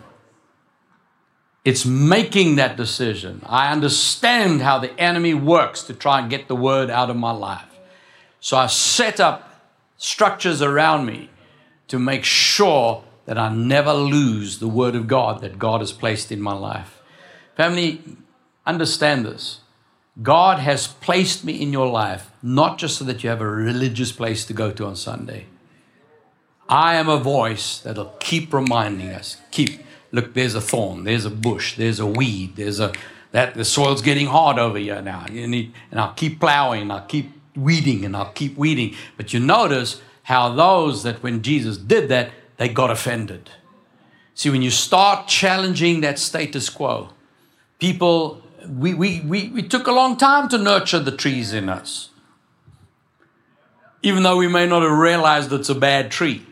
It's 1.68 1.86
making 1.86 2.56
that 2.56 2.78
decision. 2.78 3.42
I 3.46 3.74
understand 3.74 4.62
how 4.62 4.80
the 4.80 4.98
enemy 4.98 5.34
works 5.34 5.84
to 5.84 5.94
try 5.94 6.22
and 6.22 6.30
get 6.30 6.48
the 6.48 6.56
word 6.56 6.90
out 6.90 7.10
of 7.10 7.18
my 7.18 7.32
life. 7.32 7.68
So 8.40 8.56
I 8.56 8.68
set 8.68 9.20
up 9.20 9.52
structures 9.98 10.62
around 10.62 11.06
me 11.06 11.30
to 11.90 12.00
make 12.00 12.24
sure 12.24 13.04
that 13.26 13.38
I 13.38 13.54
never 13.54 13.92
lose 13.92 14.60
the 14.60 14.70
Word 14.70 14.96
of 14.96 15.08
God 15.08 15.42
that 15.42 15.60
God 15.60 15.82
has 15.82 15.92
placed 15.92 16.32
in 16.32 16.40
my 16.40 16.54
life. 16.54 17.02
Family, 17.58 18.02
understand 18.66 19.26
this. 19.26 19.60
God 20.24 20.60
has 20.60 20.88
placed 20.88 21.44
me 21.44 21.62
in 21.62 21.74
your 21.74 21.88
life 21.88 22.32
not 22.42 22.78
just 22.78 22.98
so 22.98 23.04
that 23.04 23.26
you 23.26 23.30
have 23.30 23.42
a 23.42 23.46
religious 23.46 24.14
place 24.14 24.46
to 24.46 24.54
go 24.54 24.72
to 24.72 24.86
on 24.86 24.96
Sunday. 24.96 25.48
I 26.70 26.96
am 26.96 27.10
a 27.10 27.18
voice 27.18 27.80
that'll 27.80 28.16
keep 28.22 28.54
reminding 28.54 29.10
us. 29.10 29.36
Keep, 29.52 29.82
look, 30.12 30.34
there's 30.34 30.56
a 30.56 30.62
thorn, 30.62 31.04
there's 31.04 31.26
a 31.26 31.30
bush, 31.30 31.76
there's 31.78 32.00
a 32.00 32.06
weed, 32.06 32.56
there's 32.56 32.80
a, 32.80 32.94
that 33.32 33.56
the 33.56 33.66
soil's 33.66 34.02
getting 34.02 34.28
hard 34.28 34.58
over 34.60 34.78
here 34.78 35.02
now. 35.02 35.26
You 35.32 35.48
need, 35.48 35.74
and 35.92 36.00
I'll 36.00 36.14
keep 36.14 36.40
plowing, 36.40 36.84
and 36.84 36.92
I'll 36.92 37.06
keep 37.06 37.32
weeding, 37.56 38.06
and 38.06 38.16
I'll 38.16 38.32
keep 38.32 38.58
weeding. 38.58 38.96
But 39.18 39.34
you 39.34 39.40
notice 39.40 40.02
how 40.24 40.50
those 40.50 41.04
that 41.04 41.24
when 41.24 41.42
Jesus 41.42 41.78
did 41.78 42.10
that, 42.10 42.32
they 42.58 42.70
got 42.70 42.90
offended. 42.92 43.50
See, 44.34 44.50
when 44.50 44.62
you 44.62 44.72
start 44.72 45.28
challenging 45.28 46.02
that 46.02 46.20
status 46.20 46.70
quo, 46.70 47.10
people, 47.80 48.42
we, 48.68 48.94
we, 48.94 49.22
we, 49.22 49.50
we 49.50 49.64
took 49.64 49.88
a 49.88 49.92
long 49.92 50.18
time 50.18 50.50
to 50.50 50.58
nurture 50.58 51.00
the 51.00 51.16
trees 51.16 51.54
in 51.54 51.70
us. 51.70 52.10
even 54.02 54.24
though 54.24 54.38
we 54.38 54.48
may 54.48 54.66
not 54.66 54.84
have 54.84 54.92
realized 54.92 55.52
it's 55.52 55.70
a 55.70 55.76
bad 55.76 56.12
tree. 56.12 56.46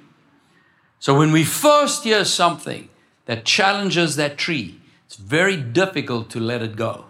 So 0.99 1.17
when 1.17 1.31
we 1.31 1.43
first 1.43 2.03
hear 2.03 2.25
something 2.25 2.89
that 3.26 3.45
challenges 3.45 4.15
that 4.15 4.38
tree, 4.38 4.80
it's 5.05 5.15
very 5.15 5.57
difficult 5.57 6.30
to 6.32 6.39
let 6.39 6.61
it 6.61 6.76
go. 6.76 7.05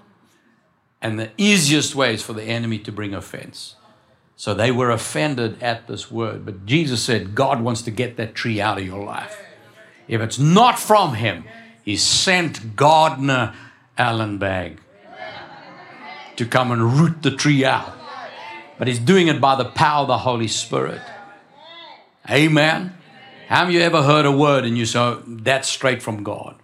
And 1.01 1.19
the 1.19 1.31
easiest 1.37 1.93
way 1.93 2.13
is 2.13 2.23
for 2.23 2.33
the 2.33 2.43
enemy 2.43 2.79
to 2.79 2.91
bring 2.91 3.13
offense. 3.13 3.75
So 4.37 4.53
they 4.53 4.71
were 4.71 4.91
offended 4.91 5.61
at 5.61 5.87
this 5.87 6.11
word. 6.11 6.45
But 6.45 6.65
Jesus 6.65 7.01
said, 7.01 7.35
God 7.35 7.61
wants 7.61 7.81
to 7.83 7.91
get 7.91 8.17
that 8.17 8.35
tree 8.35 8.59
out 8.59 8.77
of 8.77 8.85
your 8.85 9.03
life. 9.03 9.39
If 10.07 10.21
it's 10.21 10.39
not 10.39 10.77
from 10.77 11.15
Him, 11.15 11.45
He 11.83 11.95
sent 11.95 12.75
gardener 12.75 13.53
Allan 13.97 14.37
Bagg 14.37 14.79
to 16.35 16.45
come 16.45 16.71
and 16.71 16.99
root 16.99 17.21
the 17.21 17.31
tree 17.31 17.63
out. 17.63 17.93
But 18.77 18.87
He's 18.87 18.99
doing 18.99 19.27
it 19.27 19.39
by 19.39 19.55
the 19.55 19.65
power 19.65 20.01
of 20.01 20.07
the 20.07 20.17
Holy 20.19 20.47
Spirit. 20.49 21.01
Amen. 22.29 22.95
Have 23.47 23.69
you 23.71 23.79
ever 23.81 24.01
heard 24.01 24.25
a 24.25 24.31
word 24.31 24.65
and 24.65 24.75
you 24.75 24.87
say, 24.87 25.17
that's 25.27 25.69
straight 25.69 26.01
from 26.01 26.23
God? 26.23 26.55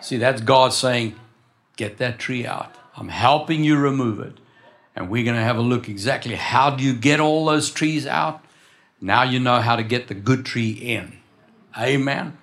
See, 0.00 0.16
that's 0.16 0.40
God 0.40 0.72
saying, 0.72 1.16
get 1.76 1.98
that 1.98 2.20
tree 2.20 2.46
out. 2.46 2.72
I'm 2.96 3.08
helping 3.08 3.64
you 3.64 3.76
remove 3.76 4.20
it. 4.20 4.34
And 4.94 5.10
we're 5.10 5.24
going 5.24 5.36
to 5.36 5.42
have 5.42 5.56
a 5.56 5.62
look 5.62 5.88
exactly 5.88 6.36
how 6.36 6.70
do 6.70 6.84
you 6.84 6.94
get 6.94 7.18
all 7.18 7.46
those 7.46 7.70
trees 7.70 8.06
out? 8.06 8.44
Now 9.00 9.24
you 9.24 9.40
know 9.40 9.60
how 9.60 9.74
to 9.74 9.82
get 9.82 10.06
the 10.06 10.14
good 10.14 10.46
tree 10.46 10.70
in. 10.70 11.18
Amen. 11.76 12.38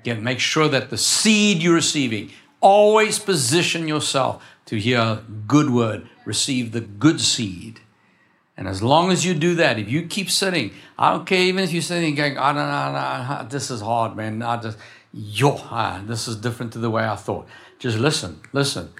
Again, 0.00 0.22
make 0.22 0.40
sure 0.40 0.68
that 0.68 0.90
the 0.90 0.98
seed 0.98 1.62
you're 1.62 1.74
receiving, 1.74 2.32
always 2.60 3.18
position 3.18 3.88
yourself 3.88 4.44
to 4.66 4.78
hear 4.78 4.98
a 4.98 5.24
good 5.46 5.70
word, 5.70 6.06
receive 6.26 6.72
the 6.72 6.80
good 6.80 7.20
seed. 7.20 7.80
And 8.56 8.68
as 8.68 8.82
long 8.82 9.10
as 9.10 9.24
you 9.24 9.34
do 9.34 9.54
that, 9.56 9.78
if 9.78 9.88
you 9.88 10.06
keep 10.06 10.30
sitting, 10.30 10.72
I 10.98 11.12
don't 11.12 11.26
care, 11.26 11.40
even 11.40 11.64
if 11.64 11.72
you're 11.72 11.82
sitting 11.82 12.14
going, 12.14 12.36
I 12.36 12.52
don't 12.52 13.48
know, 13.48 13.48
this 13.48 13.70
is 13.70 13.80
hard, 13.80 14.14
man. 14.14 14.42
I 14.42 14.60
just, 14.60 14.76
yo, 15.12 15.56
ah, 15.70 16.02
this 16.06 16.28
is 16.28 16.36
different 16.36 16.72
to 16.74 16.78
the 16.78 16.90
way 16.90 17.04
I 17.04 17.16
thought. 17.16 17.48
Just 17.78 17.98
listen, 17.98 18.40
listen. 18.52 18.90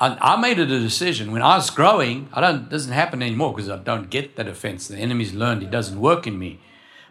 I, 0.00 0.16
I 0.20 0.40
made 0.40 0.58
it 0.58 0.70
a 0.70 0.80
decision 0.80 1.32
when 1.32 1.42
I 1.42 1.56
was 1.56 1.70
growing. 1.70 2.28
I 2.32 2.40
don't. 2.40 2.68
Doesn't 2.68 2.92
happen 2.92 3.22
anymore 3.22 3.52
because 3.52 3.68
I 3.68 3.76
don't 3.76 4.10
get 4.10 4.36
that 4.36 4.46
offense. 4.46 4.88
The 4.88 4.96
enemy's 4.96 5.34
learned 5.34 5.62
it 5.62 5.70
doesn't 5.70 6.00
work 6.00 6.26
in 6.26 6.38
me. 6.38 6.60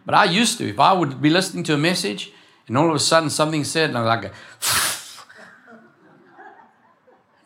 But 0.06 0.16
I 0.16 0.24
used 0.26 0.58
to. 0.60 0.70
If 0.70 0.80
I 0.80 0.94
would 0.94 1.22
be 1.22 1.30
listening 1.30 1.64
to 1.66 1.74
a 1.74 1.78
message 1.78 2.32
and 2.68 2.78
all 2.78 2.90
of 2.90 2.96
a 2.96 3.00
sudden 3.00 3.30
something 3.30 3.64
said, 3.66 3.90
and 3.90 3.98
I 3.98 4.02
was 4.02 4.08
like, 4.08 4.34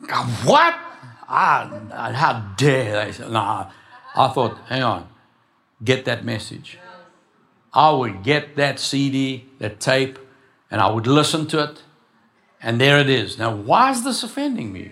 "What? 0.45 0.75
Ah, 1.27 2.11
how 2.13 2.53
dare 2.55 3.05
they?" 3.05 3.11
Say, 3.11 3.27
nah, 3.29 3.71
I 4.15 4.27
thought, 4.29 4.57
hang 4.67 4.83
on, 4.83 5.07
get 5.83 6.05
that 6.05 6.25
message. 6.25 6.77
I 7.73 7.91
would 7.91 8.23
get 8.23 8.55
that 8.57 8.79
CD, 8.79 9.45
that 9.59 9.79
tape, 9.79 10.19
and 10.69 10.81
I 10.81 10.91
would 10.91 11.07
listen 11.07 11.47
to 11.47 11.63
it, 11.63 11.83
and 12.61 12.79
there 12.79 12.99
it 12.99 13.09
is. 13.09 13.37
Now, 13.37 13.55
why 13.55 13.91
is 13.91 14.03
this 14.03 14.23
offending 14.23 14.73
me? 14.73 14.91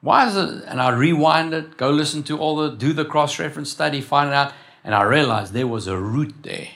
Why 0.00 0.26
is 0.28 0.36
it? 0.36 0.64
And 0.66 0.80
I 0.80 0.90
rewind 0.90 1.54
it, 1.54 1.76
go 1.76 1.90
listen 1.90 2.22
to 2.24 2.38
all 2.38 2.56
the, 2.56 2.70
do 2.70 2.92
the 2.92 3.04
cross 3.04 3.38
reference 3.38 3.70
study, 3.70 4.00
find 4.00 4.30
it 4.30 4.34
out, 4.34 4.52
and 4.84 4.94
I 4.94 5.02
realized 5.02 5.52
there 5.52 5.66
was 5.66 5.86
a 5.86 5.96
root 5.96 6.34
there 6.42 6.68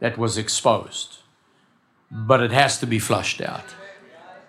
that 0.00 0.18
was 0.18 0.36
exposed. 0.38 1.18
But 2.10 2.42
it 2.42 2.52
has 2.52 2.78
to 2.80 2.86
be 2.86 2.98
flushed 2.98 3.40
out. 3.40 3.64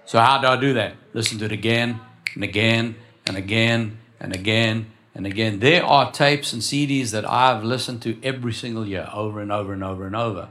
So, 0.05 0.19
how 0.19 0.39
do 0.39 0.47
I 0.47 0.57
do 0.57 0.73
that? 0.73 0.95
Listen 1.13 1.37
to 1.39 1.45
it 1.45 1.51
again 1.51 1.99
and 2.33 2.43
again 2.43 2.95
and 3.25 3.37
again 3.37 3.99
and 4.19 4.33
again 4.33 4.91
and 5.13 5.25
again. 5.25 5.59
There 5.59 5.83
are 5.83 6.11
tapes 6.11 6.53
and 6.53 6.61
CDs 6.61 7.11
that 7.11 7.29
I've 7.29 7.63
listened 7.63 8.01
to 8.03 8.17
every 8.23 8.53
single 8.53 8.87
year, 8.87 9.09
over 9.13 9.41
and 9.41 9.51
over 9.51 9.73
and 9.73 9.83
over 9.83 10.05
and 10.05 10.15
over. 10.15 10.49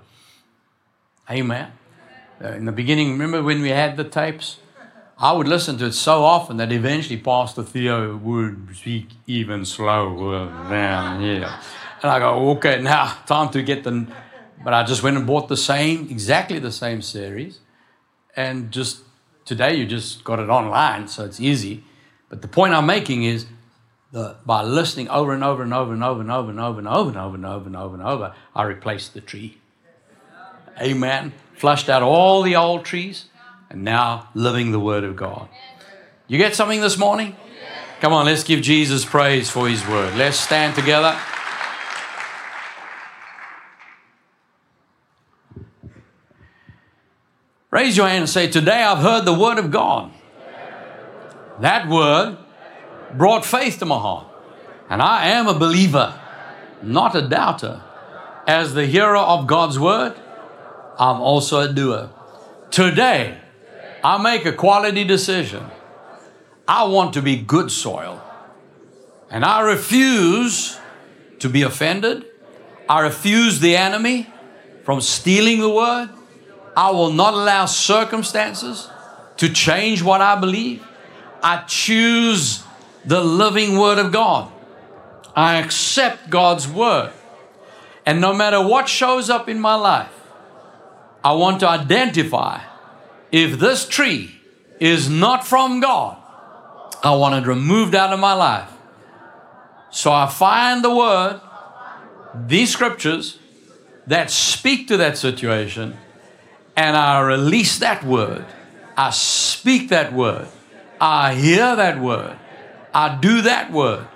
Amen. 1.30 1.72
Uh, 2.42 2.48
in 2.48 2.64
the 2.64 2.72
beginning, 2.72 3.12
remember 3.12 3.42
when 3.42 3.62
we 3.62 3.70
had 3.70 3.96
the 3.96 4.04
tapes? 4.04 4.58
I 5.18 5.32
would 5.32 5.46
listen 5.46 5.76
to 5.78 5.86
it 5.86 5.92
so 5.92 6.24
often 6.24 6.56
that 6.56 6.72
eventually 6.72 7.18
Pastor 7.18 7.62
Theo 7.62 8.16
would 8.16 8.74
speak 8.74 9.08
even 9.26 9.66
slower 9.66 10.46
down 10.70 11.20
here. 11.20 11.52
And 12.02 12.10
I 12.10 12.18
go, 12.18 12.50
okay, 12.52 12.80
now 12.80 13.14
time 13.26 13.50
to 13.50 13.62
get 13.62 13.84
the. 13.84 14.06
But 14.64 14.74
I 14.74 14.84
just 14.84 15.02
went 15.02 15.16
and 15.16 15.26
bought 15.26 15.48
the 15.48 15.56
same, 15.56 16.08
exactly 16.10 16.58
the 16.58 16.72
same 16.72 17.02
series. 17.02 17.60
And 18.36 18.70
just 18.70 19.02
today, 19.44 19.74
you 19.74 19.86
just 19.86 20.24
got 20.24 20.38
it 20.38 20.48
online, 20.48 21.08
so 21.08 21.24
it's 21.24 21.40
easy. 21.40 21.84
But 22.28 22.42
the 22.42 22.48
point 22.48 22.72
I'm 22.72 22.86
making 22.86 23.24
is 23.24 23.46
the, 24.12 24.36
by 24.44 24.62
listening 24.62 25.08
over 25.08 25.32
and 25.32 25.44
over 25.44 25.62
and 25.62 25.72
over 25.72 25.92
and 25.92 26.02
over 26.02 26.20
and 26.20 26.30
over 26.32 26.50
and 26.50 26.60
over 26.60 26.78
and 26.78 26.88
over 26.88 27.08
and 27.08 27.16
over 27.16 27.34
and 27.36 27.46
over 27.46 27.66
and 27.66 27.76
over 27.76 27.94
and 27.94 28.02
over, 28.02 28.34
I 28.54 28.62
replaced 28.64 29.14
the 29.14 29.20
tree. 29.20 29.58
Amen. 30.80 31.32
Flushed 31.54 31.88
out 31.88 32.02
all 32.02 32.42
the 32.42 32.56
old 32.56 32.84
trees 32.84 33.26
and 33.68 33.84
now 33.84 34.28
living 34.34 34.72
the 34.72 34.80
Word 34.80 35.04
of 35.04 35.14
God. 35.14 35.48
You 36.26 36.38
get 36.38 36.54
something 36.54 36.80
this 36.80 36.98
morning? 36.98 37.36
Come 38.00 38.12
on, 38.12 38.24
let's 38.24 38.44
give 38.44 38.62
Jesus 38.62 39.04
praise 39.04 39.50
for 39.50 39.68
His 39.68 39.86
Word. 39.86 40.16
Let's 40.16 40.38
stand 40.38 40.74
together. 40.74 41.18
Raise 47.70 47.96
your 47.96 48.08
hand 48.08 48.22
and 48.22 48.28
say, 48.28 48.48
Today 48.48 48.82
I've 48.82 48.98
heard 48.98 49.24
the 49.24 49.38
Word 49.38 49.58
of 49.58 49.70
God. 49.70 50.12
That 51.60 51.88
Word 51.88 52.38
brought 53.16 53.44
faith 53.44 53.78
to 53.78 53.86
my 53.86 53.98
heart. 53.98 54.26
And 54.88 55.00
I 55.00 55.28
am 55.28 55.46
a 55.46 55.54
believer, 55.54 56.18
not 56.82 57.14
a 57.14 57.22
doubter. 57.22 57.82
As 58.46 58.74
the 58.74 58.86
hearer 58.86 59.16
of 59.16 59.46
God's 59.46 59.78
Word, 59.78 60.14
I'm 60.98 61.20
also 61.20 61.60
a 61.60 61.72
doer. 61.72 62.10
Today, 62.70 63.38
I 64.02 64.22
make 64.22 64.44
a 64.44 64.52
quality 64.52 65.04
decision. 65.04 65.64
I 66.66 66.84
want 66.84 67.14
to 67.14 67.22
be 67.22 67.36
good 67.36 67.70
soil. 67.70 68.22
And 69.30 69.44
I 69.44 69.60
refuse 69.60 70.78
to 71.38 71.48
be 71.48 71.62
offended. 71.62 72.24
I 72.88 73.00
refuse 73.00 73.60
the 73.60 73.76
enemy 73.76 74.26
from 74.84 75.00
stealing 75.00 75.60
the 75.60 75.70
word. 75.70 76.10
I 76.76 76.90
will 76.90 77.12
not 77.12 77.34
allow 77.34 77.66
circumstances 77.66 78.88
to 79.36 79.48
change 79.48 80.02
what 80.02 80.20
I 80.20 80.38
believe. 80.38 80.84
I 81.42 81.64
choose 81.66 82.62
the 83.04 83.20
living 83.20 83.78
word 83.78 83.98
of 83.98 84.12
God. 84.12 84.52
I 85.34 85.56
accept 85.56 86.30
God's 86.30 86.68
word. 86.68 87.12
And 88.04 88.20
no 88.20 88.34
matter 88.34 88.66
what 88.66 88.88
shows 88.88 89.30
up 89.30 89.48
in 89.48 89.60
my 89.60 89.74
life, 89.74 90.12
I 91.22 91.32
want 91.32 91.60
to 91.60 91.68
identify 91.68 92.62
if 93.30 93.58
this 93.58 93.86
tree 93.86 94.40
is 94.80 95.08
not 95.08 95.46
from 95.46 95.80
God, 95.80 96.16
I 97.02 97.14
want 97.14 97.34
it 97.44 97.48
removed 97.48 97.94
out 97.94 98.12
of 98.12 98.20
my 98.20 98.32
life. 98.32 98.70
So 99.90 100.12
I 100.12 100.28
find 100.28 100.82
the 100.82 100.94
word, 100.94 101.40
these 102.34 102.72
scriptures 102.72 103.38
that 104.06 104.30
speak 104.30 104.88
to 104.88 104.96
that 104.96 105.18
situation, 105.18 105.96
and 106.76 106.96
I 106.96 107.20
release 107.20 107.78
that 107.78 108.04
word. 108.04 108.44
I 108.96 109.10
speak 109.10 109.90
that 109.90 110.12
word. 110.12 110.48
I 111.00 111.34
hear 111.34 111.76
that 111.76 112.00
word. 112.00 112.38
I 112.92 113.18
do 113.20 113.42
that 113.42 113.72
word 113.72 114.06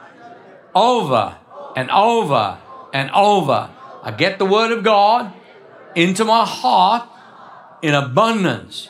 over 0.75 1.37
and 1.77 1.91
over 1.91 2.59
and 2.93 3.11
over. 3.11 3.71
I 4.03 4.11
get 4.11 4.39
the 4.39 4.47
word 4.47 4.73
of 4.73 4.85
God 4.85 5.33
into 5.95 6.25
my 6.25 6.45
heart 6.45 7.09
in 7.83 7.95
abundance 7.95 8.89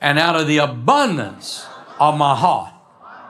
and 0.00 0.18
out 0.18 0.34
of 0.36 0.48
the 0.48 0.58
abundance 0.58 1.64
of 2.00 2.18
my 2.18 2.34
heart, 2.34 2.74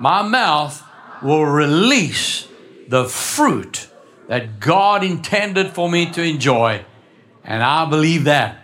my 0.01 0.23
mouth 0.23 0.83
will 1.23 1.45
release 1.45 2.49
the 2.89 3.05
fruit 3.05 3.89
that 4.29 4.59
God 4.59 5.05
intended 5.05 5.71
for 5.71 5.91
me 5.91 6.11
to 6.13 6.23
enjoy. 6.23 6.85
And 7.45 7.63
I 7.63 7.89
believe 7.89 8.25
that 8.25 8.57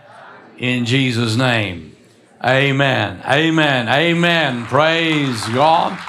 in 0.57 0.85
Jesus' 0.85 1.35
name. 1.35 1.95
Amen. 2.43 3.21
Amen. 3.25 3.87
Amen. 3.87 4.65
Praise 4.65 5.45
God. 5.47 5.99